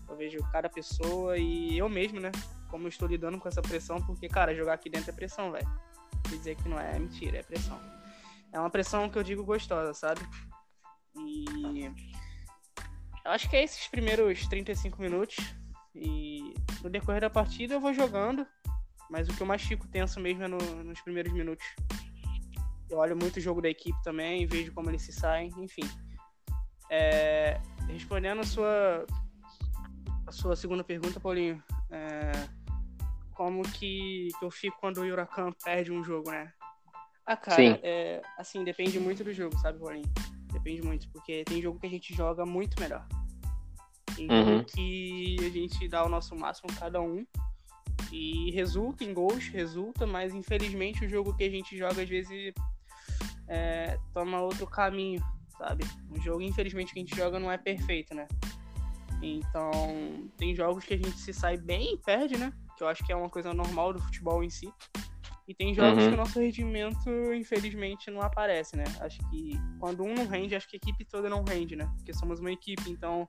Eu 0.10 0.18
vejo 0.18 0.38
cada 0.52 0.68
pessoa 0.70 1.38
e 1.38 1.78
eu 1.78 1.88
mesmo, 1.88 2.20
né? 2.20 2.32
Como 2.74 2.86
eu 2.86 2.90
estou 2.90 3.08
lidando 3.08 3.38
com 3.38 3.48
essa 3.48 3.62
pressão, 3.62 4.02
porque, 4.02 4.28
cara, 4.28 4.56
jogar 4.56 4.74
aqui 4.74 4.90
dentro 4.90 5.12
é 5.12 5.14
pressão, 5.14 5.52
velho. 5.52 5.70
Dizer 6.28 6.56
que 6.56 6.68
não 6.68 6.80
é 6.80 6.98
mentira, 6.98 7.38
é 7.38 7.44
pressão. 7.44 7.80
É 8.52 8.60
uma 8.60 8.70
pressão 8.72 9.08
que 9.08 9.16
eu 9.16 9.22
digo 9.22 9.44
gostosa, 9.44 9.94
sabe? 9.94 10.22
E. 11.16 11.86
Eu 13.24 13.32
acho 13.32 13.48
que 13.48 13.56
é 13.56 13.64
esses 13.64 13.88
primeiros 13.88 14.48
35 14.48 15.00
minutos. 15.00 15.36
E 15.94 16.56
no 16.82 16.90
decorrer 16.90 17.22
da 17.22 17.30
partida 17.30 17.76
eu 17.76 17.80
vou 17.80 17.94
jogando. 17.94 18.44
Mas 19.08 19.30
o 19.30 19.36
que 19.36 19.42
eu 19.44 19.46
mais 19.46 19.62
fico 19.62 19.88
tenso 19.88 20.20
mesmo 20.20 20.42
é 20.42 20.48
no- 20.48 20.84
nos 20.84 21.00
primeiros 21.02 21.32
minutos. 21.32 21.64
Eu 22.90 22.98
olho 22.98 23.16
muito 23.16 23.38
o 23.38 23.40
jogo 23.40 23.62
da 23.62 23.70
equipe 23.70 24.02
também, 24.02 24.48
vejo 24.48 24.74
como 24.74 24.90
eles 24.90 25.04
se 25.04 25.14
saem, 25.14 25.52
enfim. 25.60 25.88
É, 26.90 27.62
respondendo 27.88 28.42
a 28.42 28.44
sua, 28.44 29.06
a 30.26 30.32
sua 30.32 30.56
segunda 30.56 30.84
pergunta, 30.84 31.20
Paulinho, 31.20 31.64
é, 31.92 32.63
como 33.34 33.64
que, 33.64 34.30
que 34.40 34.46
eu 34.46 34.52
fico 34.52 34.78
quando 34.80 34.98
o 35.00 35.02
Huracan 35.02 35.52
perde 35.64 35.92
um 35.92 36.04
jogo, 36.04 36.32
né? 36.32 36.52
Ah, 37.26 37.38
cara, 37.38 37.56
Sim. 37.56 37.80
é, 37.82 38.22
assim, 38.38 38.64
depende 38.64 39.00
muito 39.00 39.24
do 39.24 39.34
jogo, 39.34 39.58
sabe, 39.60 39.80
Paulinho? 39.80 40.12
Depende 40.52 40.82
muito, 40.82 41.10
porque 41.10 41.44
tem 41.46 41.62
jogo 41.62 41.80
que 41.80 41.88
a 41.88 41.90
gente 41.90 42.14
joga 42.14 42.46
muito 42.46 42.80
melhor. 42.80 43.08
Tem 44.16 44.30
Uhum. 44.30 44.58
jogo 44.58 44.66
que 44.66 45.36
a 45.40 45.50
gente 45.50 45.88
dá 45.88 46.06
o 46.06 46.10
nosso 46.10 46.36
máximo 46.36 46.70
cada 46.78 47.02
um 47.02 47.26
e 48.12 48.52
resulta 48.52 49.04
em 49.04 49.14
gols, 49.14 49.48
resulta, 49.48 50.06
mas 50.06 50.34
infelizmente 50.34 51.06
o 51.06 51.10
jogo 51.10 51.36
que 51.36 51.44
a 51.44 51.50
gente 51.50 51.76
joga 51.76 52.04
às 52.04 52.10
vezes 52.10 52.54
é, 53.48 53.98
toma 54.14 54.42
outro 54.42 54.68
caminho, 54.68 55.24
sabe? 55.58 55.84
O 56.12 56.20
jogo, 56.22 56.42
infelizmente, 56.42 56.94
que 56.94 57.00
a 57.00 57.04
gente 57.04 57.16
joga 57.16 57.40
não 57.40 57.52
é 57.52 57.58
perfeito, 57.58 58.14
né? 58.14 58.28
Então, 59.22 60.30
tem 60.38 60.54
jogos 60.54 60.84
que 60.84 60.94
a 60.94 60.98
gente 60.98 61.18
se 61.18 61.34
sai 61.34 61.58
bem 61.58 61.94
e 61.94 61.98
perde, 61.98 62.38
né? 62.38 62.52
Que 62.78 62.84
eu 62.84 62.88
acho 62.88 63.04
que 63.06 63.12
é 63.12 63.16
uma 63.16 63.30
coisa 63.30 63.54
normal 63.54 63.94
do 63.94 64.02
futebol 64.02 64.44
em 64.44 64.50
si. 64.50 64.72
E 65.48 65.54
tem 65.54 65.74
jogos 65.74 66.04
Uhum. 66.04 66.10
que 66.10 66.14
o 66.16 66.18
nosso 66.18 66.40
rendimento, 66.40 67.10
infelizmente, 67.34 68.10
não 68.10 68.22
aparece, 68.22 68.78
né? 68.78 68.86
Acho 69.02 69.20
que 69.30 69.60
quando 69.80 70.04
um 70.04 70.14
não 70.14 70.26
rende, 70.26 70.56
acho 70.56 70.70
que 70.70 70.78
a 70.78 70.82
equipe 70.82 71.04
toda 71.04 71.30
não 71.30 71.44
rende, 71.44 71.76
né? 71.76 71.92
Porque 71.98 72.14
somos 72.14 72.40
uma 72.40 72.52
equipe, 72.52 72.90
então 72.90 73.28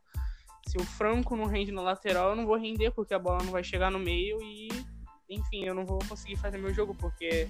se 0.69 0.79
o 0.79 0.85
Franco 0.85 1.37
não 1.37 1.47
rende 1.47 1.73
na 1.73 1.83
lateral, 1.83 2.31
eu 2.31 2.37
não 2.37 2.47
vou 2.47 2.57
render, 2.57 2.91
porque 2.93 3.13
a 3.15 3.19
bola 3.19 3.43
não 3.43 3.51
vai 3.51 3.65
chegar 3.65 3.91
no 3.91 3.99
meio 3.99 4.39
e, 4.43 4.69
enfim, 5.29 5.65
eu 5.65 5.75
não 5.75 5.85
vou 5.85 5.99
conseguir 6.09 6.37
fazer 6.37 6.57
meu 6.57 6.73
jogo, 6.73 6.95
porque 6.95 7.49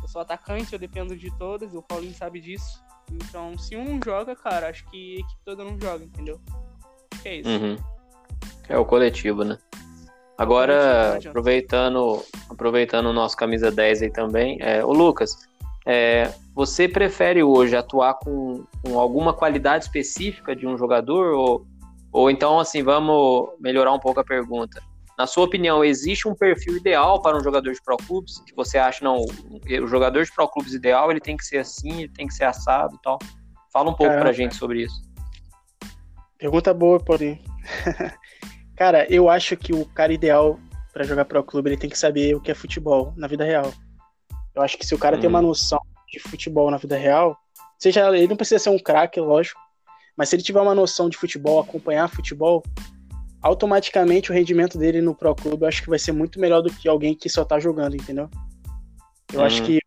eu 0.00 0.08
sou 0.08 0.20
atacante, 0.20 0.72
eu 0.72 0.78
dependo 0.78 1.16
de 1.16 1.30
todos, 1.38 1.74
o 1.74 1.82
Paulinho 1.82 2.14
sabe 2.14 2.40
disso. 2.40 2.82
Então, 3.10 3.56
se 3.58 3.76
um 3.76 3.84
não 3.84 4.00
joga, 4.04 4.36
cara, 4.36 4.68
acho 4.68 4.84
que 4.90 5.16
a 5.16 5.20
equipe 5.20 5.40
toda 5.44 5.64
não 5.64 5.80
joga, 5.80 6.04
entendeu? 6.04 6.40
Acho 7.12 7.22
que 7.22 7.28
é 7.28 7.36
isso. 7.36 7.48
Uhum. 7.48 7.76
É 8.68 8.78
o 8.78 8.84
coletivo, 8.84 9.42
né? 9.42 9.58
Agora, 10.36 11.18
aproveitando, 11.18 12.22
aproveitando 12.48 13.06
o 13.06 13.12
nosso 13.12 13.36
camisa 13.36 13.70
10 13.70 14.02
aí 14.02 14.10
também, 14.10 14.58
é, 14.60 14.84
o 14.84 14.92
Lucas, 14.92 15.48
é, 15.86 16.32
você 16.54 16.88
prefere 16.88 17.42
hoje 17.42 17.76
atuar 17.76 18.14
com, 18.14 18.64
com 18.82 18.98
alguma 18.98 19.32
qualidade 19.32 19.84
específica 19.84 20.54
de 20.54 20.66
um 20.66 20.76
jogador? 20.76 21.34
Ou, 21.34 21.66
ou 22.12 22.30
então, 22.30 22.58
assim, 22.58 22.82
vamos 22.82 23.50
melhorar 23.60 23.92
um 23.92 23.98
pouco 23.98 24.20
a 24.20 24.24
pergunta. 24.24 24.82
Na 25.18 25.26
sua 25.26 25.44
opinião, 25.44 25.84
existe 25.84 26.26
um 26.26 26.34
perfil 26.34 26.76
ideal 26.76 27.20
para 27.20 27.36
um 27.36 27.40
jogador 27.40 27.72
de 27.72 27.82
pro 27.82 27.96
clubes? 27.96 28.40
Que 28.46 28.54
você 28.54 28.78
acha, 28.78 29.04
não, 29.04 29.18
o 29.18 29.86
jogador 29.86 30.24
de 30.24 30.32
pro 30.32 30.48
clubes 30.48 30.72
ideal, 30.72 31.10
ele 31.10 31.20
tem 31.20 31.36
que 31.36 31.44
ser 31.44 31.58
assim, 31.58 32.00
ele 32.00 32.12
tem 32.12 32.26
que 32.26 32.34
ser 32.34 32.44
assado 32.44 32.96
e 32.96 33.02
tal. 33.02 33.18
Fala 33.72 33.90
um 33.90 33.94
pouco 33.94 34.12
pra 34.12 34.20
Caramba. 34.20 34.32
gente 34.32 34.54
sobre 34.54 34.82
isso. 34.82 35.02
Pergunta 36.38 36.72
boa, 36.74 36.98
Paulinho. 36.98 37.38
cara, 38.82 39.06
eu 39.08 39.28
acho 39.30 39.56
que 39.56 39.72
o 39.72 39.86
cara 39.86 40.12
ideal 40.12 40.58
pra 40.92 41.04
jogar 41.04 41.24
pro 41.24 41.40
clube 41.44 41.70
ele 41.70 41.76
tem 41.76 41.88
que 41.88 41.96
saber 41.96 42.34
o 42.34 42.40
que 42.40 42.50
é 42.50 42.54
futebol 42.54 43.14
na 43.16 43.28
vida 43.28 43.44
real. 43.44 43.72
Eu 44.56 44.60
acho 44.60 44.76
que 44.76 44.84
se 44.84 44.92
o 44.92 44.98
cara 44.98 45.16
tem 45.16 45.28
Uhum. 45.28 45.36
uma 45.36 45.42
noção 45.42 45.78
de 46.12 46.18
futebol 46.18 46.68
na 46.68 46.78
vida 46.78 46.96
real, 46.96 47.38
seja 47.78 48.08
ele 48.08 48.26
não 48.26 48.34
precisa 48.36 48.58
ser 48.58 48.70
um 48.70 48.78
craque, 48.80 49.20
lógico, 49.20 49.60
mas 50.16 50.28
se 50.28 50.34
ele 50.34 50.42
tiver 50.42 50.60
uma 50.60 50.74
noção 50.74 51.08
de 51.08 51.16
futebol, 51.16 51.60
acompanhar 51.60 52.08
futebol, 52.08 52.60
automaticamente 53.40 54.32
o 54.32 54.34
rendimento 54.34 54.76
dele 54.76 55.00
no 55.00 55.14
pro 55.14 55.32
clube 55.32 55.62
eu 55.62 55.68
acho 55.68 55.80
que 55.80 55.88
vai 55.88 55.98
ser 56.00 56.10
muito 56.10 56.40
melhor 56.40 56.60
do 56.60 56.72
que 56.74 56.88
alguém 56.88 57.14
que 57.14 57.28
só 57.28 57.44
tá 57.44 57.60
jogando, 57.60 57.94
entendeu? 57.94 58.28
Eu 59.32 59.38
Uhum. 59.38 59.46
acho 59.46 59.62
que 59.62 59.78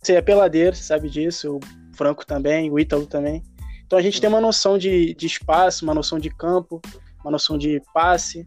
você 0.00 0.12
é 0.12 0.22
peladeiro, 0.22 0.76
você 0.76 0.84
sabe 0.84 1.10
disso, 1.10 1.56
o 1.56 1.96
Franco 1.96 2.24
também, 2.24 2.70
o 2.70 2.78
Ítalo 2.78 3.04
também. 3.04 3.42
Então 3.84 3.98
a 3.98 4.02
gente 4.02 4.20
tem 4.20 4.30
uma 4.30 4.40
noção 4.40 4.78
de, 4.78 5.12
de 5.14 5.26
espaço, 5.26 5.84
uma 5.84 5.92
noção 5.92 6.20
de 6.20 6.30
campo, 6.30 6.80
uma 7.24 7.32
noção 7.32 7.56
de 7.56 7.80
passe. 7.92 8.44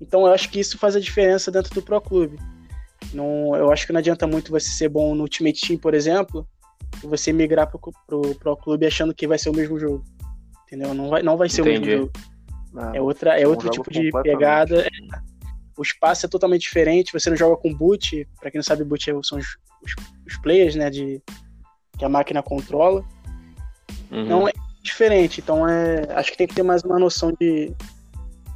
Então 0.00 0.26
eu 0.26 0.32
acho 0.32 0.48
que 0.50 0.60
isso 0.60 0.78
faz 0.78 0.94
a 0.94 1.00
diferença 1.00 1.50
dentro 1.50 1.74
do 1.74 1.82
Pro 1.82 2.00
Clube. 2.00 2.38
Não, 3.12 3.56
eu 3.56 3.72
acho 3.72 3.86
que 3.86 3.92
não 3.92 3.98
adianta 3.98 4.26
muito 4.26 4.50
você 4.50 4.68
ser 4.68 4.88
bom 4.88 5.14
no 5.14 5.22
Ultimate 5.22 5.66
Team, 5.66 5.78
por 5.78 5.94
exemplo, 5.94 6.46
e 7.02 7.06
você 7.06 7.32
migrar 7.32 7.68
pro, 7.68 7.80
pro 8.06 8.34
Pro 8.36 8.56
Clube 8.56 8.86
achando 8.86 9.14
que 9.14 9.26
vai 9.26 9.38
ser 9.38 9.50
o 9.50 9.54
mesmo 9.54 9.78
jogo. 9.78 10.04
Entendeu? 10.66 10.94
Não 10.94 11.08
vai, 11.08 11.22
não 11.22 11.36
vai 11.36 11.48
ser 11.48 11.62
o 11.62 11.68
Entendi. 11.68 11.86
mesmo 11.86 12.02
jogo. 12.02 12.12
Ah, 12.76 12.92
É, 12.94 13.00
outra, 13.00 13.36
é 13.36 13.42
São 13.42 13.50
outro 13.50 13.70
tipo 13.70 13.90
de 13.90 14.10
pegada. 14.22 14.86
O 15.76 15.82
espaço 15.82 16.26
é 16.26 16.28
totalmente 16.28 16.62
diferente. 16.62 17.12
Você 17.12 17.30
não 17.30 17.36
joga 17.36 17.56
com 17.56 17.74
boot. 17.74 18.28
Pra 18.38 18.50
quem 18.50 18.58
não 18.58 18.62
sabe, 18.62 18.84
boot 18.84 19.10
é- 19.10 19.14
são 19.22 19.38
os, 19.38 19.56
os, 19.82 19.94
os 20.26 20.36
players, 20.38 20.76
né? 20.76 20.90
De, 20.90 21.22
que 21.98 22.04
a 22.04 22.08
máquina 22.08 22.42
controla. 22.42 23.04
Uhum. 24.10 24.24
Não 24.26 24.48
é 24.48 24.52
diferente. 24.82 25.40
Então 25.40 25.68
é, 25.68 26.06
acho 26.14 26.30
que 26.30 26.38
tem 26.38 26.46
que 26.46 26.54
ter 26.54 26.62
mais 26.62 26.82
uma 26.82 26.98
noção 26.98 27.32
de. 27.40 27.74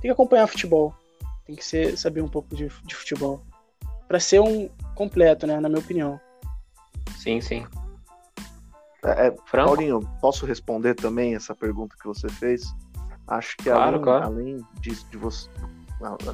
Tem 0.04 0.10
que 0.10 0.12
acompanhar 0.12 0.46
futebol. 0.46 0.94
Tem 1.46 1.56
que 1.56 1.64
ser, 1.64 1.96
saber 1.96 2.20
um 2.20 2.28
pouco 2.28 2.54
de, 2.54 2.68
de 2.84 2.94
futebol. 2.94 3.42
Pra 4.06 4.20
ser 4.20 4.38
um 4.38 4.68
completo, 4.94 5.46
né? 5.46 5.58
Na 5.58 5.66
minha 5.66 5.80
opinião. 5.80 6.20
Sim, 7.16 7.40
sim. 7.40 7.66
É, 9.02 9.28
é, 9.28 9.30
Paulinho, 9.50 10.00
posso 10.20 10.44
responder 10.44 10.92
também 10.92 11.34
essa 11.34 11.54
pergunta 11.54 11.96
que 11.98 12.06
você 12.06 12.28
fez? 12.28 12.66
Acho 13.26 13.56
que 13.56 13.64
claro, 13.64 13.82
além, 13.82 14.02
claro. 14.02 14.24
além 14.26 14.66
disso, 14.78 15.06
de 15.10 15.16
você. 15.16 15.48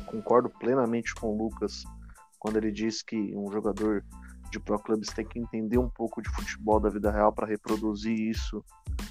concordo 0.06 0.50
plenamente 0.50 1.14
com 1.14 1.28
o 1.28 1.38
Lucas 1.38 1.84
quando 2.40 2.56
ele 2.56 2.72
diz 2.72 3.02
que 3.02 3.36
um 3.36 3.52
jogador 3.52 4.04
de 4.51 4.61
pro 4.61 4.78
clubs 4.78 5.09
tem 5.09 5.24
que 5.24 5.38
entender 5.38 5.78
um 5.78 5.88
pouco 5.88 6.20
de 6.20 6.28
futebol 6.30 6.80
da 6.80 6.88
vida 6.88 7.11
real 7.11 7.32
para 7.32 7.46
reproduzir 7.46 8.18
isso 8.18 8.64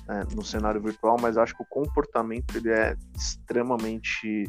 é, 0.08 0.36
no 0.36 0.44
cenário 0.44 0.82
virtual, 0.82 1.18
mas 1.20 1.38
acho 1.38 1.56
que 1.56 1.64
o 1.64 1.68
comportamento 1.70 2.58
ele 2.58 2.70
é 2.72 2.96
extremamente 3.16 4.44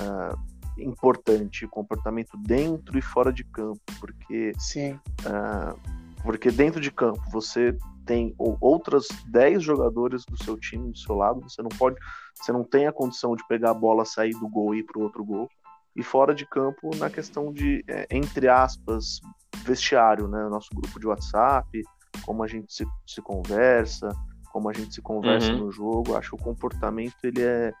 uh, 0.00 0.56
importante, 0.78 1.64
o 1.64 1.68
comportamento 1.68 2.36
dentro 2.38 2.98
e 2.98 3.02
fora 3.02 3.32
de 3.32 3.44
campo, 3.44 3.80
porque 4.00 4.52
sim, 4.58 4.92
uh, 4.92 5.78
porque 6.22 6.50
dentro 6.50 6.80
de 6.80 6.90
campo 6.90 7.20
você 7.30 7.76
tem 8.04 8.34
outras 8.38 9.06
10 9.28 9.62
jogadores 9.62 10.24
do 10.24 10.42
seu 10.42 10.56
time 10.58 10.90
do 10.90 10.98
seu 10.98 11.14
lado, 11.14 11.40
você 11.40 11.62
não 11.62 11.68
pode, 11.68 11.96
você 12.34 12.52
não 12.52 12.64
tem 12.64 12.86
a 12.86 12.92
condição 12.92 13.36
de 13.36 13.46
pegar 13.46 13.70
a 13.70 13.74
bola, 13.74 14.04
sair 14.04 14.32
do 14.32 14.48
gol 14.48 14.74
e 14.74 14.78
ir 14.78 14.84
para 14.84 14.98
o 14.98 15.02
outro 15.02 15.24
gol. 15.24 15.48
E 15.94 16.02
fora 16.02 16.34
de 16.34 16.46
campo, 16.46 16.90
na 16.96 17.08
questão 17.08 17.52
de, 17.52 17.82
entre 18.10 18.48
aspas, 18.48 19.20
vestiário, 19.66 20.28
né? 20.28 20.48
Nosso 20.48 20.70
grupo 20.74 20.98
de 20.98 21.06
WhatsApp, 21.06 21.82
como 22.24 22.42
a 22.42 22.46
gente 22.46 22.72
se, 22.72 22.86
se 23.06 23.20
conversa, 23.20 24.08
como 24.52 24.70
a 24.70 24.72
gente 24.72 24.94
se 24.94 25.02
conversa 25.02 25.52
uhum. 25.52 25.66
no 25.66 25.72
jogo. 25.72 26.16
Acho 26.16 26.30
que 26.30 26.36
o 26.36 26.44
comportamento 26.44 27.16
ele 27.24 27.42
é, 27.42 27.72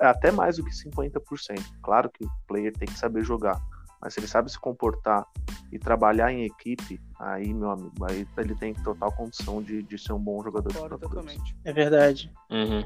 é 0.00 0.06
até 0.06 0.30
mais 0.30 0.56
do 0.56 0.64
que 0.64 0.70
50%. 0.70 1.20
Claro 1.82 2.10
que 2.10 2.24
o 2.24 2.30
player 2.46 2.72
tem 2.72 2.88
que 2.88 2.98
saber 2.98 3.24
jogar, 3.24 3.60
mas 4.00 4.14
se 4.14 4.20
ele 4.20 4.26
sabe 4.26 4.50
se 4.50 4.58
comportar 4.58 5.26
e 5.72 5.78
trabalhar 5.78 6.32
em 6.32 6.44
equipe, 6.44 7.00
aí, 7.18 7.52
meu 7.52 7.70
amigo, 7.70 7.92
aí 8.08 8.26
ele 8.38 8.54
tem 8.54 8.72
total 8.74 9.12
condição 9.12 9.62
de, 9.62 9.82
de 9.82 9.98
ser 9.98 10.12
um 10.12 10.18
bom 10.18 10.42
jogador 10.42 10.72
Concordo, 10.72 10.96
de 10.96 11.02
totalmente. 11.02 11.56
É 11.64 11.72
verdade. 11.72 12.32
Uhum. 12.50 12.84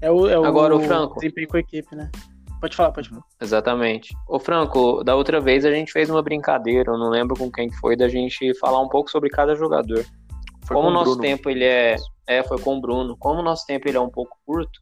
É 0.00 0.10
o, 0.10 0.28
é 0.28 0.34
Agora, 0.34 0.76
o 0.76 0.80
Franco. 0.80 1.16
desempenho 1.16 1.48
com 1.48 1.56
a 1.56 1.60
equipe, 1.60 1.96
né? 1.96 2.10
Pode 2.60 2.76
falar, 2.76 2.92
pode 2.92 3.08
falar. 3.08 3.22
Exatamente. 3.40 4.14
Ô, 4.28 4.38
Franco, 4.38 5.02
da 5.04 5.14
outra 5.14 5.40
vez 5.40 5.64
a 5.64 5.70
gente 5.70 5.92
fez 5.92 6.10
uma 6.10 6.22
brincadeira, 6.22 6.92
eu 6.92 6.98
não 6.98 7.10
lembro 7.10 7.36
com 7.36 7.50
quem 7.50 7.70
foi, 7.72 7.96
da 7.96 8.08
gente 8.08 8.52
falar 8.58 8.80
um 8.80 8.88
pouco 8.88 9.10
sobre 9.10 9.30
cada 9.30 9.54
jogador. 9.54 10.04
Foi 10.64 10.76
Como 10.76 10.88
o 10.88 10.92
nosso 10.92 11.16
Bruno. 11.16 11.22
tempo 11.22 11.48
ele 11.48 11.64
é. 11.64 11.96
É, 12.26 12.42
foi 12.42 12.58
com 12.58 12.76
o 12.76 12.80
Bruno. 12.80 13.16
Como 13.16 13.40
o 13.40 13.42
nosso 13.42 13.64
tempo 13.64 13.88
ele 13.88 13.96
é 13.96 14.00
um 14.00 14.10
pouco 14.10 14.36
curto, 14.44 14.80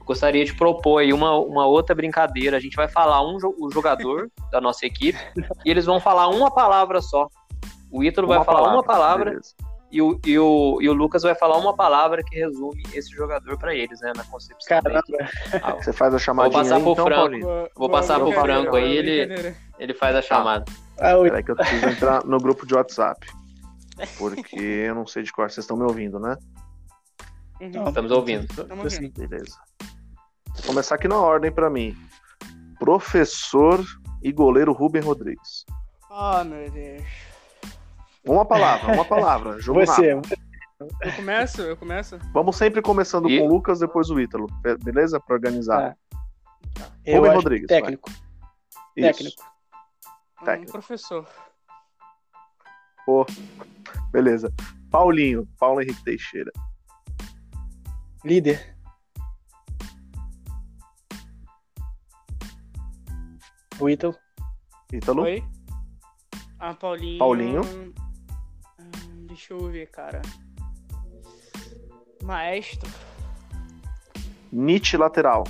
eu 0.00 0.04
gostaria 0.04 0.44
de 0.44 0.54
propor 0.54 0.98
aí 0.98 1.12
uma, 1.12 1.38
uma 1.38 1.66
outra 1.66 1.94
brincadeira. 1.94 2.56
A 2.56 2.60
gente 2.60 2.74
vai 2.74 2.88
falar 2.88 3.22
um 3.22 3.36
o 3.58 3.70
jogador 3.70 4.28
da 4.50 4.60
nossa 4.60 4.86
equipe 4.86 5.18
e 5.64 5.70
eles 5.70 5.86
vão 5.86 6.00
falar 6.00 6.28
uma 6.28 6.50
palavra 6.50 7.00
só. 7.00 7.28
O 7.92 8.02
Ítalo 8.02 8.26
vai 8.26 8.42
falar 8.44 8.58
palavra, 8.58 8.76
uma 8.76 8.84
palavra 8.84 9.30
beleza 9.30 9.54
e 9.90 10.00
o, 10.00 10.20
e, 10.24 10.38
o, 10.38 10.78
e 10.80 10.88
o 10.88 10.92
Lucas 10.92 11.22
vai 11.22 11.34
falar 11.34 11.56
uma 11.56 11.74
palavra 11.74 12.22
que 12.22 12.36
resume 12.36 12.82
esse 12.94 13.10
jogador 13.10 13.58
para 13.58 13.74
eles, 13.74 14.00
né? 14.00 14.12
Na 14.16 14.24
concepção. 14.24 14.68
Caramba. 14.68 15.02
Ah, 15.62 15.74
Você 15.74 15.92
faz 15.92 16.14
a 16.14 16.18
chamada. 16.18 16.48
Vou 16.48 16.58
passar 16.58 16.76
aí, 16.76 16.82
pro 16.82 16.92
então, 16.92 17.04
Franco. 17.04 17.70
Vou 17.76 17.90
passar 17.90 18.20
pro 18.20 18.32
Franco 18.32 18.76
aí, 18.76 18.96
ele, 18.96 19.54
ele 19.78 19.94
faz 19.94 20.14
a 20.14 20.22
chamada. 20.22 20.64
Ah, 20.98 21.14
Peraí 21.20 21.42
que 21.42 21.50
eu 21.50 21.56
preciso 21.56 21.88
entrar 21.88 22.24
no 22.24 22.38
grupo 22.38 22.64
de 22.64 22.74
WhatsApp. 22.74 23.26
Porque 24.16 24.60
eu 24.60 24.94
não 24.94 25.06
sei 25.06 25.22
de 25.24 25.32
qual 25.32 25.48
vocês 25.48 25.64
estão 25.64 25.76
me 25.76 25.84
ouvindo, 25.84 26.20
né? 26.20 26.36
Uhum. 27.60 27.88
Estamos 27.88 28.12
ouvindo. 28.12 28.44
Estamos 28.44 28.94
ouvindo. 28.94 29.28
Beleza. 29.28 29.58
Vou 30.54 30.66
começar 30.66 30.94
aqui 30.94 31.08
na 31.08 31.18
ordem 31.18 31.50
para 31.50 31.68
mim. 31.68 31.96
Professor 32.78 33.84
e 34.22 34.32
goleiro 34.32 34.72
Rubem 34.72 35.02
Rodrigues. 35.02 35.64
Oh, 36.10 36.44
meu 36.44 36.70
Deus. 36.70 37.29
Uma 38.26 38.44
palavra, 38.44 38.92
uma 38.94 39.04
palavra. 39.04 39.60
Jogo 39.60 39.80
Você. 39.80 40.14
rápido. 40.14 40.36
Eu 41.02 41.12
começo? 41.16 41.60
Eu 41.62 41.76
começo? 41.76 42.18
Vamos 42.32 42.56
sempre 42.56 42.80
começando 42.80 43.28
E- 43.28 43.38
com 43.38 43.46
o 43.46 43.48
Lucas, 43.48 43.80
depois 43.80 44.08
o 44.10 44.18
Ítalo. 44.18 44.46
Be- 44.62 44.78
Beleza? 44.78 45.20
Pra 45.20 45.34
organizar. 45.34 45.96
Eu 47.04 47.16
Rubem 47.16 47.30
acho 47.30 47.40
Rodrigues, 47.40 47.66
Técnico. 47.68 48.10
Isso. 48.96 49.18
Técnico. 49.18 49.42
Um 50.40 50.44
Técnico. 50.44 50.72
professor. 50.72 51.26
Pô, 53.04 53.26
beleza. 54.10 54.52
Paulinho, 54.90 55.46
Paulo 55.58 55.82
Henrique 55.82 56.02
Teixeira. 56.04 56.50
Líder. 58.24 58.76
O 63.78 63.88
Ítalo. 63.88 64.14
Ítalo. 64.92 65.22
Oi? 65.22 65.42
Ah, 66.58 66.74
Paulinho. 66.74 67.18
Paulinho. 67.18 67.60
Deixa 69.30 69.54
eu 69.54 69.70
ver, 69.70 69.88
cara. 69.92 70.20
Maestro. 72.24 72.90
Nietzsche 74.50 74.96
lateral. 74.96 75.44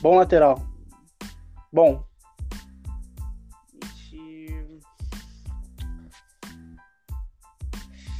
Bom 0.00 0.16
lateral. 0.16 0.60
Bom. 1.72 2.04
Gente... 3.94 4.80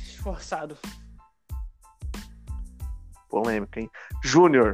Esforçado. 0.05 0.78
Polêmica, 3.28 3.80
hein? 3.80 3.90
Júnior. 4.22 4.72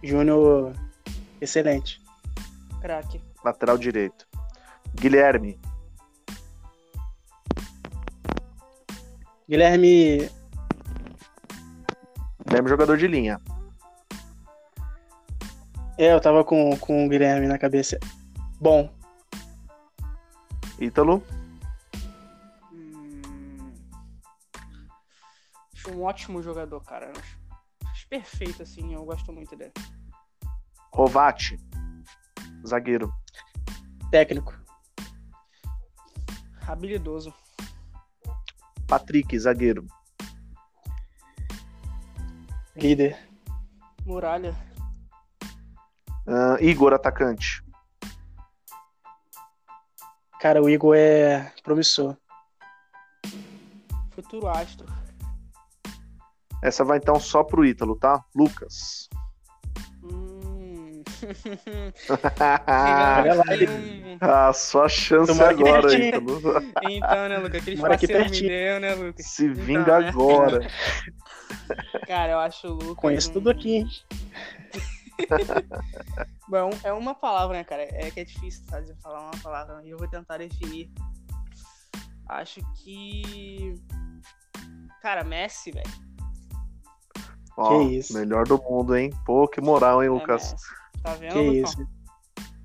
Júnior. 0.00 0.74
Excelente. 1.40 2.00
Craque. 2.80 3.20
Lateral 3.44 3.76
direito. 3.76 4.28
Guilherme. 4.94 5.60
Guilherme. 9.48 10.30
Guilherme, 12.46 12.68
jogador 12.68 12.96
de 12.96 13.06
linha. 13.06 13.40
É, 15.98 16.12
eu 16.12 16.20
tava 16.20 16.42
com, 16.44 16.76
com 16.78 17.06
o 17.06 17.08
Guilherme 17.08 17.46
na 17.46 17.58
cabeça. 17.58 17.98
Bom. 18.60 18.92
Ítalo. 20.80 21.22
Hum... 22.72 23.72
Acho 25.72 25.90
um 25.92 26.02
ótimo 26.02 26.42
jogador, 26.42 26.80
cara. 26.82 27.12
Acho, 27.16 27.38
acho 27.86 28.08
perfeito, 28.08 28.62
assim. 28.62 28.94
Eu 28.94 29.04
gosto 29.04 29.32
muito 29.32 29.54
dele. 29.54 29.72
Rovati. 30.92 31.60
Zagueiro. 32.66 33.12
Técnico. 34.10 34.63
Habilidoso. 36.66 37.32
Patrick, 38.86 39.38
zagueiro. 39.38 39.86
Líder. 42.76 43.18
Muralha. 44.04 44.54
Ah, 46.26 46.56
Igor, 46.60 46.92
atacante. 46.92 47.62
Cara, 50.40 50.62
o 50.62 50.68
Igor 50.68 50.94
é 50.96 51.52
promissor. 51.62 52.16
Futuro 54.10 54.48
astro. 54.48 54.86
Essa 56.62 56.84
vai 56.84 56.98
então 56.98 57.18
só 57.20 57.42
pro 57.42 57.64
Ítalo, 57.64 57.96
tá? 57.96 58.24
Lucas. 58.34 59.08
Tem 63.58 63.68
um- 63.68 64.18
ah, 64.20 64.52
só 64.52 64.88
chance 64.88 65.32
Tomara 65.32 65.54
que 65.54 65.62
agora. 65.62 65.94
Ítalo. 65.94 66.40
Então, 66.82 67.28
né, 67.28 67.38
Lucas? 67.38 67.62
Aquele 67.62 67.76
Mora 67.76 67.94
aqui 67.94 68.06
parceiro 68.08 68.24
me 68.24 68.30
pertinho. 68.30 68.48
deu, 68.50 68.80
né, 68.80 68.94
Lucas? 68.94 69.26
Se 69.26 69.44
Então, 69.46 69.64
vinga 69.64 70.00
né? 70.00 70.08
agora. 70.08 70.60
Cara, 72.06 72.32
eu 72.32 72.38
acho 72.38 72.66
o 72.68 72.72
Lucas. 72.74 72.96
Conheço 72.96 73.30
um- 73.30 73.32
tudo 73.34 73.50
aqui, 73.50 73.76
hein? 73.76 73.88
Bom, 76.48 76.70
é 76.82 76.92
uma 76.92 77.14
palavra, 77.14 77.56
né, 77.56 77.64
cara? 77.64 77.82
É 77.82 78.10
que 78.10 78.20
é 78.20 78.24
difícil, 78.24 78.64
sabe, 78.68 78.86
de 78.86 78.94
falar 79.00 79.20
uma 79.20 79.42
palavra. 79.42 79.80
E 79.84 79.90
eu 79.90 79.96
vou 79.98 80.08
tentar 80.08 80.38
definir. 80.38 80.90
Acho 82.28 82.60
que. 82.82 83.74
Cara, 85.00 85.22
Messi, 85.24 85.70
velho. 85.70 85.90
Ó, 87.56 87.82
isso. 87.82 88.12
melhor 88.18 88.44
do 88.46 88.60
mundo, 88.60 88.96
hein? 88.96 89.10
Pô, 89.24 89.46
que 89.46 89.60
moral, 89.60 90.02
hein, 90.02 90.08
É 90.08 90.10
Lucas? 90.10 90.52
Messi. 90.52 90.64
Tá 91.04 91.12
vendo? 91.14 91.32
Que 91.34 91.40
isso. 91.40 91.86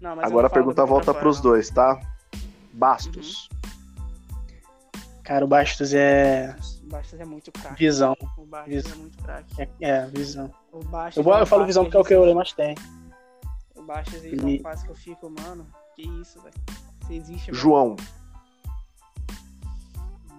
Não, 0.02 0.16
mas 0.16 0.24
eu 0.24 0.28
Agora 0.28 0.44
não 0.44 0.48
a 0.48 0.50
pergunta 0.50 0.86
volta 0.86 1.14
pros 1.14 1.38
fora, 1.38 1.50
dois, 1.50 1.70
tá? 1.70 2.00
Bastos. 2.74 3.50
Cara, 5.24 5.44
o 5.44 5.48
Bastos 5.48 5.94
é 5.94 6.56
não. 6.58 6.80
O 6.88 6.92
Bastos 6.92 7.20
é 7.20 7.26
muito 7.26 7.52
craque. 7.52 7.76
visão. 7.78 8.16
O 8.38 8.46
Bastos 8.46 8.74
Visão. 8.74 8.92
é 8.94 8.96
muito 8.96 9.18
craque. 9.24 9.62
É, 9.62 9.70
é, 9.82 10.06
visão. 10.08 10.52
O 10.72 10.84
Bastos 10.86 11.18
Eu, 11.18 11.24
vou- 11.24 11.36
é 11.38 11.42
eu 11.42 11.46
falo 11.46 11.66
visão 11.66 11.84
porque 11.84 11.98
é 11.98 12.00
o 12.00 12.04
que 12.06 12.14
eu 12.14 12.34
mais 12.34 12.54
tenho. 12.54 12.76
O 13.76 13.84
Bastos 13.84 14.24
Ele- 14.24 14.56
não 14.58 14.64
faz 14.64 14.82
que 14.84 14.90
eu 14.90 14.96
fico, 14.96 15.30
mano. 15.30 15.68
Que 15.96 16.04
isso, 16.22 16.42
velho. 16.42 16.56
Você 17.02 17.14
existe, 17.14 17.46
velho. 17.52 17.58
João. 17.62 17.96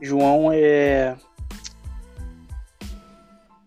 João 0.01 0.51
é. 0.53 1.17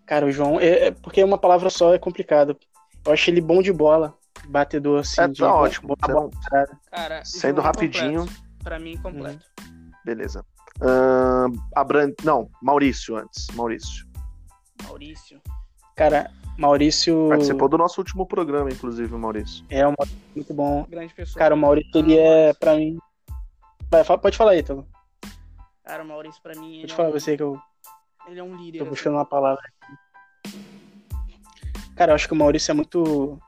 Cara, 0.05 0.25
o 0.25 0.31
João. 0.31 0.59
É, 0.59 0.87
é- 0.87 0.91
porque 0.91 1.23
uma 1.23 1.37
palavra 1.37 1.69
só 1.69 1.93
é 1.93 1.99
complicado. 1.99 2.57
Eu 3.05 3.13
acho 3.13 3.29
ele 3.29 3.39
bom 3.39 3.61
de 3.61 3.71
bola. 3.71 4.17
Batedor 4.47 4.99
assim. 4.99 5.21
É, 5.21 5.27
tá 5.27 5.53
ótimo. 5.53 5.95
Tá 5.97 6.07
bom. 6.07 6.29
Cara, 6.91 7.23
Sendo 7.25 7.61
rapidinho. 7.61 8.21
completo. 8.21 8.43
Pra 8.63 8.79
mim, 8.79 8.97
completo. 8.97 9.45
Beleza. 10.05 10.45
Uh, 10.81 11.53
Abran... 11.75 12.13
Não, 12.23 12.49
Maurício 12.61 13.15
antes. 13.15 13.47
Maurício. 13.53 14.07
Maurício. 14.83 15.41
Cara, 15.95 16.31
Maurício. 16.57 17.27
Participou 17.29 17.69
do 17.69 17.77
nosso 17.77 18.01
último 18.01 18.25
programa, 18.25 18.69
inclusive, 18.69 19.15
Maurício. 19.15 19.65
É, 19.69 19.87
um 19.87 19.93
muito 20.35 20.53
bom. 20.53 20.85
Grande 20.89 21.13
pessoa. 21.13 21.37
Cara, 21.37 21.55
o 21.55 21.57
Maurício, 21.57 21.91
ele 21.95 22.17
é, 22.17 22.53
pra 22.53 22.75
mim. 22.75 22.97
Vai, 23.89 24.03
pode 24.03 24.37
falar 24.37 24.51
aí, 24.51 24.59
Ítalo. 24.59 24.87
Cara, 25.83 26.03
o 26.03 26.07
Maurício, 26.07 26.41
pra 26.41 26.55
mim. 26.55 26.81
Pode 26.81 26.93
falar 26.93 27.09
é 27.09 27.11
um... 27.11 27.13
você 27.19 27.37
que 27.37 27.43
eu. 27.43 27.59
Ele 28.27 28.39
é 28.39 28.43
um 28.43 28.55
líder. 28.55 28.79
Tô 28.79 28.85
buscando 28.85 29.15
assim. 29.15 29.19
uma 29.19 29.25
palavra 29.25 29.61
aqui. 29.61 30.57
Cara, 31.95 32.11
eu 32.11 32.15
acho 32.15 32.27
que 32.27 32.33
o 32.33 32.37
Maurício 32.37 32.71
é 32.71 32.73
muito. 32.73 33.39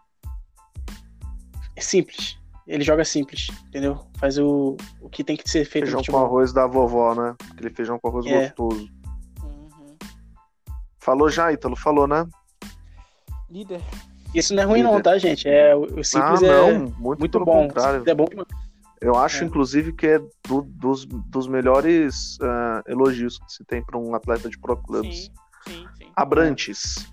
É 1.76 1.82
simples. 1.82 2.38
Ele 2.68 2.84
joga 2.84 3.06
simples, 3.06 3.48
entendeu? 3.68 4.00
Faz 4.18 4.40
o, 4.40 4.76
o 5.00 5.08
que 5.08 5.24
tem 5.24 5.38
que 5.38 5.48
ser 5.48 5.66
feito. 5.66 5.86
Feijão 5.86 6.02
com 6.04 6.18
arroz 6.18 6.52
da 6.52 6.66
vovó, 6.66 7.14
né? 7.14 7.36
Aquele 7.52 7.70
feijão 7.70 8.00
com 8.00 8.08
arroz 8.08 8.26
é. 8.26 8.48
gostoso. 8.48 8.90
Uhum. 9.44 9.98
Falou 11.00 11.30
já, 11.30 11.54
Ítalo, 11.54 11.76
falou, 11.76 12.08
né? 12.08 12.26
Líder. 13.50 13.82
Isso 14.34 14.56
não 14.56 14.64
é 14.64 14.66
ruim, 14.66 14.82
Líder. 14.82 14.92
não, 14.92 15.02
tá, 15.02 15.18
gente? 15.20 15.48
É, 15.48 15.76
o 15.76 16.04
simples 16.04 16.42
ah, 16.42 16.48
é 16.48 16.74
não, 16.74 16.92
muito, 16.98 17.20
muito 17.20 17.40
bom. 17.40 17.68
Contrário. 17.68 18.04
É 18.08 18.16
bom 18.16 18.26
Eu 19.00 19.16
acho, 19.16 19.44
é. 19.44 19.48
inclusive, 19.48 19.94
que 19.94 20.08
é 20.08 20.20
do, 20.48 20.64
dos, 20.64 21.06
dos 21.06 21.48
melhores 21.48 22.38
uh, 22.40 22.82
elogios 22.88 23.38
que 23.38 23.54
se 23.54 23.64
tem 23.64 23.84
para 23.84 24.00
um 24.00 24.16
atleta 24.16 24.50
de 24.50 24.58
pro 24.58 24.76
clubs. 24.76 25.26
Sim, 25.26 25.32
sim, 25.68 25.88
sim. 26.00 26.12
Abrantes. 26.16 27.08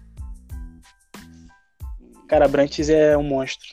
Cara, 2.26 2.46
Abrantes 2.46 2.88
é 2.88 3.18
um 3.18 3.22
monstro. 3.22 3.68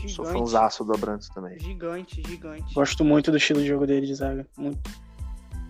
Gigante. 0.00 0.14
Sou 0.14 0.24
fãzaço 0.24 0.84
do 0.84 0.94
Abrantes 0.94 1.28
também. 1.28 1.58
Gigante, 1.58 2.22
gigante. 2.26 2.74
Gosto 2.74 3.04
muito 3.04 3.30
do 3.30 3.36
estilo 3.36 3.60
de 3.60 3.68
jogo 3.68 3.86
dele 3.86 4.06
de 4.06 4.14
zaga. 4.14 4.46
Muito. 4.56 4.90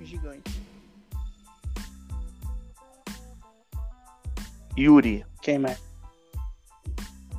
Gigante. 0.00 0.62
Yuri. 4.78 5.26
Quem 5.42 5.58
mais? 5.58 5.82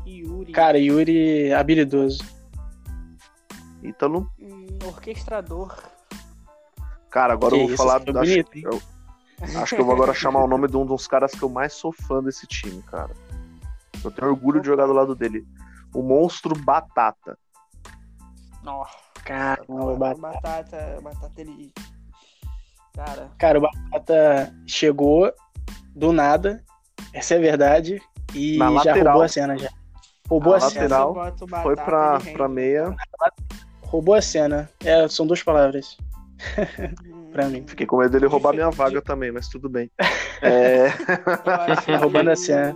Yuri. 0.06 0.52
Cara, 0.52 0.78
Yuri 0.78 1.54
habilidoso. 1.54 2.24
Ítalo. 3.82 4.30
Hum, 4.40 4.68
orquestrador. 4.86 5.76
Cara, 7.10 7.34
agora 7.34 7.56
que 7.56 7.62
eu 7.62 7.64
vou 7.64 7.74
isso, 7.74 7.78
falar. 7.78 7.96
Acho, 7.96 8.12
bonito, 8.12 8.52
eu, 8.56 8.82
acho 9.62 9.76
que 9.76 9.82
eu 9.82 9.86
vou 9.86 9.96
agora 9.96 10.14
chamar 10.14 10.44
o 10.44 10.48
nome 10.48 10.68
de 10.68 10.78
um 10.78 10.86
dos 10.86 11.08
caras 11.08 11.32
que 11.32 11.42
eu 11.42 11.50
mais 11.50 11.74
sou 11.74 11.92
fã 11.92 12.22
desse 12.22 12.46
time, 12.48 12.82
cara. 12.84 13.12
Eu 14.04 14.12
tenho 14.12 14.30
orgulho 14.30 14.60
de 14.60 14.68
jogar 14.68 14.86
do 14.88 14.94
lado 14.94 15.16
dele 15.16 15.46
o 15.94 16.02
monstro 16.02 16.56
Batata. 16.56 17.38
Nossa. 18.64 18.96
Caramba, 19.24 19.96
batata. 19.96 20.40
batata. 20.42 21.02
Batata, 21.02 21.42
ele. 21.42 21.74
Cara. 22.96 23.32
Cara, 23.38 23.60
o 23.60 23.62
Batata 23.62 24.54
chegou 24.68 25.32
do 25.96 26.12
nada, 26.12 26.64
essa 27.14 27.36
é 27.36 27.38
a 27.38 27.42
verdade, 27.42 28.02
e 28.34 28.58
Na 28.58 28.66
já 28.68 28.72
lateral. 28.72 29.04
roubou 29.06 29.22
a 29.24 29.28
cena 29.28 29.58
já. 29.58 29.70
Roubou 30.30 30.54
a, 30.54 30.58
a 30.58 30.60
lateral, 30.62 31.14
cena. 31.38 31.62
Foi 31.62 31.76
pra, 31.76 32.20
pra 32.20 32.48
meia. 32.48 32.96
Roubou 33.82 34.16
a 34.16 34.22
cena. 34.22 34.70
É, 34.84 35.08
são 35.08 35.26
duas 35.28 35.44
palavras. 35.44 35.98
pra 37.32 37.48
mim. 37.48 37.64
Fiquei 37.68 37.86
com 37.86 37.98
medo 37.98 38.12
dele 38.12 38.26
roubar 38.26 38.54
minha 38.54 38.70
vaga 38.70 39.02
também, 39.02 39.32
mas 39.32 39.48
tudo 39.48 39.70
bem. 39.70 39.90
É... 40.44 40.88
Roubando 42.02 42.32
a 42.32 42.36
cena. 42.36 42.76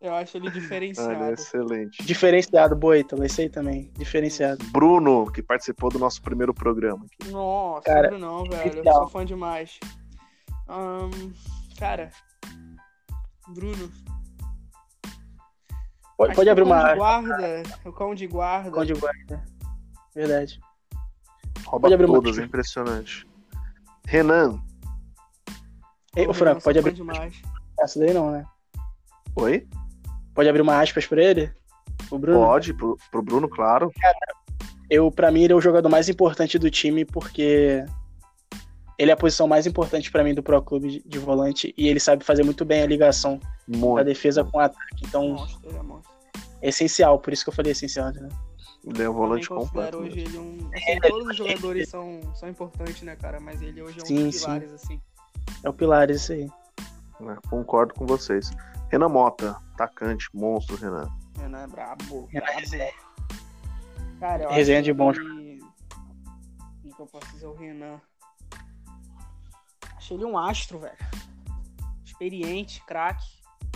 Eu 0.00 0.14
acho 0.14 0.36
ele 0.36 0.50
diferenciado. 0.50 1.10
Ah, 1.10 1.14
ele 1.14 1.30
é 1.30 1.32
excelente. 1.32 2.04
Diferenciado, 2.04 2.76
Boita, 2.76 3.16
esse 3.24 3.42
aí 3.42 3.48
também. 3.48 3.90
Diferenciado. 3.94 4.64
Bruno, 4.66 5.30
que 5.32 5.42
participou 5.42 5.90
do 5.90 5.98
nosso 5.98 6.20
primeiro 6.20 6.52
programa. 6.52 7.06
Aqui. 7.06 7.30
Nossa, 7.30 7.82
cara, 7.82 8.08
Bruno 8.08 8.26
não, 8.26 8.44
velho. 8.44 8.82
Eu 8.84 8.92
sou 8.92 9.08
fã 9.08 9.24
demais. 9.24 9.80
Um, 10.68 11.32
cara, 11.78 12.10
Bruno. 13.48 13.90
Pode, 16.18 16.34
pode 16.34 16.50
abrir 16.50 16.62
uma. 16.62 16.92
De 16.92 16.98
guarda, 16.98 17.62
o 17.84 17.92
cão 17.92 18.14
de 18.14 18.26
guarda. 18.26 18.70
Cão 18.70 18.84
de 18.84 18.94
guarda. 18.94 19.44
Verdade. 20.14 20.60
Rouba 21.64 21.82
pode 21.82 21.94
abrir 21.94 22.06
todas, 22.06 22.36
uma... 22.36 22.42
é 22.42 22.46
impressionante. 22.46 23.26
Renan. 24.06 24.60
Ei, 26.14 26.26
o 26.26 26.34
Franco, 26.34 26.62
pode 26.62 26.78
abrir. 26.78 26.92
Demais. 26.92 27.40
Essa 27.80 27.98
daí 27.98 28.14
não, 28.14 28.30
né? 28.30 28.46
Oi? 29.36 29.68
Pode 30.36 30.48
abrir 30.50 30.60
uma 30.60 30.80
aspas 30.80 31.06
pra 31.06 31.22
ele? 31.22 31.50
O 32.10 32.18
Bruno? 32.18 32.40
Pode, 32.40 32.74
pro, 32.74 32.98
pro 33.10 33.22
Bruno, 33.22 33.48
claro. 33.48 33.90
Cara, 33.98 34.18
eu, 34.90 35.10
pra 35.10 35.30
mim, 35.32 35.42
ele 35.42 35.54
é 35.54 35.56
o 35.56 35.60
jogador 35.60 35.88
mais 35.88 36.10
importante 36.10 36.58
do 36.58 36.70
time 36.70 37.06
porque 37.06 37.82
ele 38.98 39.10
é 39.10 39.14
a 39.14 39.16
posição 39.16 39.48
mais 39.48 39.66
importante 39.66 40.12
para 40.12 40.22
mim 40.22 40.34
do 40.34 40.42
Pro 40.42 40.60
Clube 40.62 40.90
de, 40.90 41.08
de, 41.08 41.18
volante 41.18 41.74
e 41.76 41.88
ele 41.88 41.98
sabe 41.98 42.22
fazer 42.22 42.44
muito 42.44 42.66
bem 42.66 42.82
a 42.82 42.86
ligação 42.86 43.40
muito. 43.66 43.96
da 43.96 44.02
defesa 44.02 44.44
com 44.44 44.58
o 44.58 44.60
ataque. 44.60 45.06
Então, 45.06 45.36
é, 46.60 46.66
é 46.66 46.68
essencial, 46.68 47.18
por 47.18 47.32
isso 47.32 47.42
que 47.42 47.48
eu 47.48 47.54
falei 47.54 47.72
essencial, 47.72 48.12
né? 48.12 48.28
Ele 48.84 49.02
é 49.02 49.08
um 49.08 49.14
volante 49.14 49.48
completo. 49.48 49.96
Hoje 49.96 50.20
ele 50.20 50.38
um, 50.38 50.70
assim, 50.72 51.00
todos 51.00 51.28
os 51.28 51.36
jogadores 51.36 51.88
são, 51.88 52.20
são 52.34 52.48
importantes, 52.48 53.02
né, 53.02 53.16
cara? 53.16 53.40
Mas 53.40 53.60
ele 53.62 53.82
hoje 53.82 53.98
é 53.98 54.02
um 54.02 54.06
sim, 54.06 54.26
dos 54.26 54.40
pilares, 54.40 54.68
sim. 54.68 54.74
assim. 54.76 55.00
É 55.64 55.68
o 55.68 55.72
pilar, 55.72 56.10
isso 56.10 56.32
aí. 56.32 56.48
É, 57.22 57.48
concordo 57.48 57.94
com 57.94 58.06
vocês. 58.06 58.50
Renan 58.90 59.08
Mota, 59.08 59.60
atacante, 59.74 60.28
monstro, 60.32 60.76
Renan. 60.76 61.08
Renan 61.38 61.62
é 61.62 61.66
brabo. 61.66 62.26
Renan 62.26 62.46
é 62.46 62.66
brabo. 62.66 63.06
Cara, 64.20 64.44
eu 64.44 64.50
Resenha 64.50 64.82
de 64.82 64.92
bom. 64.92 65.12
Que... 65.12 65.20
O 66.84 66.94
que 66.94 67.02
eu 67.02 67.06
posso 67.06 67.30
dizer 67.32 67.46
o 67.46 67.54
Renan? 67.54 68.00
Achei 69.96 70.16
ele 70.16 70.24
um 70.24 70.38
astro, 70.38 70.78
velho. 70.78 70.96
Experiente, 72.04 72.82
craque. 72.86 73.26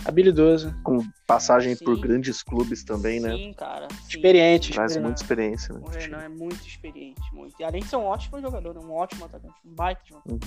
Habilidoso. 0.05 0.75
Com 0.83 0.99
passagem 1.27 1.75
sim. 1.75 1.85
por 1.85 1.99
grandes 1.99 2.41
clubes 2.41 2.83
também, 2.83 3.19
sim, 3.19 3.27
né? 3.27 3.35
Sim, 3.35 3.53
cara. 3.53 3.87
Sim. 3.89 4.07
Experiente. 4.09 4.73
Traz 4.73 4.97
muita 4.97 5.21
experiência, 5.21 5.73
né? 5.73 5.81
O 5.83 5.89
Renan 5.89 6.21
é 6.21 6.29
muito 6.29 6.67
experiente, 6.67 7.21
muito. 7.33 7.55
E 7.59 7.63
além 7.63 7.81
de 7.81 7.87
ser 7.87 7.97
um 7.97 8.05
ótimo 8.05 8.41
jogador, 8.41 8.77
um 8.77 8.91
ótimo 8.91 9.25
atacante, 9.25 9.53
um 9.65 9.73
baita 9.75 10.01
de 10.03 10.13
uhum. 10.13 10.39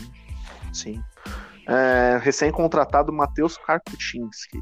Sim. 0.72 1.02
É, 1.68 2.18
Recém-contratado 2.20 3.12
Matheus 3.12 3.56
Karkutinski. 3.56 4.60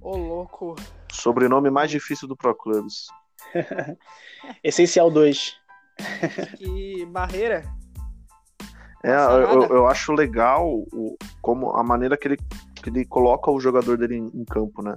Ô, 0.00 0.16
louco. 0.16 0.74
Sobrenome 1.12 1.70
mais 1.70 1.90
difícil 1.90 2.26
do 2.26 2.36
Pro 2.36 2.54
Clubs. 2.54 3.06
Essencial 4.62 5.10
2. 5.10 5.56
Que 6.56 7.06
barreira. 7.06 7.64
É, 9.02 9.14
eu, 9.14 9.64
eu, 9.64 9.86
acho 9.86 10.12
legal 10.12 10.66
o, 10.66 11.16
como 11.42 11.70
a 11.72 11.82
maneira 11.82 12.16
que 12.16 12.26
ele, 12.26 12.38
que 12.84 12.90
ele 12.90 13.04
coloca 13.06 13.50
o 13.50 13.58
jogador 13.58 13.96
dele 13.96 14.16
em, 14.16 14.30
em 14.34 14.44
campo, 14.44 14.82
né? 14.82 14.94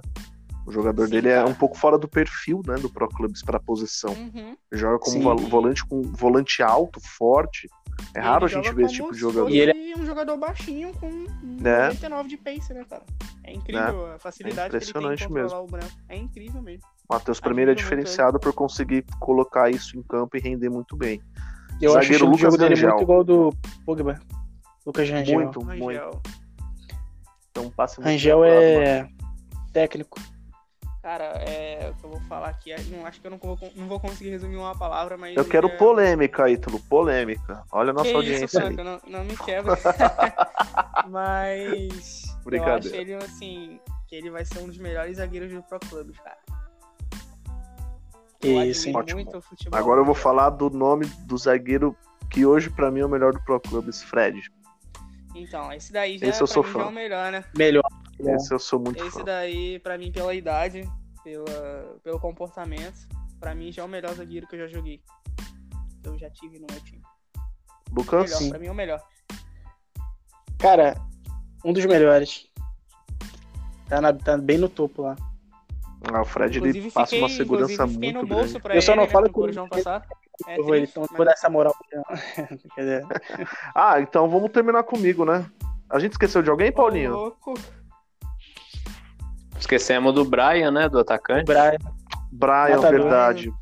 O 0.66 0.70
jogador 0.70 1.06
Sim, 1.06 1.12
dele 1.12 1.28
é 1.28 1.36
é 1.36 1.44
um 1.44 1.54
pouco 1.54 1.78
fora 1.78 1.96
do 1.96 2.06
perfil, 2.06 2.60
né, 2.66 2.74
do 2.74 2.90
Pro 2.90 3.08
Clubs 3.08 3.42
para 3.42 3.56
a 3.56 3.60
posição. 3.60 4.12
Uhum. 4.12 4.54
Joga 4.70 4.98
como 4.98 5.38
Sim. 5.38 5.46
volante 5.48 5.82
com 5.86 6.02
volante 6.02 6.62
alto, 6.62 7.00
forte. 7.00 7.66
É 8.14 8.20
raro 8.20 8.44
a 8.44 8.48
gente 8.48 8.70
ver 8.74 8.84
esse 8.84 8.94
tipo 8.94 9.10
de 9.10 9.18
jogador. 9.18 9.48
E 9.50 9.58
ele 9.58 9.92
é 9.92 9.96
um 9.96 10.04
jogador 10.04 10.36
baixinho 10.36 10.92
com 11.00 11.08
é. 11.66 11.88
99 11.88 12.28
de 12.28 12.36
pace, 12.36 12.74
né, 12.74 12.84
cara? 12.88 13.02
É 13.42 13.54
incrível 13.54 14.08
é. 14.08 14.14
a 14.16 14.18
facilidade 14.18 14.76
é 14.76 14.78
que 14.78 14.98
ele 14.98 15.16
tem 15.16 15.30
mesmo. 15.30 15.58
o 15.58 15.66
branco. 15.66 15.90
É 16.08 16.16
incrível 16.16 16.60
mesmo. 16.60 16.86
Matheus 17.10 17.40
primeiro 17.40 17.70
é 17.70 17.74
diferenciado 17.74 18.38
por 18.38 18.52
conseguir 18.52 19.06
colocar 19.18 19.70
isso 19.70 19.98
em 19.98 20.02
campo 20.02 20.36
e 20.36 20.40
render 20.40 20.68
muito 20.68 20.94
bem. 20.94 21.22
Eu 21.80 21.92
Zagueiro 21.92 22.14
acho 22.14 22.24
o 22.24 22.26
Lucas 22.26 22.40
jogo 22.40 22.58
dele 22.58 22.74
Rangel. 22.74 22.90
muito 22.90 23.02
igual 23.02 23.24
do 23.24 23.54
Pogba. 23.86 24.20
Lucas 24.84 25.08
Rangel. 25.08 25.40
Muito, 25.40 25.60
Rangel. 25.60 25.84
muito. 25.84 26.47
Então, 27.58 27.70
passe 27.70 28.00
Rangel 28.00 28.44
é 28.44 29.08
técnico. 29.72 30.20
Cara, 31.02 31.24
é, 31.24 31.90
o 31.90 31.94
que 31.94 32.04
eu 32.04 32.10
vou 32.10 32.20
falar 32.22 32.48
aqui, 32.48 32.72
é, 32.72 32.80
não, 32.90 33.06
acho 33.06 33.20
que 33.20 33.26
eu 33.26 33.30
não 33.30 33.38
vou, 33.38 33.58
não 33.74 33.88
vou 33.88 33.98
conseguir 33.98 34.30
resumir 34.30 34.56
uma 34.56 34.76
palavra, 34.76 35.16
mas. 35.16 35.36
Eu 35.36 35.44
quero 35.44 35.68
é... 35.68 35.76
polêmica, 35.76 36.48
Ítalo, 36.50 36.78
polêmica. 36.80 37.64
Olha 37.72 37.90
a 37.90 37.92
nossa 37.92 38.10
que 38.10 38.14
audiência 38.14 38.44
isso, 38.44 38.60
aí. 38.60 38.76
Não, 38.76 39.00
não 39.06 39.24
me 39.24 39.36
quebra. 39.36 39.76
mas. 41.08 42.24
Eu 42.50 42.64
acho 42.64 42.94
ele, 42.94 43.14
assim, 43.14 43.80
que 44.06 44.16
ele 44.16 44.30
vai 44.30 44.44
ser 44.44 44.58
um 44.60 44.66
dos 44.66 44.78
melhores 44.78 45.16
zagueiros 45.16 45.52
do 45.52 45.62
Pro 45.62 45.80
Clubs, 45.80 46.18
cara. 46.18 46.38
Isso, 48.42 48.96
ótimo. 48.96 49.24
Agora 49.72 50.00
eu 50.00 50.04
vou 50.04 50.14
falar 50.14 50.50
do 50.50 50.70
nome 50.70 51.06
do 51.26 51.36
zagueiro 51.36 51.96
que 52.30 52.46
hoje 52.46 52.70
para 52.70 52.90
mim 52.90 53.00
é 53.00 53.06
o 53.06 53.08
melhor 53.08 53.32
do 53.32 53.42
Pro 53.42 53.60
Clubs, 53.60 54.02
Fred. 54.02 54.40
Então, 55.38 55.72
esse 55.72 55.92
daí 55.92 56.18
já, 56.18 56.26
esse 56.26 56.42
eu 56.42 56.46
sou 56.46 56.62
fã. 56.62 56.80
é 56.80 56.84
o 56.86 56.90
melhor, 56.90 57.30
né? 57.30 57.44
Melhor. 57.56 57.84
Esse 58.18 58.52
eu 58.52 58.58
sou 58.58 58.80
muito 58.80 58.98
esse 58.98 59.10
fã. 59.10 59.16
Esse 59.18 59.24
daí, 59.24 59.78
pra 59.78 59.96
mim, 59.96 60.10
pela 60.10 60.34
idade, 60.34 60.82
pela, 61.22 62.00
pelo 62.02 62.18
comportamento, 62.18 63.06
pra 63.38 63.54
mim 63.54 63.70
já 63.70 63.82
é 63.82 63.84
o 63.84 63.88
melhor 63.88 64.12
zagueiro 64.14 64.46
que 64.48 64.56
eu 64.56 64.60
já 64.60 64.66
joguei. 64.66 65.00
Que 66.02 66.08
eu 66.08 66.18
já 66.18 66.28
tive 66.30 66.58
no 66.58 66.66
meu 66.68 66.80
time. 66.80 67.02
Lucas? 67.92 68.40
Melhor, 68.40 68.50
pra 68.50 68.58
mim 68.58 68.66
é 68.66 68.70
o 68.70 68.74
melhor. 68.74 69.02
Cara, 70.58 70.96
um 71.64 71.72
dos 71.72 71.86
melhores. 71.86 72.48
Tá, 73.88 74.00
na, 74.00 74.12
tá 74.12 74.36
bem 74.36 74.58
no 74.58 74.68
topo 74.68 75.02
lá. 75.02 75.16
Ah, 76.12 76.22
o 76.22 76.24
Fred 76.24 76.58
ele 76.58 76.90
passa 76.90 77.16
uma 77.16 77.28
segurança 77.28 77.86
muito 77.86 78.26
grande. 78.26 78.60
eu 78.74 78.82
só 78.82 78.94
não 78.94 79.04
né, 79.04 79.08
falo 79.08 79.32
que 79.32 79.40
ele... 79.40 79.58
É 79.58 79.60
eu 79.60 80.27
vou, 80.56 80.66
triste, 80.68 80.90
então 80.92 81.02
mas- 81.08 81.16
vou 81.16 81.24
dar 81.26 81.32
essa 81.32 81.48
moral. 81.50 81.74
Dizer, 82.76 83.04
Ah, 83.74 84.00
então 84.00 84.28
vamos 84.28 84.50
terminar 84.50 84.82
comigo, 84.84 85.24
né? 85.24 85.44
A 85.90 85.98
gente 85.98 86.12
esqueceu 86.12 86.42
de 86.42 86.50
alguém, 86.50 86.70
Ô, 86.70 86.72
Paulinho? 86.74 87.12
louco. 87.12 87.54
Esquecemos 89.58 90.14
do 90.14 90.24
Brian, 90.24 90.70
né? 90.70 90.88
Do 90.88 90.98
atacante. 91.00 91.44
Brian, 91.46 91.76
Brian, 92.30 92.76
Matador. 92.76 92.90
verdade. 92.90 93.52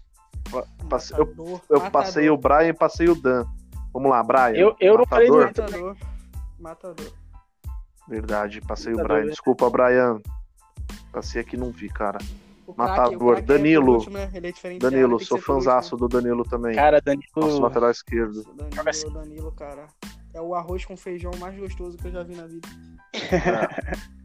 Pa- 0.51 0.65
passei- 0.89 1.17
eu 1.19 1.25
Matador, 1.27 1.47
eu 1.49 1.55
matador, 1.79 1.91
passei 1.91 2.31
o 2.31 2.37
Brian 2.37 2.69
e 2.69 2.73
passei 2.73 3.09
o 3.09 3.15
Dan. 3.15 3.45
Vamos 3.93 4.11
lá, 4.11 4.23
Brian. 4.23 4.53
Eu- 4.55 4.77
eu 4.79 4.99
não 4.99 5.07
falei 5.07 5.29
do 5.29 5.39
Matador? 5.39 5.73
Matador. 5.73 5.97
Matador. 6.59 7.13
Verdade, 8.09 8.61
passei 8.61 8.93
o 8.93 8.97
Matador, 8.97 9.17
Brian. 9.17 9.25
né? 9.27 9.31
Desculpa, 9.31 9.71
Brian. 9.71 10.21
Passei 11.13 11.41
aqui 11.41 11.57
e 11.57 11.59
não 11.59 11.71
vi, 11.71 11.89
cara. 11.89 12.19
O 12.67 12.75
Matador, 12.77 13.09
craque- 13.11 13.17
o 13.17 13.27
craque 13.29 13.43
é 13.43 13.45
Danilo. 13.45 13.87
por 13.87 13.95
último, 13.97 14.19
né? 14.19 14.31
Ele 14.35 14.49
é 14.49 14.79
Danilo, 14.79 15.21
sou 15.25 15.39
último. 15.39 15.97
do 15.99 16.09
Danilo 16.09 16.45
também. 16.45 16.75
cara, 16.75 17.01
Danilo. 17.01 17.25
Nosso 17.37 17.61
lateral 17.61 17.91
esquerdo. 17.91 18.43
Joga 18.75 18.91
assim. 18.91 19.05
Danilo, 19.05 19.21
Danilo, 19.23 19.53
cara. 19.53 19.87
É 20.35 20.41
o 20.41 20.55
arroz 20.55 20.85
com 20.85 20.97
feijão 20.97 21.31
mais 21.39 21.57
gostoso 21.59 21.97
que 21.97 22.09
eu 22.09 22.13
já 22.13 22.23
vi 22.23 22.35
na 22.35 22.47
vida. 22.47 22.69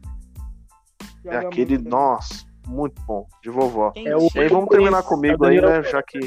É 1.24 1.34
Joga 1.34 1.46
aquele, 1.48 1.76
muito, 1.78 1.88
nossa, 1.88 2.44
muito 2.66 3.00
bom, 3.02 3.28
de 3.40 3.48
vovó. 3.48 3.92
Quem 3.92 4.08
É 4.08 4.16
o- 4.16 4.28
E 4.34 4.40
aí 4.40 4.48
vamos 4.48 4.68
terminar 4.68 5.04
comigo 5.04 5.44
aí, 5.44 5.60
Danilo- 5.60 5.82
né? 5.82 5.88
Já 5.88 6.02
que 6.02 6.18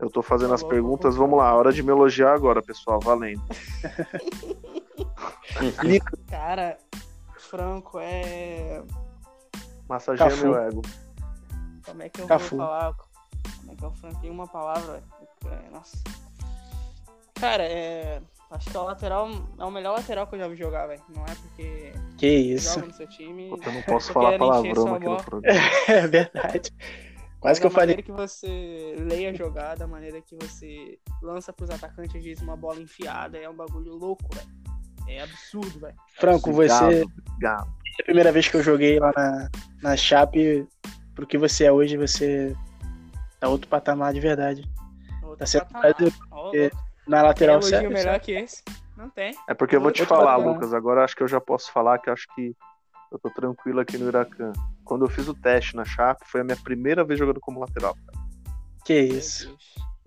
eu 0.00 0.10
tô 0.10 0.20
fazendo 0.20 0.52
as 0.52 0.64
Tá 0.64 0.68
perguntas, 0.68 1.14
vamos 1.14 1.38
lá. 1.38 1.54
Hora 1.54 1.72
de 1.72 1.80
me 1.80 1.90
elogiar 1.92 2.34
agora, 2.34 2.60
pessoal. 2.60 2.98
Valendo. 2.98 3.40
Cara, 6.28 6.76
Franco 7.38 8.00
é. 8.00 8.82
Massageia 9.88 10.30
Cafu. 10.30 10.44
meu 10.46 10.56
ego. 10.56 10.82
Como 11.84 12.02
é 12.02 12.08
que 12.08 12.20
eu 12.20 12.26
Cafu. 12.26 12.56
vou 12.56 12.66
falar? 12.66 12.94
Como 12.94 13.72
é 13.72 13.74
que 13.76 13.84
eu 13.84 13.90
franquei 13.92 14.30
uma 14.30 14.46
palavra? 14.46 15.02
É, 15.46 15.70
nossa. 15.70 15.96
Cara, 17.34 17.62
é. 17.64 18.20
Acho 18.50 18.68
que 18.68 18.76
é 18.76 18.80
o 18.80 18.84
lateral. 18.84 19.28
É 19.58 19.64
o 19.64 19.70
melhor 19.70 19.92
lateral 19.96 20.26
que 20.26 20.34
eu 20.34 20.38
já 20.40 20.48
vi 20.48 20.56
jogar, 20.56 20.86
velho. 20.88 21.02
Não 21.14 21.24
é 21.24 21.34
porque 21.36 21.92
Que 22.18 22.26
isso. 22.26 22.74
joga 22.74 22.86
no 22.88 22.92
seu 22.92 23.06
time. 23.06 23.48
Eu 23.48 23.72
não 23.72 23.82
posso 23.82 24.08
Tô 24.08 24.14
falar 24.14 24.38
palavrão 24.38 24.84
naquele 24.86 25.04
bola. 25.10 25.22
programa. 25.22 25.58
É 25.88 26.06
verdade. 26.06 26.70
Quase 27.38 27.52
Mas 27.54 27.58
que 27.60 27.66
eu 27.66 27.70
a 27.70 27.72
falei. 27.72 27.96
maneira 27.96 28.02
que 28.02 28.12
você 28.12 28.96
leia 28.98 29.30
a 29.30 29.32
jogada, 29.32 29.84
a 29.84 29.86
maneira 29.86 30.20
que 30.20 30.36
você 30.36 30.98
lança 31.22 31.52
pros 31.54 31.70
atacantes, 31.70 32.16
às 32.16 32.22
vezes, 32.22 32.42
uma 32.42 32.54
bola 32.56 32.80
enfiada, 32.80 33.38
é 33.38 33.48
um 33.48 33.54
bagulho 33.54 33.94
louco, 33.94 34.24
velho. 34.34 34.46
É 35.08 35.22
absurdo, 35.22 35.80
velho. 35.80 35.96
Franco, 36.18 36.52
você. 36.52 37.04
É 37.42 37.46
a 37.46 38.04
primeira 38.04 38.30
vez 38.30 38.46
que 38.48 38.56
eu 38.56 38.62
joguei 38.62 38.98
lá 38.98 39.12
na, 39.16 39.48
na 39.82 39.96
Chape. 39.96 40.66
Pro 41.14 41.26
que 41.26 41.38
você 41.38 41.64
é 41.64 41.72
hoje, 41.72 41.96
você 41.96 42.56
tá 43.38 43.48
outro 43.48 43.68
patamar 43.68 44.12
de 44.12 44.20
verdade. 44.20 44.64
Outro 45.22 45.38
Tá 45.38 45.46
sendo 45.46 45.66
louco. 46.30 46.56
Na 47.06 47.18
Tem 47.18 47.26
lateral 47.26 47.62
certo. 47.62 47.90
melhor 47.90 48.20
que 48.20 48.32
esse? 48.32 48.62
Não 48.96 49.08
tem. 49.10 49.34
É 49.48 49.54
porque 49.54 49.74
eu 49.74 49.80
vou 49.80 49.90
te 49.90 50.02
Outro 50.02 50.14
falar, 50.14 50.36
patamar. 50.36 50.54
Lucas. 50.54 50.74
Agora 50.74 51.04
acho 51.04 51.16
que 51.16 51.22
eu 51.22 51.28
já 51.28 51.40
posso 51.40 51.72
falar 51.72 51.98
que 51.98 52.08
eu 52.08 52.12
acho 52.12 52.26
que 52.34 52.54
eu 53.10 53.18
tô 53.18 53.30
tranquilo 53.30 53.80
aqui 53.80 53.96
no 53.98 54.08
Iracan. 54.08 54.52
Quando 54.84 55.04
eu 55.04 55.10
fiz 55.10 55.26
o 55.26 55.34
teste 55.34 55.74
na 55.74 55.84
Chape, 55.84 56.24
foi 56.26 56.42
a 56.42 56.44
minha 56.44 56.56
primeira 56.56 57.02
vez 57.04 57.18
jogando 57.18 57.40
como 57.40 57.60
lateral. 57.60 57.96
Que 58.84 59.02
Meu 59.02 59.18
isso. 59.18 59.56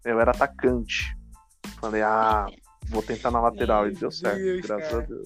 Eu 0.06 0.20
era 0.20 0.32
atacante. 0.32 1.18
Falei, 1.80 2.02
ah, 2.02 2.46
vou 2.88 3.02
tentar 3.02 3.32
na 3.32 3.42
lateral. 3.42 3.88
E 3.88 3.92
Meu 3.92 4.00
deu 4.00 4.12
certo, 4.12 4.38
Deus, 4.38 4.62
graças 4.62 4.90
cara. 4.90 5.04
a 5.04 5.06
Deus. 5.06 5.24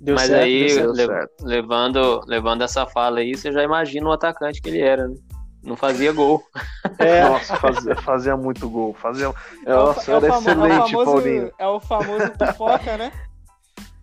Deu 0.00 0.14
Mas 0.14 0.28
certo, 0.28 0.44
aí, 0.44 0.60
deu 0.60 0.74
certo. 0.76 0.92
le- 0.92 1.06
certo. 1.06 1.44
levando, 1.44 2.22
levando 2.26 2.62
essa 2.62 2.86
fala 2.86 3.20
aí, 3.20 3.36
você 3.36 3.52
já 3.52 3.62
imagina 3.62 4.08
o 4.08 4.12
atacante 4.12 4.60
que 4.62 4.70
ele 4.70 4.80
era, 4.80 5.06
né? 5.06 5.14
Não 5.62 5.76
fazia 5.76 6.10
gol. 6.10 6.42
É, 6.98 7.20
Nossa, 7.28 7.56
fazia, 7.58 7.94
fazia 7.96 8.36
muito 8.36 8.68
gol. 8.70 8.94
Fazia... 8.94 9.26
É 9.66 9.74
o, 9.74 9.78
Nossa, 9.78 10.10
é 10.10 10.14
era 10.16 10.26
é 10.26 10.30
excelente, 10.30 10.90
famoso, 10.90 11.04
Paulinho. 11.04 11.52
É 11.58 11.66
o 11.66 11.80
famoso 11.80 12.32
pipoca, 12.32 12.96
né? 12.96 13.12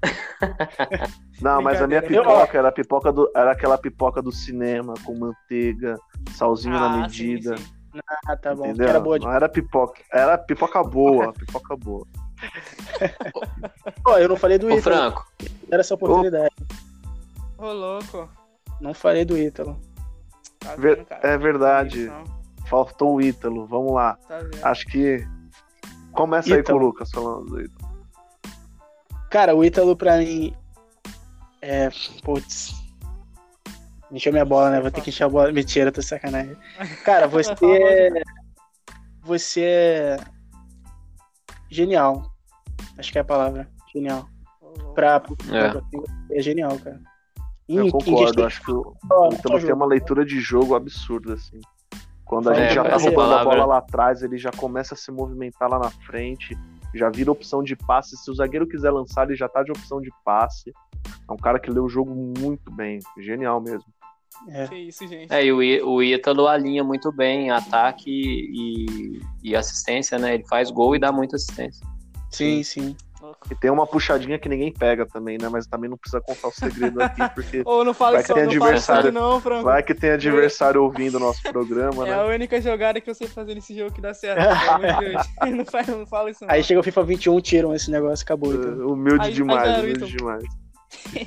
Não, 1.41 1.61
mas 1.63 1.81
a 1.81 1.87
minha 1.87 2.01
pipoca 2.01 2.57
era, 2.57 2.69
a 2.69 2.71
pipoca 2.71 3.11
do, 3.11 3.31
era 3.35 3.51
aquela 3.51 3.77
pipoca 3.77 4.21
do 4.21 4.31
cinema, 4.31 4.93
com 5.03 5.17
manteiga, 5.17 5.97
salzinho 6.33 6.79
na 6.79 6.85
Ah, 6.85 7.01
medida. 7.01 7.57
sim, 7.57 7.63
sim. 7.63 8.01
ah, 8.27 8.37
tá 8.37 8.53
bom. 8.53 8.67
Entendeu? 8.67 8.89
era 8.89 8.99
boa 8.99 9.19
de... 9.19 9.25
Não 9.25 9.33
era 9.33 9.49
pipoca. 9.49 10.01
Era 10.13 10.37
pipoca 10.37 10.83
boa, 10.83 11.33
pipoca 11.33 11.75
boa. 11.75 12.05
Pô, 14.03 14.17
eu 14.17 14.29
não 14.29 14.35
falei 14.35 14.57
do 14.57 14.67
Ô, 14.67 14.71
Ítalo. 14.71 14.81
Franco, 14.95 15.27
Era 15.71 15.81
essa 15.81 15.95
oportunidade. 15.95 16.53
Ô, 17.57 17.71
louco. 17.71 18.29
Não 18.79 18.93
falei 18.93 19.25
do 19.25 19.37
Ítalo. 19.37 19.79
Tá 20.59 20.75
vendo, 20.75 20.81
Ver- 20.81 21.05
cara? 21.05 21.27
é 21.27 21.37
verdade. 21.37 22.05
Não, 22.05 22.23
Faltou 22.67 23.15
o 23.15 23.21
Ítalo. 23.21 23.65
Vamos 23.65 23.93
lá. 23.93 24.17
tá. 24.27 24.39
Acho 24.63 24.85
que. 24.87 25.25
Começa 26.11 26.53
aí 26.53 26.63
com 26.63 26.73
o 26.73 26.77
Lucas 26.77 27.09
falando 27.11 27.45
do 27.45 27.61
Ítalo. 27.61 27.87
Cara, 29.29 29.55
o 29.55 29.63
Ítalo 29.63 29.95
pra 29.95 30.17
mim. 30.17 30.53
É. 31.61 31.89
Putz. 32.23 32.73
Encheu 34.11 34.31
minha 34.31 34.45
bola, 34.45 34.69
né? 34.69 34.79
Vou 34.81 34.89
ter 34.91 35.01
que 35.01 35.09
encher 35.09 35.23
a 35.25 35.29
bola. 35.29 35.51
Mentira, 35.51 35.91
tô 35.91 36.01
sacanagem. 36.01 36.55
Cara, 37.03 37.27
você 37.27 37.53
é. 37.65 38.21
Você 39.23 39.61
é. 39.63 40.17
Genial. 41.69 42.31
Acho 42.97 43.11
que 43.11 43.17
é 43.17 43.21
a 43.21 43.25
palavra. 43.25 43.69
Genial. 43.93 44.27
Pra. 44.93 45.21
É. 46.31 46.37
É, 46.37 46.41
genial, 46.41 46.77
cara. 46.79 46.99
Eu 47.67 47.89
concordo. 47.91 48.45
Acho 48.45 48.61
que 48.63 48.71
o 48.71 48.93
Ítalo 49.33 49.59
tem 49.59 49.73
uma 49.73 49.85
leitura 49.85 50.25
de 50.25 50.39
jogo 50.39 50.75
absurda, 50.75 51.33
assim. 51.33 51.59
Quando 52.25 52.49
a 52.49 52.53
É, 52.55 52.63
gente 52.63 52.75
já 52.75 52.83
tá 52.83 52.91
mas- 52.91 53.03
roubando 53.03 53.33
a 53.33 53.43
bola 53.43 53.65
lá 53.65 53.77
atrás, 53.77 54.21
ele 54.21 54.37
já 54.37 54.51
começa 54.51 54.93
a 54.93 54.97
se 54.97 55.11
movimentar 55.11 55.69
lá 55.69 55.79
na 55.79 55.89
frente. 55.89 56.57
Já 56.95 57.09
vira 57.09 57.31
opção 57.31 57.61
de 57.63 57.75
passe. 57.75 58.15
Se 58.17 58.31
o 58.31 58.33
zagueiro 58.33 58.67
quiser 58.67 58.91
lançar, 58.91 59.25
ele 59.27 59.35
já 59.35 59.47
tá 59.49 59.63
de 59.63 59.71
opção 59.71 60.01
de 60.01 60.09
passe. 60.25 60.73
É 61.29 61.31
um 61.33 61.37
cara 61.37 61.59
que 61.59 61.69
lê 61.69 61.79
o 61.79 61.89
jogo 61.89 62.13
muito 62.15 62.71
bem. 62.71 62.99
Genial 63.19 63.59
mesmo. 63.61 63.85
É. 64.49 64.67
Que 64.67 64.75
isso, 64.75 65.07
gente. 65.07 65.31
é, 65.33 65.43
e 65.45 65.51
o, 65.51 65.89
o 65.89 66.01
Ítalo 66.03 66.47
alinha 66.47 66.83
muito 66.83 67.11
bem 67.11 67.49
ataque 67.51 68.09
e, 68.09 69.21
e 69.43 69.55
assistência, 69.55 70.17
né? 70.17 70.35
Ele 70.35 70.45
faz 70.47 70.69
gol 70.71 70.95
e 70.95 70.99
dá 70.99 71.11
muita 71.11 71.35
assistência. 71.35 71.85
Sim, 72.31 72.63
sim. 72.63 72.95
E 73.51 73.55
tem 73.55 73.69
uma 73.69 73.85
puxadinha 73.85 74.37
que 74.39 74.47
ninguém 74.47 74.71
pega 74.71 75.05
também, 75.05 75.37
né? 75.37 75.49
Mas 75.49 75.67
também 75.67 75.89
não 75.89 75.97
precisa 75.97 76.21
contar 76.21 76.47
o 76.47 76.51
segredo 76.51 77.01
aqui, 77.01 77.21
porque 77.35 77.61
Ô, 77.65 77.83
não 77.83 77.93
fala 77.93 78.11
Vai 78.13 78.21
isso, 78.21 78.33
que 78.33 78.39
tem 78.39 78.45
não 78.45 78.53
fala 78.53 78.75
isso 78.75 78.91
adversário. 78.91 79.11
não, 79.11 79.41
Franco. 79.41 79.63
vai 79.63 79.83
que 79.83 79.93
tem 79.93 80.11
adversário 80.11 80.83
ouvindo 80.83 81.15
o 81.15 81.19
nosso 81.19 81.41
programa, 81.43 82.07
É 82.07 82.11
né? 82.11 82.15
a 82.15 82.25
única 82.25 82.61
jogada 82.61 83.01
que 83.01 83.09
eu 83.09 83.15
sei 83.15 83.27
fazer 83.27 83.55
nesse 83.55 83.75
jogo 83.77 83.91
que 83.93 83.99
dá 84.01 84.13
certo. 84.13 84.39
De 84.39 84.99
Deus. 85.11 85.27
não, 85.57 85.65
faz, 85.65 85.87
não 85.87 86.05
fala 86.05 86.29
isso 86.31 86.45
não. 86.45 86.53
Aí 86.53 86.63
chega 86.63 86.79
o 86.79 86.83
FIFA 86.83 87.03
21, 87.03 87.41
tiram 87.41 87.73
esse 87.75 87.91
negócio, 87.91 88.23
acabou. 88.23 88.53
Então. 88.53 88.71
Uh, 88.87 88.93
Humilde 88.93 89.27
Aí- 89.27 89.33
demais, 89.33 89.67
aí, 89.69 89.81
humilde 89.81 89.97
Ítalo. 90.05 90.17
demais. 90.17 90.43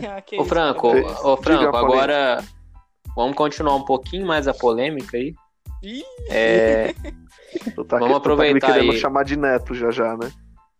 Ah, 0.09 0.21
que 0.23 0.41
Ô 0.41 0.45
Franco, 0.45 0.95
Diga, 0.95 1.27
ô, 1.27 1.37
Franco, 1.37 1.71
Paulinho. 1.73 2.01
agora 2.01 2.45
vamos 3.17 3.37
continuar 3.37 3.75
um 3.77 3.85
pouquinho 3.85 4.27
mais 4.27 4.47
a 4.49 4.55
polêmica 4.55 5.17
aí. 5.17 5.35
Ih. 5.83 6.03
É, 6.29 6.93
tá, 7.03 7.73
Vamos 7.75 7.89
tá 7.89 7.99
me 8.01 8.15
aproveitar 8.15 8.73
querendo 8.75 8.93
aí. 8.93 8.99
chamar 8.99 9.25
de 9.25 9.37
neto 9.37 9.75
já 9.75 9.91
já, 9.91 10.17
né? 10.17 10.31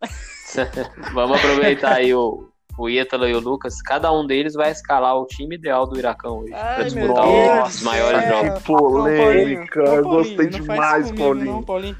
vamos 1.13 1.37
aproveitar 1.37 1.93
aí 1.93 2.13
o, 2.13 2.47
o 2.77 2.89
Ítalo 2.89 3.27
e 3.27 3.33
o 3.33 3.39
Lucas. 3.39 3.81
Cada 3.81 4.11
um 4.11 4.25
deles 4.27 4.53
vai 4.53 4.71
escalar 4.71 5.15
o 5.17 5.25
time 5.25 5.55
ideal 5.55 5.87
do 5.87 5.97
Iracão 5.97 6.39
hoje. 6.39 6.53
Ai, 6.53 6.75
pra 6.75 6.77
meu 6.77 7.07
disputar 7.07 7.25
Deus 7.25 7.75
os 7.75 7.81
maiores 7.81 8.21
céu. 8.21 8.29
jogos. 8.45 8.59
Que 8.59 8.65
polêmica, 8.67 9.79
eu 9.79 9.85
Paulinho, 9.85 10.03
gostei 10.09 10.47
demais, 10.47 11.05
comigo, 11.05 11.17
Paulinho. 11.23 11.51
Não, 11.53 11.63
Paulinho. 11.63 11.97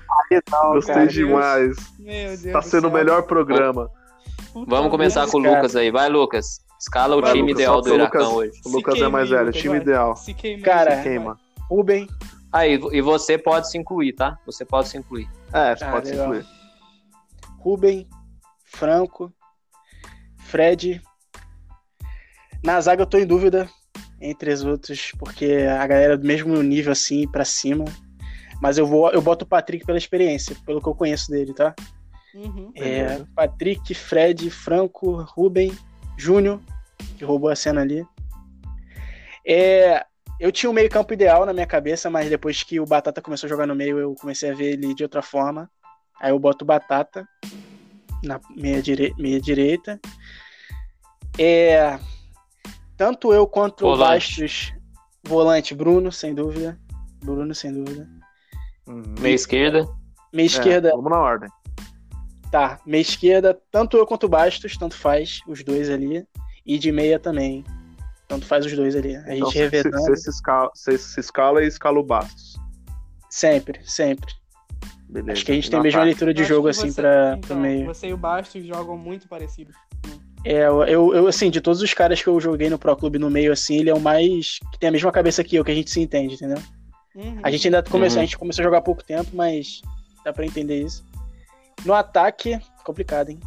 Gostei 0.73 0.93
cara. 0.95 1.07
demais. 1.07 1.75
Meu 1.99 2.27
Deus 2.37 2.43
Tá 2.53 2.59
do 2.59 2.65
sendo 2.65 2.87
o 2.87 2.91
melhor 2.91 3.23
programa. 3.23 3.89
Puta 4.53 4.69
Vamos 4.69 4.91
começar 4.91 5.21
merda. 5.21 5.31
com 5.31 5.39
o 5.39 5.43
cara. 5.43 5.55
Lucas 5.55 5.75
aí. 5.75 5.91
Vai, 5.91 6.09
Lucas. 6.09 6.59
Escala 6.81 7.15
o 7.15 7.21
Vai, 7.21 7.31
time 7.33 7.43
Lucas, 7.49 7.59
ideal 7.61 7.81
do 7.81 7.93
Iracão 7.93 8.21
Lucas- 8.21 8.35
hoje. 8.35 8.61
O 8.65 8.69
Se 8.69 8.75
Lucas 8.75 8.93
é 8.93 8.97
queima 8.97 9.09
mais 9.11 9.29
velho, 9.29 9.45
Lucas, 9.45 9.61
time 9.61 9.73
vai. 9.75 9.81
ideal. 9.81 10.15
Se 10.15 10.33
queima, 10.33 10.63
Cara, 10.63 10.97
se 10.97 11.03
Queima. 11.03 11.39
Ruben, 11.69 12.07
Aí, 12.53 12.73
e 12.91 12.99
você 13.01 13.37
pode 13.37 13.69
se 13.71 13.77
incluir, 13.77 14.11
tá? 14.11 14.37
Você 14.45 14.65
pode 14.65 14.89
se 14.89 14.97
incluir. 14.97 15.29
É, 15.53 15.73
você 15.73 15.85
Ah, 15.85 15.91
pode 15.91 16.07
se 16.07 16.11
legal. 16.13 16.27
incluir. 16.35 16.45
Ruben, 17.59 18.09
Franco, 18.65 19.31
Fred. 20.37 21.01
Na 22.61 22.81
zaga 22.81 23.03
eu 23.03 23.05
tô 23.07 23.17
em 23.17 23.25
dúvida 23.25 23.69
entre 24.19 24.51
os 24.51 24.65
outros, 24.65 25.13
porque 25.17 25.65
a 25.79 25.87
galera 25.87 26.17
do 26.17 26.27
mesmo 26.27 26.61
nível 26.61 26.91
assim 26.91 27.25
pra 27.25 27.45
cima. 27.45 27.85
Mas 28.61 28.77
eu 28.77 28.85
vou, 28.85 29.09
eu 29.11 29.21
boto 29.21 29.45
o 29.45 29.47
Patrick 29.47 29.85
pela 29.85 29.97
experiência, 29.97 30.55
pelo 30.65 30.81
que 30.81 30.89
eu 30.89 30.93
conheço 30.95 31.31
dele, 31.31 31.53
tá? 31.53 31.73
Uhum. 32.35 32.71
É, 32.75 33.23
Patrick, 33.33 33.93
Fred, 33.95 34.49
Franco, 34.51 35.21
Ruben, 35.23 35.71
Júnior, 36.21 36.61
que 37.17 37.25
roubou 37.25 37.49
a 37.49 37.55
cena 37.55 37.81
ali. 37.81 38.05
É, 39.45 40.05
eu 40.39 40.51
tinha 40.51 40.69
o 40.69 40.73
meio 40.73 40.89
campo 40.89 41.13
ideal 41.13 41.45
na 41.45 41.53
minha 41.53 41.65
cabeça, 41.65 42.09
mas 42.09 42.29
depois 42.29 42.61
que 42.61 42.79
o 42.79 42.85
Batata 42.85 43.21
começou 43.21 43.47
a 43.47 43.49
jogar 43.49 43.65
no 43.65 43.75
meio, 43.75 43.97
eu 43.97 44.13
comecei 44.15 44.51
a 44.51 44.53
ver 44.53 44.73
ele 44.73 44.93
de 44.93 45.03
outra 45.03 45.21
forma. 45.21 45.69
Aí 46.19 46.31
eu 46.31 46.37
boto 46.37 46.63
o 46.63 46.67
Batata 46.67 47.27
na 48.23 48.39
meia, 48.55 48.81
dire... 48.81 49.15
meia 49.17 49.41
direita. 49.41 49.99
É, 51.39 51.99
tanto 52.95 53.33
eu 53.33 53.47
quanto 53.47 53.81
o 53.81 53.89
Volante. 53.89 54.41
Bastos, 54.41 54.73
volante 55.23 55.73
Bruno, 55.73 56.11
sem 56.11 56.35
dúvida. 56.35 56.79
Bruno, 57.23 57.55
sem 57.55 57.73
dúvida. 57.73 58.07
Uhum. 58.87 59.15
Meia 59.19 59.33
esquerda. 59.33 59.87
Meia 60.31 60.45
esquerda. 60.45 60.89
É, 60.89 60.91
vamos 60.91 61.09
na 61.09 61.19
ordem. 61.19 61.49
Tá, 62.51 62.79
meia 62.85 63.01
esquerda, 63.01 63.57
tanto 63.71 63.95
eu 63.97 64.05
quanto 64.05 64.25
o 64.25 64.29
Bastos, 64.29 64.75
tanto 64.77 64.95
faz 64.95 65.39
os 65.47 65.63
dois 65.63 65.89
ali. 65.89 66.25
E 66.65 66.77
de 66.77 66.91
meia 66.91 67.17
também. 67.17 67.63
Tanto 68.27 68.45
faz 68.45 68.65
os 68.65 68.73
dois 68.73 68.95
ali. 68.95 69.15
A 69.15 69.35
Então, 69.35 69.49
gente 69.51 69.57
revezando. 69.57 69.97
você 69.97 70.15
se, 70.17 70.29
escala, 70.29 70.69
se 70.75 71.19
escala 71.19 71.63
e 71.63 71.67
escala 71.67 71.99
o 71.99 72.03
Bastos. 72.03 72.55
Sempre, 73.29 73.79
sempre. 73.83 74.33
Beleza. 75.09 75.31
Acho 75.33 75.45
que 75.45 75.51
a 75.51 75.55
gente 75.55 75.67
E 75.67 75.69
tem 75.71 75.79
a 75.79 75.83
mesma 75.83 76.03
leitura 76.03 76.33
de 76.33 76.43
jogo 76.43 76.67
assim 76.67 76.89
você- 76.91 77.01
pra, 77.01 77.35
então, 77.37 77.57
meio. 77.59 77.85
Você 77.85 78.07
e 78.07 78.13
o 78.13 78.17
Bastos 78.17 78.63
jogam 78.65 78.97
muito 78.97 79.27
parecidos. 79.27 79.75
É, 80.45 80.65
eu, 80.65 80.83
eu, 80.83 81.13
eu, 81.15 81.27
assim, 81.27 81.49
de 81.51 81.61
todos 81.61 81.81
os 81.81 81.93
caras 81.93 82.21
que 82.21 82.27
eu 82.27 82.39
joguei 82.39 82.69
no 82.69 82.77
Pro 82.79 82.95
Clube 82.95 83.19
no 83.19 83.29
meio, 83.29 83.51
assim, 83.51 83.77
ele 83.77 83.89
é 83.89 83.93
o 83.93 83.99
mais. 83.99 84.57
que 84.71 84.79
tem 84.79 84.89
a 84.89 84.91
mesma 84.91 85.11
cabeça 85.11 85.43
que 85.43 85.55
eu, 85.55 85.63
que 85.63 85.71
a 85.71 85.75
gente 85.75 85.91
se 85.91 85.99
entende, 86.01 86.35
entendeu? 86.35 86.57
Uhum. 87.15 87.39
A 87.43 87.51
gente 87.51 87.67
ainda 87.67 87.83
começou, 87.83 88.17
Uhum. 88.17 88.23
a 88.23 88.25
gente 88.25 88.37
começou 88.37 88.61
a 88.61 88.65
jogar 88.65 88.77
há 88.79 88.81
pouco 88.81 89.03
tempo, 89.03 89.29
mas 89.33 89.81
dá 90.23 90.31
pra 90.33 90.45
entender 90.45 90.81
isso. 90.83 91.03
No 91.85 91.93
ataque, 91.93 92.59
complicado, 92.83 93.29
hein? 93.29 93.39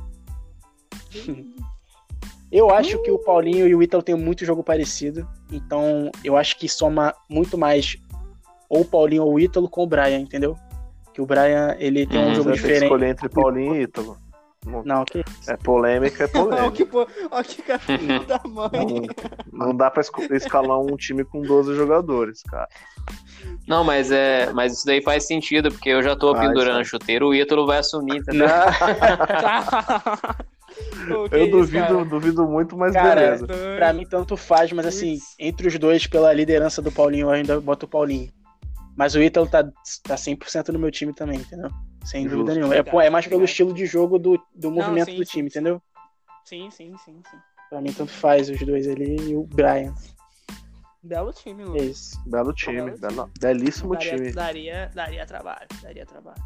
Eu 2.50 2.70
acho 2.70 3.00
que 3.02 3.10
o 3.10 3.18
Paulinho 3.18 3.66
e 3.66 3.74
o 3.74 3.82
Ítalo 3.82 4.02
têm 4.02 4.14
muito 4.14 4.44
jogo 4.44 4.62
parecido, 4.62 5.28
então 5.50 6.10
eu 6.22 6.36
acho 6.36 6.56
que 6.56 6.68
soma 6.68 7.12
muito 7.28 7.58
mais 7.58 7.96
ou 8.68 8.82
o 8.82 8.84
Paulinho 8.84 9.24
ou 9.24 9.34
o 9.34 9.40
Ítalo 9.40 9.68
com 9.68 9.82
o 9.82 9.86
Brian, 9.86 10.18
entendeu? 10.20 10.56
Que 11.12 11.20
o 11.20 11.26
Brian, 11.26 11.76
ele 11.78 12.06
tem 12.06 12.18
um 12.20 12.28
Uhum. 12.28 12.34
jogo 12.34 12.50
Você 12.50 12.54
tem 12.54 12.60
que 12.60 12.62
diferente. 12.62 12.82
escolher 12.84 13.08
entre 13.10 13.28
Paulinho 13.28 13.76
e 13.76 13.82
Ítalo. 13.82 14.16
Não, 14.64 15.04
que 15.04 15.22
É 15.46 15.56
polêmica, 15.56 16.24
é 16.24 16.26
Olha 16.34 16.44
polêmica. 16.46 16.72
que, 16.72 16.84
pô- 16.86 17.06
olha 17.30 17.44
que 17.44 17.62
cara 17.62 17.80
da 18.26 18.40
mãe. 18.48 18.70
Não, 19.52 19.66
não 19.68 19.76
dá 19.76 19.90
pra 19.90 20.02
escalar 20.30 20.80
um 20.80 20.96
time 20.96 21.24
com 21.24 21.42
12 21.42 21.74
jogadores, 21.74 22.42
cara. 22.44 22.68
Não, 23.68 23.84
mas 23.84 24.10
é, 24.10 24.52
mas 24.52 24.72
isso 24.74 24.86
daí 24.86 25.02
faz 25.02 25.26
sentido, 25.26 25.70
porque 25.70 25.88
eu 25.90 26.02
já 26.02 26.16
tô 26.16 26.34
Faz, 26.34 26.46
pendurando 26.48 26.76
faz. 26.76 26.88
chuteiro, 26.88 27.28
o 27.28 27.34
Ítalo 27.34 27.66
vai 27.66 27.78
assumir, 27.78 28.16
entendeu? 28.20 28.48
Pô, 31.08 31.28
que 31.28 31.36
Eu 31.36 31.42
isso, 31.44 31.50
duvido, 31.50 31.86
cara? 31.86 32.04
duvido 32.04 32.46
muito, 32.48 32.76
mas 32.76 32.92
Cara, 32.92 33.20
beleza. 33.20 33.46
Pra 33.76 33.92
mim, 33.92 34.06
tanto 34.06 34.36
faz, 34.36 34.72
mas 34.72 34.86
assim, 34.86 35.14
Putz. 35.18 35.34
entre 35.38 35.68
os 35.68 35.78
dois, 35.78 36.06
pela 36.06 36.32
liderança 36.32 36.80
do 36.82 36.90
Paulinho, 36.90 37.26
eu 37.26 37.30
ainda 37.30 37.60
boto 37.60 37.86
o 37.86 37.88
Paulinho. 37.88 38.30
Mas 38.96 39.14
o 39.14 39.22
Ítalo 39.22 39.46
tá, 39.46 39.64
tá 40.04 40.14
100% 40.16 40.68
no 40.72 40.78
meu 40.78 40.90
time 40.90 41.12
também, 41.12 41.38
entendeu? 41.40 41.70
Sem 42.04 42.24
Justo. 42.24 42.36
dúvida 42.38 42.54
nenhuma. 42.54 42.74
É, 42.74 42.82
pô, 42.82 43.00
é 43.00 43.08
mais 43.10 43.26
pelo 43.26 43.44
estilo 43.44 43.72
de 43.72 43.86
jogo 43.86 44.18
do, 44.18 44.36
do 44.54 44.68
Não, 44.70 44.76
movimento 44.76 45.10
sim, 45.10 45.16
do 45.16 45.24
time, 45.24 45.50
sim. 45.50 45.58
entendeu? 45.58 45.82
Sim, 46.44 46.70
sim, 46.70 46.94
sim, 47.04 47.22
sim. 47.30 47.36
Pra 47.70 47.80
mim, 47.80 47.92
tanto 47.92 48.12
faz 48.12 48.48
os 48.50 48.58
dois 48.60 48.86
ali 48.86 49.16
e 49.30 49.36
o 49.36 49.44
Brian. 49.44 49.94
Belo 51.02 51.32
time, 51.32 51.62
É 51.62 51.66
Lucas. 51.66 51.82
isso. 51.84 52.22
Belo 52.28 52.52
time, 52.52 52.76
Belo 52.90 52.98
belo- 52.98 53.30
belíssimo 53.40 53.94
daria, 53.94 54.16
time. 54.16 54.32
Daria, 54.32 54.90
daria 54.94 55.26
trabalho, 55.26 55.66
daria 55.82 56.06
trabalho. 56.06 56.42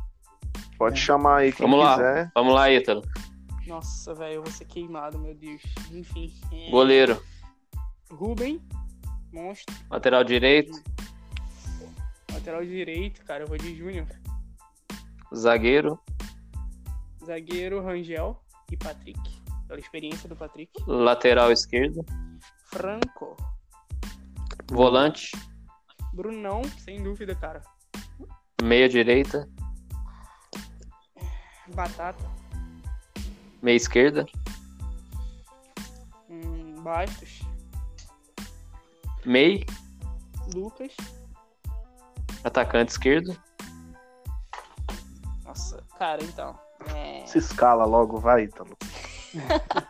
Pode 0.78 0.98
chamar 0.98 1.38
aí 1.38 1.52
quem 1.52 1.66
Vamos 1.66 1.84
lá. 1.84 1.94
quiser. 1.96 2.30
Vamos 2.34 2.54
lá, 2.54 2.70
Ítalo. 2.70 3.02
Nossa, 3.66 4.14
velho, 4.14 4.34
eu 4.36 4.42
vou 4.42 4.52
ser 4.52 4.64
queimado, 4.64 5.18
meu 5.18 5.34
Deus. 5.34 5.60
Enfim. 5.92 6.32
é, 6.52 6.70
Goleiro, 6.70 7.22
Ruben, 8.10 8.60
monstro. 9.32 9.74
lateral 9.90 10.24
direito, 10.24 10.72
Lateral 12.32 12.64
direito, 12.64 13.24
cara, 13.24 13.42
eu 13.44 13.48
vou 13.48 13.58
de 13.58 13.74
Júnior. 13.76 14.06
Zagueiro, 15.34 15.98
Zagueiro, 17.24 17.82
Rangel 17.84 18.40
e 18.70 18.76
Patrick. 18.76 19.20
Pela 19.66 19.78
experiência 19.80 20.26
do 20.28 20.34
Patrick. 20.34 20.72
lateral 20.86 21.52
esquerdo, 21.52 22.04
Franco. 22.70 23.36
volante, 24.70 25.32
Brunão, 26.14 26.62
sem 26.64 27.02
dúvida, 27.02 27.34
cara. 27.34 27.60
meia 28.62 28.88
direita, 28.88 29.46
Batata. 31.74 32.24
meia 33.62 33.76
esquerda, 33.76 34.24
Hum, 36.30 36.76
Bastos. 36.82 37.40
meia, 39.26 39.64
Lucas. 40.54 40.94
atacante 42.42 42.92
esquerdo, 42.92 43.38
Nossa, 45.58 45.82
cara, 45.98 46.22
então. 46.22 46.56
É... 46.94 47.26
Se 47.26 47.38
escala 47.38 47.84
logo, 47.84 48.18
vai, 48.18 48.44
Ítalo. 48.46 48.76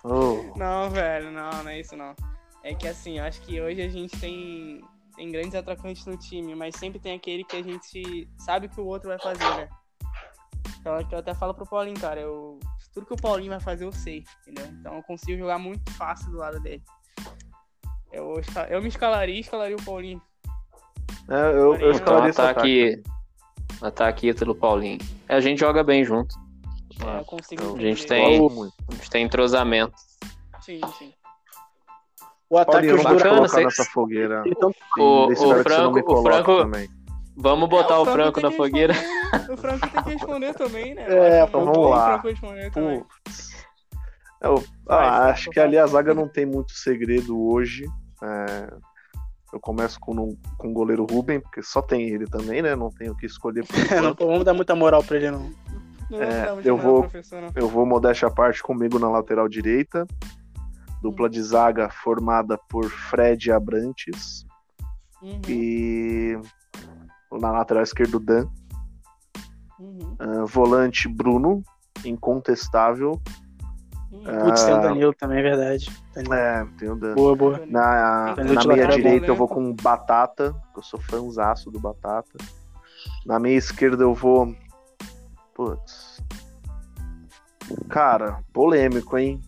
Oh, 0.02 0.56
Não, 0.56 0.88
velho, 0.88 1.30
não, 1.30 1.50
não 1.62 1.68
é 1.70 1.78
isso 1.78 1.94
não. 1.94 2.16
É 2.64 2.74
que 2.74 2.88
assim, 2.88 3.18
eu 3.18 3.24
acho 3.24 3.42
que 3.42 3.60
hoje 3.60 3.82
a 3.82 3.88
gente 3.88 4.18
tem, 4.18 4.82
tem 5.14 5.30
grandes 5.30 5.54
atacantes 5.54 6.06
no 6.06 6.16
time, 6.16 6.54
mas 6.54 6.74
sempre 6.74 6.98
tem 6.98 7.14
aquele 7.14 7.44
que 7.44 7.56
a 7.56 7.62
gente 7.62 8.28
sabe 8.38 8.68
que 8.68 8.80
o 8.80 8.86
outro 8.86 9.10
vai 9.10 9.18
fazer, 9.18 9.44
né? 9.56 9.68
Então 10.80 10.96
é 10.96 11.04
que 11.04 11.14
eu 11.14 11.18
até 11.18 11.34
falo 11.34 11.52
pro 11.52 11.66
Paulinho, 11.66 12.00
cara, 12.00 12.20
eu, 12.20 12.58
tudo 12.94 13.06
que 13.06 13.12
o 13.12 13.20
Paulinho 13.20 13.50
vai 13.50 13.60
fazer 13.60 13.84
eu 13.84 13.92
sei, 13.92 14.24
entendeu? 14.40 14.66
Então 14.72 14.94
eu 14.94 15.02
consigo 15.02 15.38
jogar 15.38 15.58
muito 15.58 15.92
fácil 15.92 16.30
do 16.30 16.38
lado 16.38 16.58
dele. 16.60 16.82
Eu, 18.10 18.40
eu 18.70 18.80
me 18.80 18.88
escalaria 18.88 19.34
e 19.34 19.40
escalaria 19.40 19.76
o 19.76 19.84
Paulinho. 19.84 20.22
é, 21.28 21.50
eu, 21.50 21.74
eu 21.74 21.74
Então, 21.74 21.76
então 21.76 21.90
escalaria 21.90 22.30
esse 22.30 22.40
ataque. 22.40 22.94
ataque, 22.94 23.17
ataque 23.82 24.28
Ítalo 24.28 24.54
Paulinho. 24.54 24.98
É, 25.28 25.34
a 25.36 25.40
gente 25.40 25.58
joga 25.60 25.82
bem 25.84 26.04
junto, 26.04 26.34
É, 27.04 27.20
eu 27.20 27.24
consigo 27.24 27.62
eu- 27.62 27.76
a 27.76 27.80
gente 27.80 28.06
tem- 28.06 28.36
a 28.36 28.92
gente 28.94 29.10
tem 29.10 29.24
entrosamento. 29.24 29.94
Sim, 30.60 30.80
sim. 30.98 31.12
O 32.50 32.56
ataque 32.58 32.86
Paulinho, 32.88 32.96
os 32.96 33.02
dois. 33.04 33.22
colocar 33.22 33.40
vocês- 33.40 33.64
nessa 33.64 33.84
fogueira. 33.84 34.42
Então, 34.46 34.70
O, 34.98 35.26
o 35.32 35.36
Franco, 35.62 36.12
o 36.12 36.22
Franco, 36.22 36.56
também. 36.62 36.88
vamos 37.36 37.68
botar 37.68 37.94
É, 37.94 37.98
o 37.98 38.04
Franco 38.06 38.32
tem 38.40 38.42
na 38.44 38.50
que 38.50 38.56
fogueira. 38.56 38.94
O 39.50 39.56
Franco 39.56 39.88
tem 39.90 40.02
que 40.02 40.10
responder 40.10 40.54
também, 40.54 40.94
né? 40.94 41.04
É, 41.40 41.44
então 41.44 41.64
vamos 41.64 41.78
o 41.78 41.88
lá. 41.88 42.06
Franco 42.12 42.28
responder 42.28 42.70
também. 42.72 43.04
Putz. 43.24 43.48
Eu, 44.40 44.54
ah, 44.88 44.96
Franco, 44.96 45.22
acho 45.30 45.50
que 45.50 45.60
ali 45.60 45.76
a 45.78 45.86
zaga 45.86 46.14
não 46.14 46.28
tem 46.28 46.46
muito 46.46 46.72
segredo 46.72 47.38
hoje. 47.48 47.84
É, 48.22 48.74
eu 49.52 49.60
começo 49.60 49.98
com, 50.00 50.12
um- 50.14 50.36
com 50.56 50.68
o 50.68 50.72
goleiro 50.72 51.06
Ruben, 51.10 51.40
porque 51.40 51.62
só 51.62 51.80
tem 51.82 52.08
ele 52.08 52.26
também, 52.26 52.60
né? 52.62 52.74
Não 52.76 52.90
tenho 52.90 53.12
o 53.12 53.16
que 53.16 53.26
escolher 53.26 53.64
por 53.66 53.74
não 54.02 54.14
vamos 54.28 54.44
dar 54.44 54.54
muita 54.54 54.74
moral 54.74 55.02
pra 55.02 55.16
ele, 55.16 55.30
não. 55.30 55.50
Não, 56.10 56.22
É, 56.22 56.46
não, 56.46 56.60
eu 56.62 56.76
vou-. 56.78 57.06
Eu 57.54 57.68
vou 57.68 57.84
modéstia 57.86 58.28
à 58.28 58.30
parte 58.30 58.62
comigo 58.62 58.98
na 58.98 59.08
lateral 59.10 59.48
direita. 59.48 60.06
Dupla 61.02 61.28
de 61.28 61.40
zaga 61.42 61.88
formada 61.90 62.58
por 62.68 62.84
Fred 62.90 63.52
Abrantes. 63.52 64.44
Uhum, 65.22 65.40
E 65.48 66.38
na 67.32 67.50
lateral 67.52 67.82
esquerda, 67.82 68.16
o 68.16 68.20
Dan. 68.20 68.46
uhum, 69.78 70.16
Ah, 70.18 70.44
volante 70.44 71.06
Bruno, 71.08 71.62
incontestável. 72.04 73.20
Putz, 74.24 74.64
tem 74.64 74.74
o 74.74 74.76
Ah. 74.76 74.80
Danilo 74.80 75.14
também, 75.14 75.38
é 75.38 75.42
verdade. 75.42 75.90
Danilo. 76.14 76.34
É, 76.34 76.66
tem 76.78 76.90
o 76.90 76.96
Dan. 76.96 77.14
Boa, 77.14 77.36
boa. 77.36 77.62
Na, 77.66 78.34
Danilo 78.34 78.54
na 78.54 78.64
meia 78.74 78.86
direita 78.88 79.26
bom, 79.26 79.32
eu 79.32 79.36
vou 79.36 79.48
com 79.48 79.74
Batata, 79.74 80.54
que 80.72 80.78
eu 80.78 80.82
sou 80.82 81.00
fãzaço 81.00 81.70
do 81.70 81.78
Batata. 81.80 82.36
Na 83.26 83.38
meia 83.38 83.56
esquerda 83.56 84.02
eu 84.04 84.14
vou. 84.14 84.54
Putz. 85.54 86.22
Cara, 87.88 88.42
polêmico, 88.52 89.18
hein? 89.18 89.40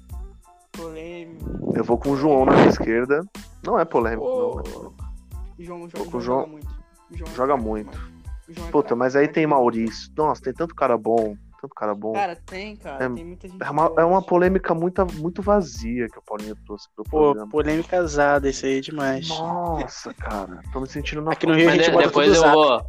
Polêmico. 0.72 1.72
Eu 1.74 1.84
vou 1.84 1.98
com 1.98 2.10
o 2.10 2.16
João 2.16 2.44
na 2.44 2.52
minha 2.52 2.68
esquerda. 2.68 3.24
Não 3.64 3.78
é 3.78 3.84
polêmico, 3.84 4.24
Ô, 4.24 4.54
não. 4.54 4.60
é. 4.60 5.62
João, 5.62 5.88
João, 5.88 5.88
João 5.88 6.10
João. 6.10 6.20
joga 6.20 6.46
muito. 6.46 6.68
João 7.12 7.34
Joga 7.34 7.56
muito. 7.56 7.98
mano. 7.98 8.10
O 8.48 8.52
João 8.54 8.68
é 8.68 8.70
Puta, 8.70 8.96
mas 8.96 9.14
aí 9.16 9.28
tem 9.28 9.42
joga 9.44 9.54
muito. 9.56 9.76
Maurício. 9.78 10.12
Nossa, 10.16 10.42
tem 10.42 10.52
tanto 10.52 10.74
cara 10.74 10.96
bom. 10.96 11.36
Tanto 11.60 11.74
cara 11.74 11.94
bom. 11.94 12.12
Cara, 12.12 12.36
tem, 12.46 12.74
cara. 12.76 13.04
É- 13.04 13.08
tem 13.10 13.24
muita 13.24 13.46
gente. 13.48 13.62
É 13.62 13.70
uma, 13.70 13.88
boa. 13.88 14.00
é 14.00 14.04
uma 14.04 14.22
polêmica 14.22 14.74
muito, 14.74 15.04
muito 15.18 15.42
vazia 15.42 16.08
que 16.08 16.18
o 16.18 16.22
Paulinho 16.22 16.56
trouxe 16.64 16.88
pro 16.94 17.04
Pô, 17.04 17.18
programa. 17.18 17.50
polêmica 17.50 17.88
casada 17.90 18.48
isso 18.48 18.64
aí 18.64 18.80
demais. 18.80 19.28
Nossa, 19.28 20.14
cara. 20.14 20.60
Tô 20.72 20.80
me 20.80 20.86
sentindo 20.88 21.20
na 21.20 21.32
Aqui 21.32 21.46
no 21.46 21.54
Rio 21.54 21.68
a 21.68 21.72
gente 21.72 21.90
de- 21.90 21.96
depois 21.96 22.28
tudo 22.28 22.36
eu 22.36 22.40
zap. 22.40 22.54
vou. 22.54 22.86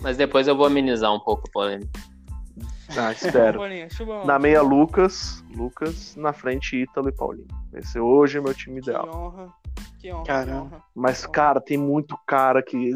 Mas 0.00 0.16
depois 0.16 0.48
eu 0.48 0.56
vou 0.56 0.66
amenizar 0.66 1.12
um 1.14 1.20
pouco 1.20 1.44
a 1.48 1.52
polêmica. 1.52 2.00
Ah, 2.96 3.12
espero. 3.12 3.60
Na 4.26 4.38
meia, 4.38 4.60
Lucas. 4.62 5.42
Lucas. 5.54 6.16
Na 6.16 6.32
frente, 6.32 6.76
Ítalo 6.76 7.08
e 7.08 7.12
Paulinho. 7.12 7.46
Esse 7.72 7.98
hoje 8.00 8.38
é 8.38 8.40
meu 8.40 8.52
time 8.52 8.80
Que 8.82 8.90
ideal. 8.90 9.08
honra. 9.08 9.48
Que 9.98 10.12
honra. 10.12 10.24
Caramba. 10.24 10.66
Que 10.68 10.74
honra. 10.74 10.82
Mas, 10.94 11.24
cara, 11.24 11.60
tem 11.60 11.78
muito 11.78 12.18
cara 12.26 12.62
que. 12.62 12.90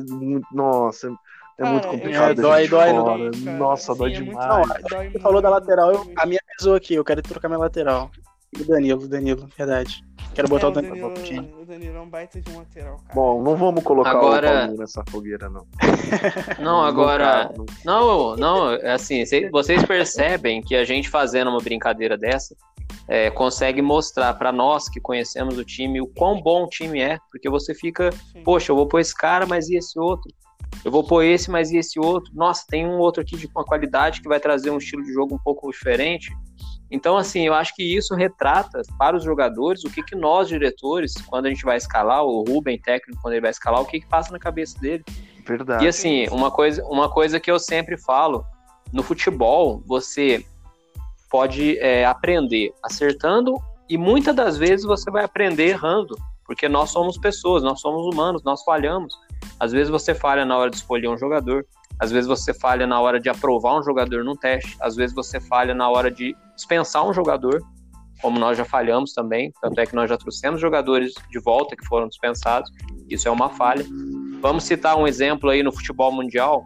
Nossa, 0.53 1.11
é 1.59 1.63
Cara, 1.63 1.71
muito 1.73 1.87
eu 1.87 1.91
complicado. 1.93 2.31
É, 2.31 2.35
dói, 2.43 2.69
dói, 2.69 2.93
dói. 2.93 3.31
Nossa, 3.59 3.95
dói 3.95 4.15
é 4.15 4.21
muito- 4.21 4.31
demais. 4.31 4.69
Não, 4.69 4.89
Dói 4.89 5.11
Você 5.11 5.19
falou 5.21 5.41
da 5.43 5.49
lateral, 5.51 5.93
eu- 5.93 6.13
a 6.19 6.27
minha 6.27 6.41
pesou 6.57 6.75
aqui, 6.75 6.95
eu 6.95 7.05
quero 7.05 7.23
trocar 7.23 7.49
minha 7.49 7.59
lateral. 7.59 8.11
E 8.57 8.63
o 8.63 8.67
Danilo, 8.67 9.03
o 9.05 9.09
Danilo, 9.09 9.49
verdade. 9.57 10.03
Quero 10.35 10.49
botar 10.49 10.67
É, 10.67 10.69
o 10.69 10.73
Danilo 10.73 11.11
pro 11.11 11.23
time. 11.23 11.55
O 11.61 11.65
Danilo 11.65 11.97
é 11.97 12.01
um 12.01 12.09
baita 12.09 12.41
de 12.41 12.51
um 12.51 12.59
lateral, 12.59 12.97
cara. 12.99 13.15
Bom, 13.15 13.43
não 13.43 13.57
vamos 13.57 13.83
colocar 13.83 14.11
Agora- 14.11 14.47
o 14.49 14.53
Paulinho 14.53 14.79
nessa 14.79 15.03
fogueira, 15.09 15.49
não. 15.49 15.67
Não, 16.61 16.85
agora. 16.85 17.51
Não, 17.85 18.37
não, 18.37 18.71
é 18.73 18.93
assim, 18.93 19.25
cê- 19.25 19.49
vocês 19.51 19.83
percebem 19.85 20.61
que 20.63 20.77
a 20.77 20.85
gente 20.85 21.09
fazendo 21.09 21.49
uma 21.49 21.59
brincadeira 21.61 22.17
dessa 22.19 22.55
é, 23.09 23.31
consegue 23.31 23.81
mostrar 23.83 24.35
pra 24.35 24.53
nós 24.53 24.89
que 24.89 25.01
conhecemos 25.01 25.57
o 25.59 25.65
time 25.65 26.01
o 26.01 26.07
quão 26.07 26.41
bom 26.41 26.65
o 26.65 26.69
time 26.69 27.01
é, 27.01 27.19
porque 27.31 27.49
você 27.49 27.75
fica, 27.75 28.11
Sim. 28.13 28.43
poxa, 28.43 28.73
eu 28.73 28.77
vou 28.77 28.87
pôr 28.87 29.01
esse 29.01 29.15
cara, 29.15 29.47
mas 29.47 29.69
e 29.69 29.77
esse 29.77 29.99
outro? 29.99 30.31
Eu 30.85 30.91
vou 30.91 31.05
pôr 31.05 31.25
esse, 31.25 31.51
mas 31.51 31.71
e 31.71 31.79
esse 31.79 31.99
outro? 31.99 32.33
Nossa, 32.35 32.65
tem 32.69 32.87
um 32.87 32.99
outro 32.99 33.23
aqui 33.23 33.37
de 33.37 33.47
uma 33.55 33.65
qualidade 33.65 34.21
que 34.21 34.29
vai 34.29 34.41
trazer 34.41 34.71
um 34.71 34.79
estilo 34.79 35.03
de 35.03 35.13
jogo 35.13 35.35
um 35.35 35.39
pouco 35.39 35.71
diferente. 35.71 36.31
Então, 36.91 37.17
assim, 37.17 37.47
eu 37.47 37.55
acho 37.55 37.75
que 37.75 37.83
isso 37.83 38.15
retrata 38.15 38.83
para 38.97 39.17
os 39.17 39.25
jogadores 39.25 39.85
o 39.85 39.91
que, 39.91 40.03
que 40.03 40.15
nós, 40.15 40.49
diretores, 40.49 41.15
quando 41.27 41.47
a 41.47 41.49
gente 41.49 41.65
vai 41.65 41.77
escalar, 41.77 42.25
o 42.25 42.45
Ruben, 42.45 42.79
técnico, 42.79 43.21
quando 43.21 43.35
ele 43.35 43.41
vai 43.41 43.51
escalar, 43.51 43.81
o 43.81 43.87
que, 43.87 44.01
que 44.01 44.07
passa 44.07 44.31
na 44.31 44.39
cabeça 44.39 44.79
dele. 44.79 45.05
Verdade. 45.45 45.85
E 45.85 45.89
assim, 45.89 46.29
uma 46.29 46.51
coisa, 46.51 46.85
uma 46.85 47.11
coisa 47.11 47.41
que 47.41 47.51
eu 47.51 47.59
sempre 47.59 47.97
falo, 47.99 48.45
no 48.93 49.03
futebol, 49.03 49.83
você 49.85 50.45
pode 51.31 51.79
é, 51.79 52.05
aprender 52.05 52.73
acertando 52.83 53.55
e 53.89 53.99
muitas 53.99 54.35
das 54.35 54.57
vezes 54.57 54.85
você 54.85 55.11
vai 55.11 55.25
aprender 55.25 55.69
errando, 55.69 56.17
porque 56.45 56.69
nós 56.69 56.91
somos 56.91 57.19
pessoas, 57.19 57.63
nós 57.63 57.81
somos 57.81 58.07
humanos, 58.07 58.43
nós 58.45 58.63
falhamos. 58.63 59.15
Às 59.59 59.73
vezes 59.73 59.89
você 59.89 60.15
falha 60.15 60.45
na 60.45 60.57
hora 60.57 60.71
de 60.71 60.77
escolher 60.77 61.09
um 61.09 61.17
jogador, 61.17 61.67
às 61.99 62.11
vezes 62.11 62.27
você 62.27 62.53
falha 62.53 62.87
na 62.87 63.01
hora 63.01 63.19
de 63.19 63.29
aprovar 63.29 63.79
um 63.79 63.83
jogador 63.83 64.23
num 64.23 64.37
teste, 64.37 64.77
às 64.81 64.95
vezes 64.97 65.15
você 65.15 65.41
falha 65.41 65.75
na 65.75 65.89
hora 65.89 66.11
de 66.11 66.37
dispensar 66.55 67.07
um 67.09 67.13
jogador, 67.13 67.63
como 68.21 68.39
nós 68.39 68.57
já 68.57 68.65
falhamos 68.65 69.13
também, 69.13 69.53
tanto 69.61 69.81
é 69.81 69.87
que 69.87 69.95
nós 69.95 70.09
já 70.09 70.17
trouxemos 70.17 70.61
jogadores 70.61 71.15
de 71.31 71.39
volta 71.39 71.77
que 71.77 71.87
foram 71.87 72.09
dispensados, 72.09 72.71
isso 73.09 73.29
é 73.29 73.31
uma 73.31 73.51
falha. 73.51 73.85
Vamos 74.41 74.65
citar 74.65 74.97
um 74.97 75.07
exemplo 75.07 75.51
aí 75.51 75.63
no 75.63 75.73
futebol 75.73 76.13
mundial, 76.13 76.65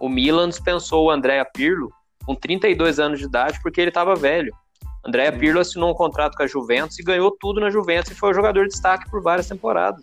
o 0.00 0.08
Milan 0.08 0.48
dispensou 0.48 1.06
o 1.06 1.10
Andrea 1.10 1.44
Pirlo 1.44 1.88
com 2.24 2.34
32 2.34 2.98
anos 2.98 3.20
de 3.20 3.26
idade 3.26 3.58
porque 3.62 3.80
ele 3.80 3.90
estava 3.90 4.14
velho. 4.14 4.52
Andrea 5.06 5.32
Pirlo 5.32 5.60
assinou 5.60 5.90
um 5.90 5.94
contrato 5.94 6.36
com 6.36 6.42
a 6.42 6.46
Juventus 6.46 6.98
e 6.98 7.02
ganhou 7.02 7.30
tudo 7.40 7.60
na 7.60 7.70
Juventus 7.70 8.12
e 8.12 8.14
foi 8.14 8.30
o 8.30 8.34
jogador 8.34 8.64
de 8.64 8.70
destaque 8.70 9.10
por 9.10 9.22
várias 9.22 9.48
temporadas. 9.48 10.02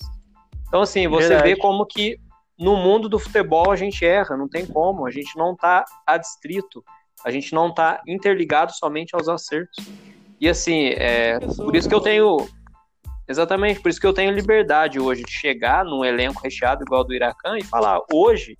Então, 0.69 0.81
assim, 0.81 1.07
você 1.07 1.29
Verdade. 1.29 1.49
vê 1.49 1.55
como 1.57 1.85
que 1.85 2.17
no 2.57 2.77
mundo 2.77 3.09
do 3.09 3.17
futebol 3.17 3.71
a 3.71 3.75
gente 3.75 4.05
erra, 4.05 4.37
não 4.37 4.47
tem 4.47 4.65
como, 4.65 5.05
a 5.05 5.11
gente 5.11 5.35
não 5.37 5.53
está 5.53 5.83
adstrito, 6.05 6.83
a 7.25 7.31
gente 7.31 7.53
não 7.53 7.69
está 7.69 8.01
interligado 8.07 8.71
somente 8.73 9.15
aos 9.15 9.27
acertos. 9.27 9.85
E 10.39 10.47
assim, 10.47 10.89
é, 10.95 11.39
por 11.39 11.75
isso 11.75 11.89
que 11.89 11.95
eu 11.95 11.99
tenho. 12.01 12.47
Exatamente, 13.27 13.79
por 13.79 13.89
isso 13.89 13.99
que 13.99 14.07
eu 14.07 14.13
tenho 14.13 14.31
liberdade 14.31 14.99
hoje 14.99 15.23
de 15.23 15.31
chegar 15.31 15.85
num 15.85 16.03
elenco 16.03 16.41
recheado 16.41 16.83
igual 16.83 17.03
do 17.03 17.13
Iracan 17.13 17.57
e 17.59 17.63
falar, 17.63 17.99
hoje, 18.11 18.57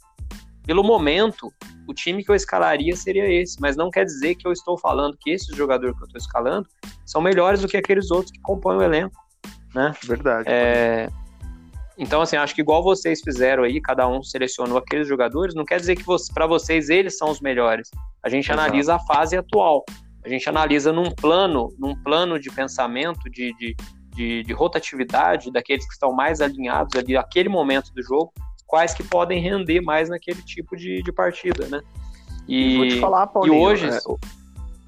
pelo 0.64 0.84
momento, 0.84 1.52
o 1.88 1.94
time 1.94 2.24
que 2.24 2.30
eu 2.30 2.36
escalaria 2.36 2.96
seria 2.96 3.26
esse, 3.26 3.60
mas 3.60 3.76
não 3.76 3.90
quer 3.90 4.06
dizer 4.06 4.36
que 4.36 4.48
eu 4.48 4.52
estou 4.52 4.78
falando 4.78 5.18
que 5.20 5.32
esses 5.32 5.56
jogadores 5.56 5.96
que 5.98 6.04
eu 6.04 6.06
estou 6.06 6.20
escalando 6.20 6.70
são 7.04 7.20
melhores 7.20 7.62
do 7.62 7.68
que 7.68 7.78
aqueles 7.78 8.12
outros 8.12 8.32
que 8.32 8.40
compõem 8.42 8.78
o 8.78 8.84
elenco, 8.84 9.20
né? 9.74 9.92
Verdade. 10.04 10.48
É, 10.48 11.10
então, 12.00 12.22
assim, 12.22 12.38
acho 12.38 12.56
que 12.56 12.62
igual 12.62 12.82
vocês 12.82 13.20
fizeram 13.22 13.64
aí, 13.64 13.82
cada 13.82 14.08
um 14.08 14.24
selecionou 14.24 14.78
aqueles 14.78 15.06
jogadores, 15.06 15.54
não 15.54 15.66
quer 15.66 15.82
dizer 15.82 15.98
que 15.98 16.04
você, 16.04 16.32
para 16.34 16.48
vocês 16.48 16.90
eles 16.90 17.18
são 17.18 17.30
os 17.30 17.42
melhores. 17.42 17.92
A 18.24 18.30
gente 18.30 18.46
Exato. 18.46 18.62
analisa 18.62 18.96
a 18.96 19.00
fase 19.00 19.36
atual. 19.36 19.84
A 20.24 20.30
gente 20.30 20.48
analisa 20.48 20.94
num 20.94 21.12
plano, 21.12 21.68
num 21.78 21.94
plano 22.02 22.40
de 22.40 22.50
pensamento, 22.50 23.30
de, 23.30 23.54
de, 23.58 23.76
de, 24.16 24.44
de 24.44 24.54
rotatividade 24.54 25.52
daqueles 25.52 25.86
que 25.86 25.92
estão 25.92 26.14
mais 26.14 26.40
alinhados 26.40 26.98
ali 26.98 27.14
naquele 27.16 27.50
momento 27.50 27.94
do 27.94 28.02
jogo, 28.02 28.32
quais 28.66 28.94
que 28.94 29.04
podem 29.04 29.42
render 29.42 29.82
mais 29.82 30.08
naquele 30.08 30.42
tipo 30.42 30.78
de, 30.78 31.04
de 31.04 31.12
partida, 31.12 31.68
né? 31.68 31.82
E, 32.48 32.78
vou 32.78 32.88
te 32.88 33.00
falar, 33.02 33.28
Paulinho, 33.28 33.56
e 33.56 33.60
hoje... 33.60 33.90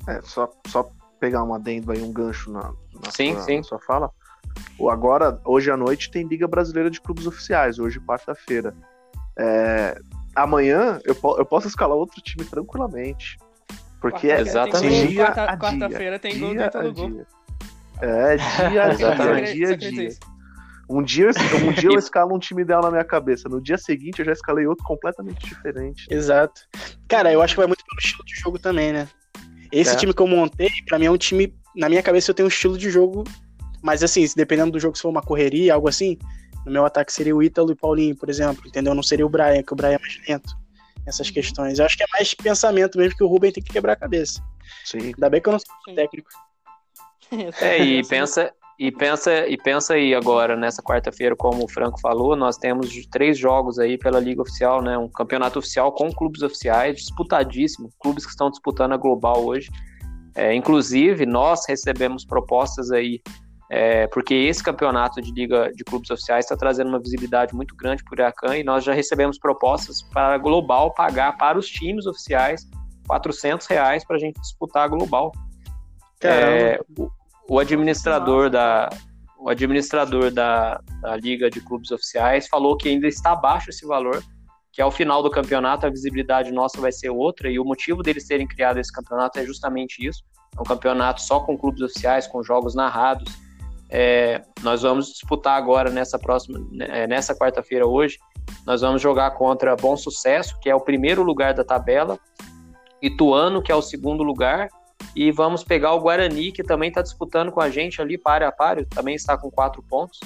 É, 0.08 0.18
é, 0.18 0.22
só, 0.22 0.50
só 0.68 0.90
pegar 1.20 1.44
um 1.44 1.54
adendo 1.54 1.92
aí, 1.92 2.02
um 2.02 2.14
gancho 2.14 2.50
na, 2.52 2.72
na, 3.04 3.12
sim, 3.12 3.34
sua, 3.34 3.42
sim. 3.44 3.58
na 3.58 3.64
sua 3.64 3.80
fala. 3.80 4.10
Agora, 4.90 5.40
hoje 5.46 5.70
à 5.70 5.78
noite, 5.78 6.10
tem 6.10 6.28
Liga 6.28 6.48
Brasileira 6.48 6.90
de 6.90 7.00
Clubes 7.00 7.28
Oficiais, 7.28 7.80
hoje, 7.80 8.00
quarta-feira. 8.00 8.74
É, 9.38 10.00
amanhã 10.36 11.00
eu, 11.06 11.16
eu 11.38 11.46
posso 11.46 11.68
escalar 11.68 11.96
outro 11.96 12.22
time 12.22 12.46
tranquilamente. 12.46 13.38
Porque 14.00 14.30
é 14.30 14.42
Exatamente. 14.42 15.10
dia 15.10 15.26
quarta, 15.26 15.44
a 15.44 15.56
dia. 15.56 15.58
Quarta-feira 15.58 16.20
tem 16.20 16.40
gol 16.40 16.56
dentro 16.56 16.84
do 16.84 16.94
gol. 16.94 17.26
É, 18.02 18.38
dia 18.70 18.84
a 18.84 18.94
dia, 18.94 19.54
dia 19.54 19.70
a 19.70 19.76
dia. 19.76 20.10
Um 20.90 21.02
dia, 21.02 21.30
um 21.66 21.72
dia 21.72 21.90
eu 21.90 21.98
escalo 22.00 22.36
um 22.36 22.40
time 22.40 22.64
ideal 22.64 22.82
na 22.82 22.92
minha 22.92 23.04
cabeça. 23.04 23.48
No 23.48 23.62
dia 23.62 23.78
seguinte 23.78 24.20
eu 24.20 24.26
já 24.26 24.34
escalei 24.34 24.66
outro 24.66 24.84
completamente 24.84 25.46
diferente. 25.46 26.06
Exato. 26.10 26.62
Cara, 27.08 27.32
eu 27.32 27.42
acho 27.42 27.54
que 27.54 27.60
vai 27.60 27.68
muito 27.68 27.86
pelo 27.86 28.00
estilo 28.00 28.26
de 28.26 28.36
jogo 28.36 28.60
também, 28.60 28.92
né? 28.92 29.08
Esse 29.72 29.94
é. 29.94 29.96
time 29.96 30.14
que 30.14 30.22
eu 30.22 30.28
montei, 30.28 30.70
pra 30.88 31.00
mim 31.00 31.06
é 31.06 31.12
um 31.12 31.18
time. 31.18 31.56
Na 31.76 31.88
minha 31.88 32.04
cabeça 32.04 32.32
eu 32.32 32.36
tenho 32.36 32.48
um 32.48 32.50
estilo 32.50 32.78
de 32.78 32.90
jogo 32.90 33.24
mas 33.82 34.04
assim, 34.04 34.26
dependendo 34.36 34.72
do 34.72 34.80
jogo, 34.80 34.96
se 34.96 35.02
for 35.02 35.10
uma 35.10 35.22
correria, 35.22 35.74
algo 35.74 35.88
assim, 35.88 36.18
no 36.66 36.72
meu 36.72 36.86
ataque 36.86 37.12
seria 37.12 37.36
o 37.36 37.42
Ítalo 37.42 37.72
e 37.72 37.76
Paulinho, 37.76 38.16
por 38.16 38.30
exemplo, 38.30 38.68
entendeu? 38.68 38.94
Não 38.94 39.04
seria 39.04 39.26
o 39.26 39.30
Brian, 39.30 39.64
que 39.64 39.74
o 39.74 39.76
Brian 39.76 39.94
é 39.94 40.00
mais 40.00 40.20
lento. 40.28 40.56
Essas 41.06 41.28
uhum. 41.28 41.34
questões. 41.34 41.80
Eu 41.80 41.86
acho 41.86 41.98
que 41.98 42.04
é 42.04 42.08
mais 42.14 42.34
pensamento 42.34 42.98
mesmo 42.98 43.18
que 43.18 43.24
o 43.24 43.28
Ruben 43.28 43.52
tem 43.52 43.64
que 43.64 43.74
quebrar 43.74 43.94
a 43.94 43.96
cabeça. 43.96 44.42
Sim. 44.86 45.00
Ainda 45.00 45.30
bem 45.30 45.42
que 45.42 45.50
eu 45.50 45.54
não 45.54 45.60
sou 45.60 45.96
técnico. 45.96 46.30
É, 47.62 47.82
e 47.82 48.06
pensa, 48.06 48.52
e 48.78 48.92
pensa, 48.92 49.48
e 49.48 49.56
pensa 49.56 49.94
aí 49.94 50.14
agora, 50.14 50.58
nessa 50.58 50.84
quarta-feira, 50.84 51.34
como 51.34 51.64
o 51.64 51.68
Franco 51.70 51.98
falou, 52.02 52.36
nós 52.36 52.58
temos 52.58 52.94
três 53.06 53.38
jogos 53.38 53.80
aí 53.80 53.98
pela 53.98 54.20
Liga 54.20 54.42
Oficial, 54.42 54.82
né? 54.82 54.98
Um 54.98 55.08
campeonato 55.08 55.60
oficial 55.60 55.94
com 55.94 56.12
clubes 56.12 56.42
oficiais, 56.42 56.98
disputadíssimo, 56.98 57.90
clubes 58.02 58.26
que 58.26 58.32
estão 58.32 58.50
disputando 58.50 58.92
a 58.92 58.98
global 58.98 59.46
hoje. 59.46 59.70
É, 60.36 60.54
inclusive, 60.54 61.26
nós 61.26 61.62
recebemos 61.70 62.26
propostas 62.26 62.92
aí 62.92 63.22
é, 63.74 64.06
porque 64.08 64.34
esse 64.34 64.62
campeonato 64.62 65.22
de 65.22 65.32
Liga 65.32 65.72
de 65.74 65.86
Clubes 65.86 66.10
Oficiais 66.10 66.44
está 66.44 66.58
trazendo 66.58 66.90
uma 66.90 67.00
visibilidade 67.00 67.56
muito 67.56 67.74
grande 67.74 68.04
para 68.04 68.12
o 68.12 68.16
Iracan 68.16 68.58
e 68.58 68.66
nós 68.66 68.84
já 68.84 68.92
recebemos 68.92 69.40
propostas 69.40 70.02
para 70.02 70.36
a 70.36 70.38
Global 70.38 70.94
pagar 70.94 71.38
para 71.38 71.58
os 71.58 71.70
times 71.70 72.06
oficiais 72.06 72.68
400 73.08 73.66
reais 73.68 74.04
para 74.04 74.18
a 74.18 74.20
gente 74.20 74.42
disputar 74.42 74.84
a 74.84 74.88
Global. 74.90 75.32
É, 76.22 76.82
o, 77.00 77.10
o, 77.50 77.60
administrador 77.60 78.50
da 78.50 78.90
o 79.40 79.48
administrador 79.50 80.30
da, 80.32 80.82
da 81.00 81.16
Liga 81.16 81.50
de 81.50 81.62
Clubes 81.62 81.92
Oficiais 81.92 82.50
falou 82.50 82.76
que 82.76 82.90
ainda 82.90 83.08
está 83.08 83.32
abaixo 83.32 83.70
esse 83.70 83.86
valor, 83.86 84.22
que 84.74 84.82
ao 84.82 84.92
final 84.92 85.24
do 85.24 85.32
campeonato 85.32 85.86
a 85.86 85.90
visibilidade 85.90 86.52
nossa 86.52 86.82
vai 86.82 86.92
ser 86.92 87.10
outra 87.10 87.50
e 87.50 87.58
o 87.58 87.64
motivo 87.64 88.04
deles 88.04 88.28
terem 88.28 88.46
criado 88.46 88.80
esse 88.82 88.92
campeonato 88.92 89.40
é 89.40 89.46
justamente 89.46 90.06
isso. 90.06 90.22
É 90.58 90.60
um 90.60 90.66
campeonato 90.66 91.22
só 91.22 91.40
com 91.40 91.58
clubes 91.58 91.82
oficiais, 91.82 92.28
com 92.28 92.44
jogos 92.44 92.76
narrados, 92.76 93.34
é, 93.92 94.42
nós 94.64 94.84
vamos 94.84 95.08
disputar 95.08 95.58
agora 95.58 95.90
nessa 95.90 96.18
próxima, 96.18 96.66
é, 96.80 97.06
nessa 97.06 97.36
quarta-feira 97.36 97.86
hoje, 97.86 98.18
nós 98.66 98.80
vamos 98.80 99.02
jogar 99.02 99.32
contra 99.32 99.76
Bom 99.76 99.98
Sucesso, 99.98 100.58
que 100.62 100.70
é 100.70 100.76
o 100.76 100.80
primeiro 100.80 101.22
lugar 101.22 101.54
da 101.54 101.64
tabela, 101.64 102.18
Ituano, 103.02 103.62
que 103.62 103.72
é 103.72 103.76
o 103.76 103.82
segundo 103.82 104.24
lugar, 104.24 104.70
e 105.14 105.30
vamos 105.32 105.64
pegar 105.64 105.94
o 105.94 106.00
Guarani, 106.00 106.54
que 106.54 106.64
também 106.64 106.88
está 106.88 107.02
disputando 107.02 107.52
com 107.52 107.60
a 107.60 107.70
gente 107.70 108.02
ali, 108.02 108.18
páreo 108.18 108.48
a 108.48 108.52
páreo, 108.52 108.86
também 108.86 109.16
está 109.16 109.38
com 109.38 109.52
quatro 109.52 109.84
pontos. 109.84 110.20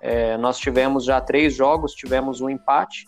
É, 0.00 0.36
nós 0.36 0.58
tivemos 0.58 1.04
já 1.04 1.20
três 1.20 1.54
jogos, 1.54 1.92
tivemos 1.92 2.40
um 2.40 2.50
empate 2.50 3.06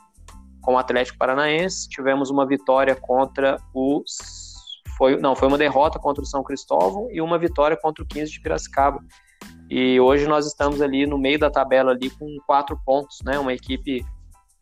com 0.62 0.74
o 0.74 0.78
Atlético 0.78 1.18
Paranaense, 1.18 1.88
tivemos 1.88 2.30
uma 2.30 2.46
vitória 2.46 2.94
contra 2.94 3.56
o 3.74 4.02
foi 4.96 5.16
não 5.20 5.36
foi 5.36 5.48
uma 5.48 5.58
derrota 5.58 5.98
contra 5.98 6.22
o 6.22 6.26
São 6.26 6.42
Cristóvão 6.42 7.08
e 7.10 7.20
uma 7.20 7.38
vitória 7.38 7.76
contra 7.76 8.02
o 8.02 8.06
15 8.06 8.32
de 8.32 8.40
Piracicaba. 8.40 9.00
E 9.68 9.98
hoje 10.00 10.26
nós 10.26 10.46
estamos 10.46 10.80
ali 10.80 11.06
no 11.06 11.18
meio 11.18 11.38
da 11.38 11.50
tabela 11.50 11.92
ali 11.92 12.10
com 12.10 12.36
quatro 12.46 12.78
pontos, 12.84 13.18
né? 13.24 13.38
Uma 13.38 13.52
equipe, 13.52 14.04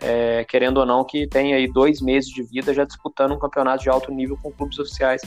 é, 0.00 0.44
querendo 0.44 0.78
ou 0.78 0.86
não, 0.86 1.04
que 1.04 1.26
tem 1.26 1.54
aí 1.54 1.70
dois 1.70 2.00
meses 2.00 2.30
de 2.30 2.42
vida 2.42 2.72
já 2.72 2.84
disputando 2.84 3.32
um 3.32 3.38
campeonato 3.38 3.82
de 3.82 3.90
alto 3.90 4.10
nível 4.10 4.38
com 4.42 4.50
clubes 4.50 4.78
oficiais. 4.78 5.20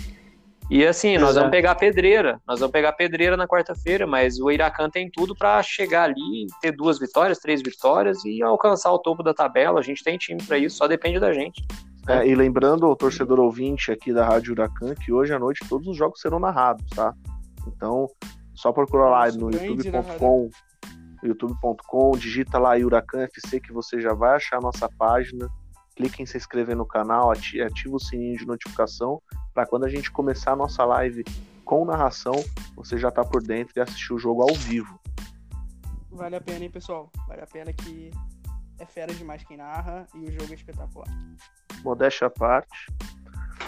E 0.70 0.86
assim, 0.86 1.12
Exato. 1.12 1.26
nós 1.26 1.36
vamos 1.36 1.52
pegar 1.52 1.76
pedreira, 1.76 2.42
nós 2.46 2.60
vamos 2.60 2.74
pegar 2.74 2.92
pedreira 2.92 3.38
na 3.38 3.48
quarta-feira, 3.48 4.06
mas 4.06 4.38
o 4.40 4.52
Iracan 4.52 4.90
tem 4.90 5.10
tudo 5.10 5.34
para 5.34 5.64
chegar 5.64 6.04
ali, 6.04 6.48
ter 6.62 6.74
duas 6.74 7.00
vitórias, 7.00 7.40
três 7.40 7.62
vitórias 7.62 8.18
e 8.26 8.44
alcançar 8.44 8.92
o 8.92 9.00
topo 9.00 9.24
da 9.24 9.34
tabela. 9.34 9.80
A 9.80 9.84
gente 9.84 10.04
tem 10.04 10.18
time 10.18 10.44
para 10.44 10.58
isso, 10.58 10.76
só 10.76 10.88
depende 10.88 11.20
da 11.20 11.32
gente. 11.32 11.66
É, 12.08 12.28
e 12.28 12.36
lembrando 12.36 12.86
ao 12.86 12.96
torcedor 12.96 13.40
ouvinte 13.40 13.92
aqui 13.92 14.14
da 14.14 14.26
Rádio 14.26 14.54
Huracan 14.54 14.96
que 14.96 15.12
hoje 15.12 15.34
à 15.34 15.40
noite 15.40 15.66
todos 15.68 15.88
os 15.88 15.96
jogos 15.96 16.20
serão 16.22 16.40
narrados, 16.40 16.86
tá? 16.96 17.14
Então, 17.68 18.08
só 18.58 18.74
procurar 18.74 19.10
lá 19.10 19.32
no 19.32 19.52
youtube.com, 19.52 20.50
youtube.com, 21.24 22.12
digita 22.18 22.58
lá 22.58 22.76
Huracan 22.76 23.22
FC 23.22 23.60
que 23.60 23.72
você 23.72 24.02
já 24.02 24.14
vai 24.14 24.36
achar 24.36 24.58
a 24.58 24.62
nossa 24.62 24.90
página. 24.90 25.48
Clique 25.96 26.22
em 26.22 26.26
se 26.26 26.38
inscrever 26.38 26.76
no 26.76 26.86
canal, 26.86 27.32
ativa 27.32 27.96
o 27.96 28.00
sininho 28.00 28.38
de 28.38 28.46
notificação 28.46 29.22
para 29.54 29.66
quando 29.66 29.86
a 29.86 29.90
gente 29.90 30.12
começar 30.12 30.52
a 30.52 30.56
nossa 30.56 30.84
live 30.86 31.24
com 31.64 31.86
narração, 31.86 32.34
você 32.76 32.98
já 32.98 33.12
tá 33.12 33.24
por 33.24 33.44
dentro 33.44 33.74
e 33.76 33.82
assistir 33.82 34.14
o 34.14 34.20
jogo 34.20 34.42
ao 34.42 34.56
vivo. 34.56 35.00
Vale 36.12 36.36
a 36.36 36.42
pena, 36.42 36.64
hein, 36.64 36.72
pessoal? 36.72 37.12
Vale 37.28 37.42
a 37.42 37.48
pena 37.48 37.74
que 37.74 38.12
é 38.80 38.86
fera 38.86 39.14
demais 39.14 39.44
quem 39.44 39.58
narra 39.58 40.08
e 40.16 40.26
o 40.26 40.32
jogo 40.32 40.52
é 40.52 40.56
espetacular. 40.56 41.08
Modéstia 41.84 42.28
à 42.28 42.30
parte. 42.30 42.88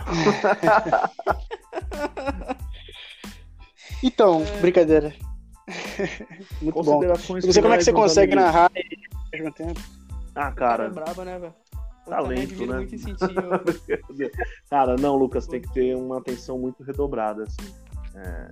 Então, 4.03 4.43
é... 4.43 4.61
brincadeira. 4.61 5.13
Muito 6.61 6.81
bom. 6.83 7.01
Não 7.03 7.15
sei 7.51 7.61
como 7.61 7.73
é 7.73 7.77
que 7.77 7.83
você 7.83 7.93
consegue 7.93 8.35
narrar 8.35 8.71
ao 8.71 9.31
mesmo 9.31 9.53
tempo. 9.53 9.79
Ah, 10.35 10.51
cara. 10.51 10.85
É 10.85 10.89
braba, 10.89 11.25
né, 11.25 11.37
velho? 11.39 11.53
talento, 12.09 12.65
né? 12.65 12.77
Muito 12.77 12.97
sentir, 12.97 14.31
Cara, 14.69 14.95
não, 14.97 15.15
Lucas, 15.15 15.47
tem 15.47 15.61
que 15.61 15.71
ter 15.71 15.95
uma 15.95 16.17
atenção 16.17 16.57
muito 16.57 16.83
redobrada, 16.83 17.43
assim. 17.43 17.73
É... 18.15 18.49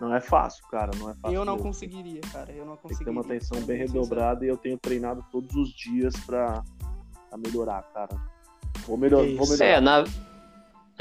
Não 0.00 0.12
é 0.12 0.20
fácil, 0.20 0.66
cara, 0.66 0.90
não 0.98 1.10
é 1.10 1.14
fácil. 1.14 1.36
Eu 1.36 1.44
não 1.44 1.54
mesmo. 1.54 1.68
conseguiria, 1.68 2.20
cara, 2.32 2.50
eu 2.50 2.66
não 2.66 2.76
conseguiria. 2.76 2.88
Tem 2.88 2.98
que 2.98 3.04
ter 3.04 3.10
uma 3.10 3.20
atenção 3.20 3.62
bem 3.62 3.78
redobrada 3.78 4.44
e 4.44 4.48
eu 4.48 4.56
tenho 4.56 4.76
treinado 4.76 5.24
todos 5.30 5.54
os 5.54 5.68
dias 5.70 6.12
pra, 6.26 6.64
pra 7.30 7.38
melhorar, 7.38 7.82
cara. 7.94 8.16
Vou, 8.84 8.96
melhor, 8.96 9.24
vou 9.36 9.48
melhorar. 9.48 9.64
É, 9.64 9.80
na, 9.80 10.02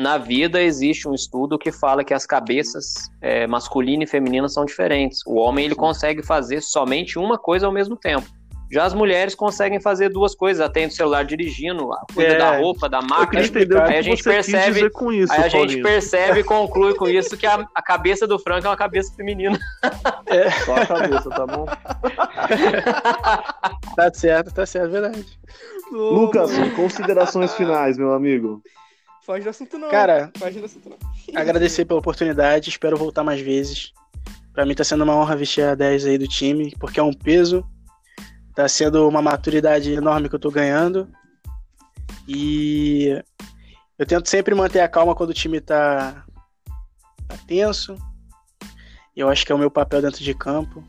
na 0.01 0.17
vida 0.17 0.61
existe 0.61 1.07
um 1.07 1.13
estudo 1.13 1.57
que 1.57 1.71
fala 1.71 2.03
que 2.03 2.13
as 2.13 2.25
cabeças 2.25 3.09
é, 3.21 3.47
masculina 3.47 4.03
e 4.03 4.07
feminina 4.07 4.49
são 4.49 4.65
diferentes. 4.65 5.21
O 5.25 5.35
homem 5.35 5.65
ele 5.65 5.75
consegue 5.75 6.23
fazer 6.23 6.61
somente 6.61 7.17
uma 7.17 7.37
coisa 7.37 7.67
ao 7.67 7.71
mesmo 7.71 7.95
tempo. 7.95 8.27
Já 8.71 8.85
as 8.85 8.93
mulheres 8.93 9.35
conseguem 9.35 9.81
fazer 9.81 10.07
duas 10.07 10.33
coisas, 10.33 10.65
atende 10.65 10.93
o 10.93 10.95
celular 10.95 11.25
dirigindo, 11.25 11.89
cuida 12.13 12.35
é, 12.35 12.37
da 12.37 12.57
roupa, 12.57 12.87
da 12.87 13.01
máquina. 13.01 13.41
Aí 13.41 13.97
a 13.97 14.01
gente 14.01 14.23
percebe, 14.23 14.89
com 14.89 15.11
isso, 15.11 15.33
aí 15.33 15.43
a 15.43 15.49
gente 15.49 15.81
percebe 15.81 16.39
e 16.39 16.43
conclui 16.43 16.95
com 16.95 17.09
isso 17.09 17.35
que 17.35 17.45
a, 17.45 17.67
a, 17.75 17.81
cabeça 17.81 18.25
do 18.25 18.39
Franco 18.39 18.67
é 18.67 18.69
uma 18.69 18.77
cabeça 18.77 19.13
feminina. 19.13 19.59
É. 20.25 20.49
Só 20.51 20.75
a 20.75 20.85
cabeça, 20.85 21.29
tá 21.29 21.45
bom? 21.45 21.65
tá 23.97 24.13
certo, 24.13 24.53
tá 24.53 24.65
certo, 24.65 24.91
verdade. 24.91 25.25
Lucas, 25.91 26.51
considerações 26.73 27.53
finais, 27.53 27.97
meu 27.97 28.13
amigo. 28.13 28.61
Foge 29.25 29.43
do 29.43 29.49
assunto 29.49 29.77
não. 29.77 29.89
Cara, 29.89 30.31
Foge 30.37 30.59
do 30.59 30.65
assunto 30.65 30.89
não. 30.89 30.97
agradecer 31.39 31.85
pela 31.85 31.99
oportunidade, 31.99 32.69
espero 32.69 32.97
voltar 32.97 33.23
mais 33.23 33.39
vezes. 33.39 33.93
Pra 34.53 34.65
mim 34.65 34.75
tá 34.75 34.83
sendo 34.83 35.03
uma 35.03 35.15
honra 35.15 35.35
vestir 35.35 35.63
a 35.63 35.75
10 35.75 36.05
aí 36.05 36.17
do 36.17 36.27
time, 36.27 36.75
porque 36.79 36.99
é 36.99 37.03
um 37.03 37.13
peso 37.13 37.65
Tá 38.53 38.67
sendo 38.67 39.07
uma 39.07 39.21
maturidade 39.21 39.93
enorme 39.93 40.27
que 40.27 40.35
eu 40.35 40.39
tô 40.39 40.51
ganhando. 40.51 41.07
E 42.27 43.23
eu 43.97 44.05
tento 44.05 44.27
sempre 44.27 44.53
manter 44.53 44.81
a 44.81 44.89
calma 44.89 45.15
quando 45.15 45.29
o 45.29 45.33
time 45.33 45.61
tá, 45.61 46.25
tá 47.27 47.37
tenso. 47.47 47.95
Eu 49.15 49.29
acho 49.29 49.45
que 49.45 49.51
é 49.51 49.55
o 49.55 49.57
meu 49.57 49.71
papel 49.71 50.01
dentro 50.01 50.21
de 50.21 50.33
campo. 50.33 50.83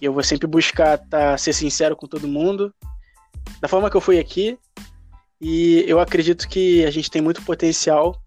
E 0.00 0.04
eu 0.04 0.12
vou 0.12 0.22
sempre 0.22 0.46
buscar 0.46 0.98
tá, 0.98 1.38
ser 1.38 1.54
sincero 1.54 1.96
com 1.96 2.06
todo 2.06 2.28
mundo. 2.28 2.74
Da 3.60 3.68
forma 3.68 3.90
que 3.90 3.96
eu 3.96 4.00
fui 4.00 4.18
aqui. 4.18 4.58
E 5.46 5.84
eu 5.86 6.00
acredito 6.00 6.48
que 6.48 6.86
a 6.86 6.90
gente 6.90 7.10
tem 7.10 7.20
muito 7.20 7.42
potencial. 7.42 8.18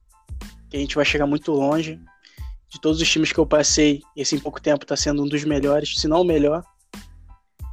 Que 0.70 0.78
a 0.78 0.80
gente 0.80 0.96
vai 0.96 1.04
chegar 1.04 1.26
muito 1.26 1.52
longe. 1.52 2.00
De 2.70 2.80
todos 2.80 3.02
os 3.02 3.10
times 3.10 3.34
que 3.34 3.40
eu 3.40 3.46
passei, 3.46 4.04
esse 4.16 4.36
em 4.36 4.40
pouco 4.40 4.62
tempo 4.62 4.84
está 4.84 4.96
sendo 4.96 5.24
um 5.24 5.28
dos 5.28 5.44
melhores, 5.44 5.96
se 5.96 6.08
não 6.08 6.22
o 6.22 6.24
melhor. 6.24 6.64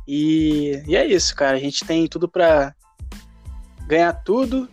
E, 0.09 0.83
e 0.87 0.97
é 0.97 1.05
isso, 1.05 1.37
cara. 1.37 1.59
A 1.59 1.61
gente 1.61 1.85
tem 1.85 2.07
tudo 2.07 2.27
para 2.27 2.75
ganhar 3.87 4.15
tudo. 4.15 4.67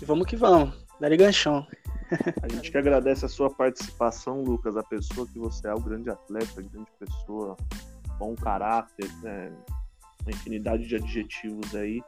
E 0.00 0.06
vamos 0.06 0.26
que 0.26 0.36
vamos. 0.36 0.72
Dá 0.98 1.14
ganchão. 1.14 1.66
A 2.42 2.48
gente 2.48 2.70
que 2.70 2.78
agradece 2.78 3.26
a 3.26 3.28
sua 3.28 3.50
participação, 3.50 4.42
Lucas, 4.42 4.74
a 4.74 4.82
pessoa 4.82 5.26
que 5.26 5.38
você 5.38 5.68
é, 5.68 5.74
o 5.74 5.80
grande 5.80 6.08
atleta, 6.08 6.62
grande 6.62 6.90
pessoa, 6.98 7.58
bom 8.18 8.34
caráter, 8.34 9.10
né? 9.22 9.52
uma 10.22 10.30
infinidade 10.30 10.86
de 10.86 10.96
adjetivos 10.96 11.74
aí. 11.74 12.02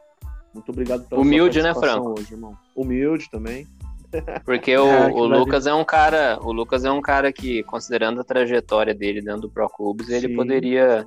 Muito 0.53 0.69
obrigado 0.69 1.07
pela 1.07 1.21
Humilde, 1.21 1.61
sua 1.61 1.73
né, 1.73 1.73
Franco? 1.73 2.19
hoje, 2.19 2.33
irmão. 2.33 2.57
Humilde 2.75 3.29
também. 3.29 3.67
Porque 4.45 4.75
o, 4.77 4.85
ah, 4.85 5.07
o 5.07 5.25
Lucas 5.25 5.65
é 5.65 5.73
um 5.73 5.83
cara, 5.83 6.37
o 6.41 6.51
Lucas 6.51 6.85
é 6.85 6.91
um 6.91 7.01
cara 7.01 7.33
que, 7.33 7.63
considerando 7.63 8.21
a 8.21 8.23
trajetória 8.23 8.93
dele 8.93 9.21
dentro 9.21 9.41
do 9.41 9.49
Pro 9.49 9.67
Clubes, 9.69 10.09
ele 10.09 10.35
poderia 10.35 11.05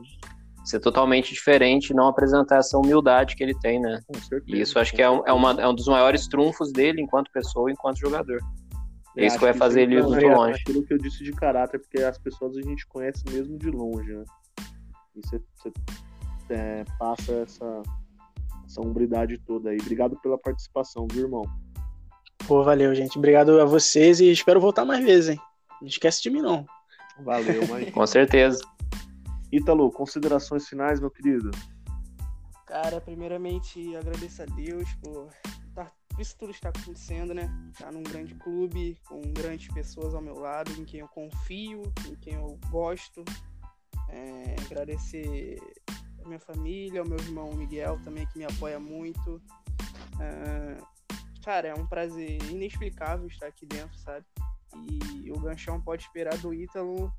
ser 0.65 0.81
totalmente 0.81 1.33
diferente 1.33 1.91
e 1.91 1.95
não 1.95 2.09
apresentar 2.09 2.57
essa 2.57 2.77
humildade 2.77 3.37
que 3.37 3.45
ele 3.45 3.57
tem, 3.61 3.81
né? 3.81 4.01
Certeza, 4.29 4.45
e 4.47 4.61
isso 4.61 4.79
acho 4.81 4.93
que 4.93 5.01
é 5.01 5.09
um, 5.09 5.23
é, 5.25 5.33
uma, 5.33 5.53
é 5.53 5.69
um 5.69 5.75
dos 5.75 5.87
maiores 5.87 6.27
trunfos 6.27 6.73
dele 6.73 7.01
enquanto 7.01 7.31
pessoa, 7.31 7.71
enquanto 7.71 7.99
jogador. 7.99 8.41
É 9.17 9.27
isso 9.27 9.39
que 9.39 9.45
vai 9.45 9.55
fazer 9.55 9.83
ele 9.83 9.95
ir 9.95 10.03
muito 10.03 10.27
longe. 10.27 10.61
Aquilo 10.61 10.85
que 10.85 10.93
eu 10.93 10.99
disse 10.99 11.25
de 11.25 11.33
caráter, 11.33 11.79
porque 11.79 12.03
as 12.03 12.19
pessoas 12.19 12.57
a 12.57 12.61
gente 12.61 12.87
conhece 12.87 13.23
mesmo 13.31 13.57
de 13.57 13.71
longe, 13.71 14.13
né? 14.13 14.25
E 15.15 15.21
você, 15.25 15.41
você 15.55 15.73
é, 16.51 16.85
passa 16.99 17.33
essa, 17.33 17.83
essa 18.67 18.81
umbridade 18.81 19.39
toda 19.39 19.71
aí. 19.71 19.79
Obrigado 19.81 20.19
pela 20.21 20.37
participação, 20.37 21.07
viu, 21.11 21.25
irmão? 21.25 21.43
Pô, 22.47 22.63
valeu, 22.63 22.95
gente. 22.95 23.19
Obrigado 23.19 23.61
a 23.61 23.65
vocês 23.65 24.21
e 24.21 24.31
espero 24.31 24.61
voltar 24.61 24.85
mais 24.85 25.05
vezes, 25.05 25.31
hein? 25.31 25.41
Não 25.81 25.89
esquece 25.89 26.23
de 26.23 26.31
mim, 26.31 26.43
não. 26.43 26.67
Valeu, 27.21 27.67
mas... 27.71 27.91
Com 27.91 28.07
certeza. 28.07 28.61
Ítalo, 29.51 29.91
considerações 29.91 30.69
finais, 30.69 31.01
meu 31.01 31.11
querido? 31.11 31.51
Cara, 32.67 33.01
primeiramente 33.01 33.95
agradeço 33.97 34.43
a 34.43 34.47
Deus 34.47 34.93
por 35.03 35.29
tá, 35.75 35.91
isso 36.19 36.37
tudo 36.37 36.51
está 36.51 36.69
acontecendo, 36.69 37.33
né? 37.33 37.51
Estar 37.73 37.87
tá 37.87 37.93
num 37.93 38.03
grande 38.03 38.35
clube, 38.35 38.99
com 39.07 39.21
grandes 39.33 39.73
pessoas 39.73 40.15
ao 40.15 40.21
meu 40.21 40.39
lado, 40.39 40.73
em 40.73 40.85
quem 40.85 41.01
eu 41.01 41.09
confio, 41.09 41.83
em 42.09 42.17
quem 42.17 42.35
eu 42.35 42.59
gosto. 42.71 43.25
É, 44.09 44.57
agradecer 44.67 45.59
minha 46.27 46.41
família, 46.41 47.01
ao 47.01 47.07
meu 47.07 47.19
irmão 47.19 47.53
Miguel 47.55 47.99
também, 48.05 48.27
que 48.27 48.39
me 48.39 48.45
apoia 48.45 48.79
muito. 48.79 49.41
É, 50.21 50.79
cara, 51.45 51.69
é 51.69 51.75
um 51.75 51.87
prazer 51.87 52.43
inexplicável 52.51 53.27
estar 53.27 53.47
aqui 53.47 53.67
dentro, 53.67 53.97
sabe? 53.99 54.25
E 54.89 55.31
o 55.31 55.39
Ganchão 55.39 55.81
pode 55.81 56.03
esperar 56.03 56.37
do 56.39 56.53
Ítalo 56.53 57.13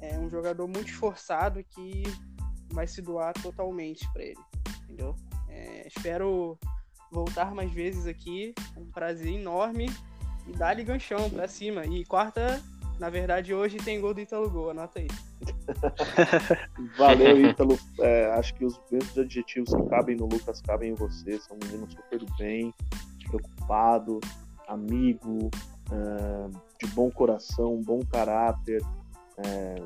é 0.00 0.18
um 0.18 0.28
jogador 0.28 0.66
muito 0.66 0.88
esforçado 0.88 1.62
que 1.64 2.02
vai 2.72 2.86
se 2.86 3.02
doar 3.02 3.32
totalmente 3.34 4.08
para 4.12 4.22
ele, 4.22 4.40
entendeu? 4.82 5.16
É, 5.48 5.88
espero 5.88 6.58
voltar 7.10 7.54
mais 7.54 7.72
vezes 7.72 8.06
aqui, 8.06 8.54
é 8.76 8.78
um 8.78 8.90
prazer 8.90 9.32
enorme 9.32 9.86
e 10.46 10.52
dar-lhe 10.52 10.84
ganchão 10.84 11.28
para 11.30 11.48
cima. 11.48 11.84
E 11.86 12.04
quarta, 12.04 12.62
na 12.98 13.10
verdade, 13.10 13.54
hoje 13.54 13.76
tem 13.78 14.00
gol 14.00 14.12
do 14.12 14.20
Ítalo 14.20 14.50
Gol, 14.50 14.70
anota 14.70 14.98
aí. 14.98 15.08
Valeu, 16.98 17.40
Ítalo. 17.46 17.78
É, 18.00 18.26
acho 18.32 18.54
que 18.54 18.64
os 18.64 18.80
mesmos 18.90 19.16
adjetivos 19.18 19.72
que 19.72 19.88
cabem 19.88 20.16
no 20.16 20.26
Lucas 20.26 20.60
cabem 20.60 20.90
em 20.90 20.94
você. 20.94 21.38
São 21.38 21.56
um 21.56 21.66
menino 21.66 21.90
super 21.90 22.20
bem, 22.38 22.74
preocupado, 23.26 24.20
amigo, 24.66 25.50
uh, 25.90 26.50
de 26.80 26.86
bom 26.88 27.10
coração, 27.10 27.80
bom 27.82 28.00
caráter. 28.04 28.82
É, 29.38 29.76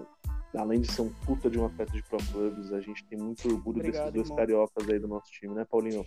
além 0.57 0.81
de 0.81 0.91
ser 0.91 1.03
um 1.03 1.13
puta 1.27 1.51
de 1.51 1.59
um 1.59 1.67
atleta 1.67 1.93
de 1.93 2.03
Pro 2.05 2.19
Clubs, 2.33 2.73
a 2.73 2.81
gente 2.81 3.05
tem 3.05 3.19
muito 3.19 3.47
orgulho 3.49 3.79
Obrigado, 3.79 4.05
desses 4.05 4.13
dois 4.15 4.27
irmão. 4.27 4.37
cariocas 4.37 4.89
aí 4.89 4.99
do 4.99 5.09
nosso 5.09 5.31
time, 5.31 5.55
né, 5.55 5.65
Paulinho? 5.65 6.05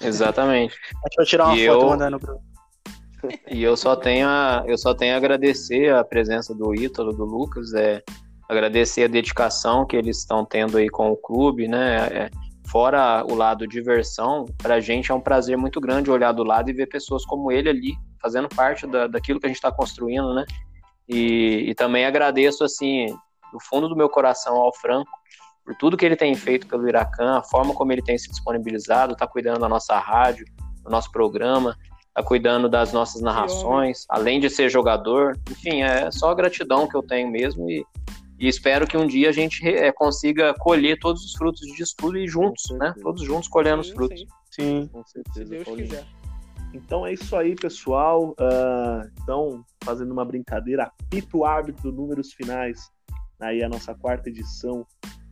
Exatamente. 0.00 0.78
Deixa 1.04 1.20
eu 1.20 1.26
tirar 1.26 1.46
uma 1.46 1.56
e 1.56 1.66
foto 1.66 1.82
eu... 1.82 1.88
mandando 1.88 2.20
pro. 2.20 2.55
E 3.50 3.62
eu 3.62 3.76
só 3.76 3.96
tenho 3.96 4.28
a, 4.28 4.64
eu 4.66 4.76
só 4.76 4.94
tenho 4.94 5.14
a 5.14 5.16
agradecer 5.16 5.92
a 5.92 6.04
presença 6.04 6.54
do 6.54 6.74
Ítalo, 6.74 7.12
do 7.12 7.24
Lucas, 7.24 7.72
é, 7.74 8.02
agradecer 8.48 9.04
a 9.04 9.08
dedicação 9.08 9.86
que 9.86 9.96
eles 9.96 10.18
estão 10.18 10.44
tendo 10.44 10.76
aí 10.76 10.88
com 10.88 11.10
o 11.10 11.16
clube, 11.16 11.66
né? 11.66 12.06
É, 12.06 12.30
fora 12.68 13.24
o 13.24 13.34
lado 13.34 13.66
diversão, 13.66 14.44
para 14.58 14.74
a 14.74 14.80
gente 14.80 15.10
é 15.10 15.14
um 15.14 15.20
prazer 15.20 15.56
muito 15.56 15.80
grande 15.80 16.10
olhar 16.10 16.32
do 16.32 16.44
lado 16.44 16.68
e 16.68 16.72
ver 16.72 16.86
pessoas 16.86 17.24
como 17.24 17.50
ele 17.50 17.68
ali, 17.68 17.94
fazendo 18.20 18.48
parte 18.48 18.86
da, 18.86 19.06
daquilo 19.06 19.40
que 19.40 19.46
a 19.46 19.48
gente 19.48 19.56
está 19.56 19.72
construindo, 19.72 20.34
né? 20.34 20.44
E, 21.08 21.70
e 21.70 21.74
também 21.74 22.04
agradeço, 22.04 22.64
assim, 22.64 23.06
do 23.52 23.60
fundo 23.60 23.88
do 23.88 23.96
meu 23.96 24.08
coração 24.08 24.56
ao 24.56 24.74
Franco 24.74 25.10
por 25.64 25.74
tudo 25.74 25.96
que 25.96 26.06
ele 26.06 26.14
tem 26.14 26.34
feito 26.36 26.66
pelo 26.68 26.88
Iracan, 26.88 27.38
a 27.38 27.42
forma 27.42 27.74
como 27.74 27.90
ele 27.90 28.00
tem 28.00 28.16
se 28.16 28.30
disponibilizado, 28.30 29.14
está 29.14 29.26
cuidando 29.26 29.58
da 29.58 29.68
nossa 29.68 29.98
rádio, 29.98 30.46
do 30.84 30.90
nosso 30.90 31.10
programa, 31.10 31.76
está 32.16 32.22
cuidando 32.22 32.66
das 32.68 32.92
nossas 32.94 33.20
narrações, 33.20 34.06
além 34.08 34.40
de 34.40 34.48
ser 34.48 34.70
jogador. 34.70 35.38
Enfim, 35.50 35.82
é 35.82 36.10
só 36.10 36.34
gratidão 36.34 36.88
que 36.88 36.96
eu 36.96 37.02
tenho 37.02 37.30
mesmo 37.30 37.70
e, 37.70 37.84
e 38.38 38.48
espero 38.48 38.86
que 38.86 38.96
um 38.96 39.06
dia 39.06 39.28
a 39.28 39.32
gente 39.32 39.66
é, 39.68 39.92
consiga 39.92 40.54
colher 40.54 40.98
todos 40.98 41.22
os 41.24 41.32
frutos 41.32 41.60
disso 41.76 41.94
tudo 41.98 42.16
e 42.16 42.26
juntos, 42.26 42.70
né? 42.78 42.94
Todos 43.02 43.22
juntos 43.22 43.48
colhendo 43.48 43.84
sim, 43.84 43.90
os 43.90 43.94
frutos. 43.94 44.20
Sim, 44.50 44.82
sim. 44.82 44.88
com 44.90 45.04
certeza. 45.04 45.44
Se 45.44 45.50
Deus 45.50 45.64
Paulinho. 45.64 45.88
quiser. 45.88 46.06
Então 46.72 47.06
é 47.06 47.12
isso 47.12 47.36
aí, 47.36 47.54
pessoal. 47.54 48.30
Uh, 48.30 49.10
então, 49.22 49.64
fazendo 49.84 50.10
uma 50.10 50.24
brincadeira, 50.24 50.84
apito 50.84 51.44
árbitro, 51.44 51.92
números 51.92 52.32
finais. 52.32 52.90
Aí 53.40 53.62
a 53.62 53.68
nossa 53.68 53.94
quarta 53.94 54.30
edição 54.30 54.86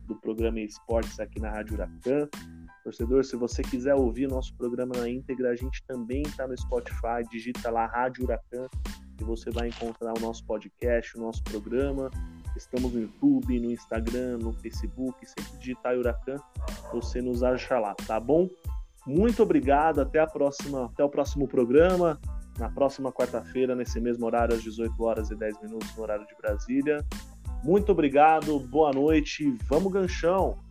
do 0.07 0.15
programa 0.15 0.59
Esportes 0.59 1.19
aqui 1.19 1.39
na 1.39 1.49
Rádio 1.49 1.73
Huracan. 1.73 2.29
Torcedor, 2.85 3.23
se 3.25 3.35
você 3.35 3.63
quiser 3.63 3.95
ouvir 3.95 4.27
nosso 4.27 4.55
programa 4.55 4.95
na 4.95 5.09
íntegra, 5.09 5.49
a 5.49 5.55
gente 5.55 5.83
também 5.87 6.21
está 6.21 6.47
no 6.47 6.55
Spotify, 6.55 7.27
digita 7.31 7.71
lá 7.71 7.87
Rádio 7.87 8.23
Huracan 8.23 8.67
e 9.19 9.23
você 9.23 9.49
vai 9.49 9.69
encontrar 9.69 10.15
o 10.15 10.21
nosso 10.21 10.45
podcast, 10.45 11.17
o 11.17 11.21
nosso 11.21 11.43
programa. 11.45 12.11
Estamos 12.55 12.93
no 12.93 13.01
YouTube, 13.01 13.59
no 13.59 13.71
Instagram, 13.71 14.37
no 14.37 14.53
Facebook. 14.53 15.17
Sempre 15.27 15.57
digitar 15.57 15.97
Huracan, 15.97 16.37
você 16.93 17.23
nos 17.23 17.41
acha 17.41 17.79
lá, 17.79 17.95
tá 18.05 18.19
bom? 18.19 18.47
Muito 19.03 19.41
obrigado, 19.41 20.01
até 20.01 20.19
a 20.19 20.27
próxima, 20.27 20.85
até 20.85 21.03
o 21.03 21.09
próximo 21.09 21.47
programa, 21.47 22.19
na 22.59 22.69
próxima 22.69 23.11
quarta-feira, 23.11 23.75
nesse 23.75 23.99
mesmo 23.99 24.27
horário, 24.27 24.53
às 24.53 24.61
18 24.61 25.03
horas 25.03 25.31
e 25.31 25.35
10 25.35 25.59
minutos, 25.63 25.95
no 25.95 26.03
horário 26.03 26.27
de 26.27 26.35
Brasília. 26.35 27.03
Muito 27.63 27.91
obrigado, 27.91 28.59
boa 28.59 28.91
noite, 28.91 29.57
vamos 29.67 29.91
ganchão! 29.91 30.63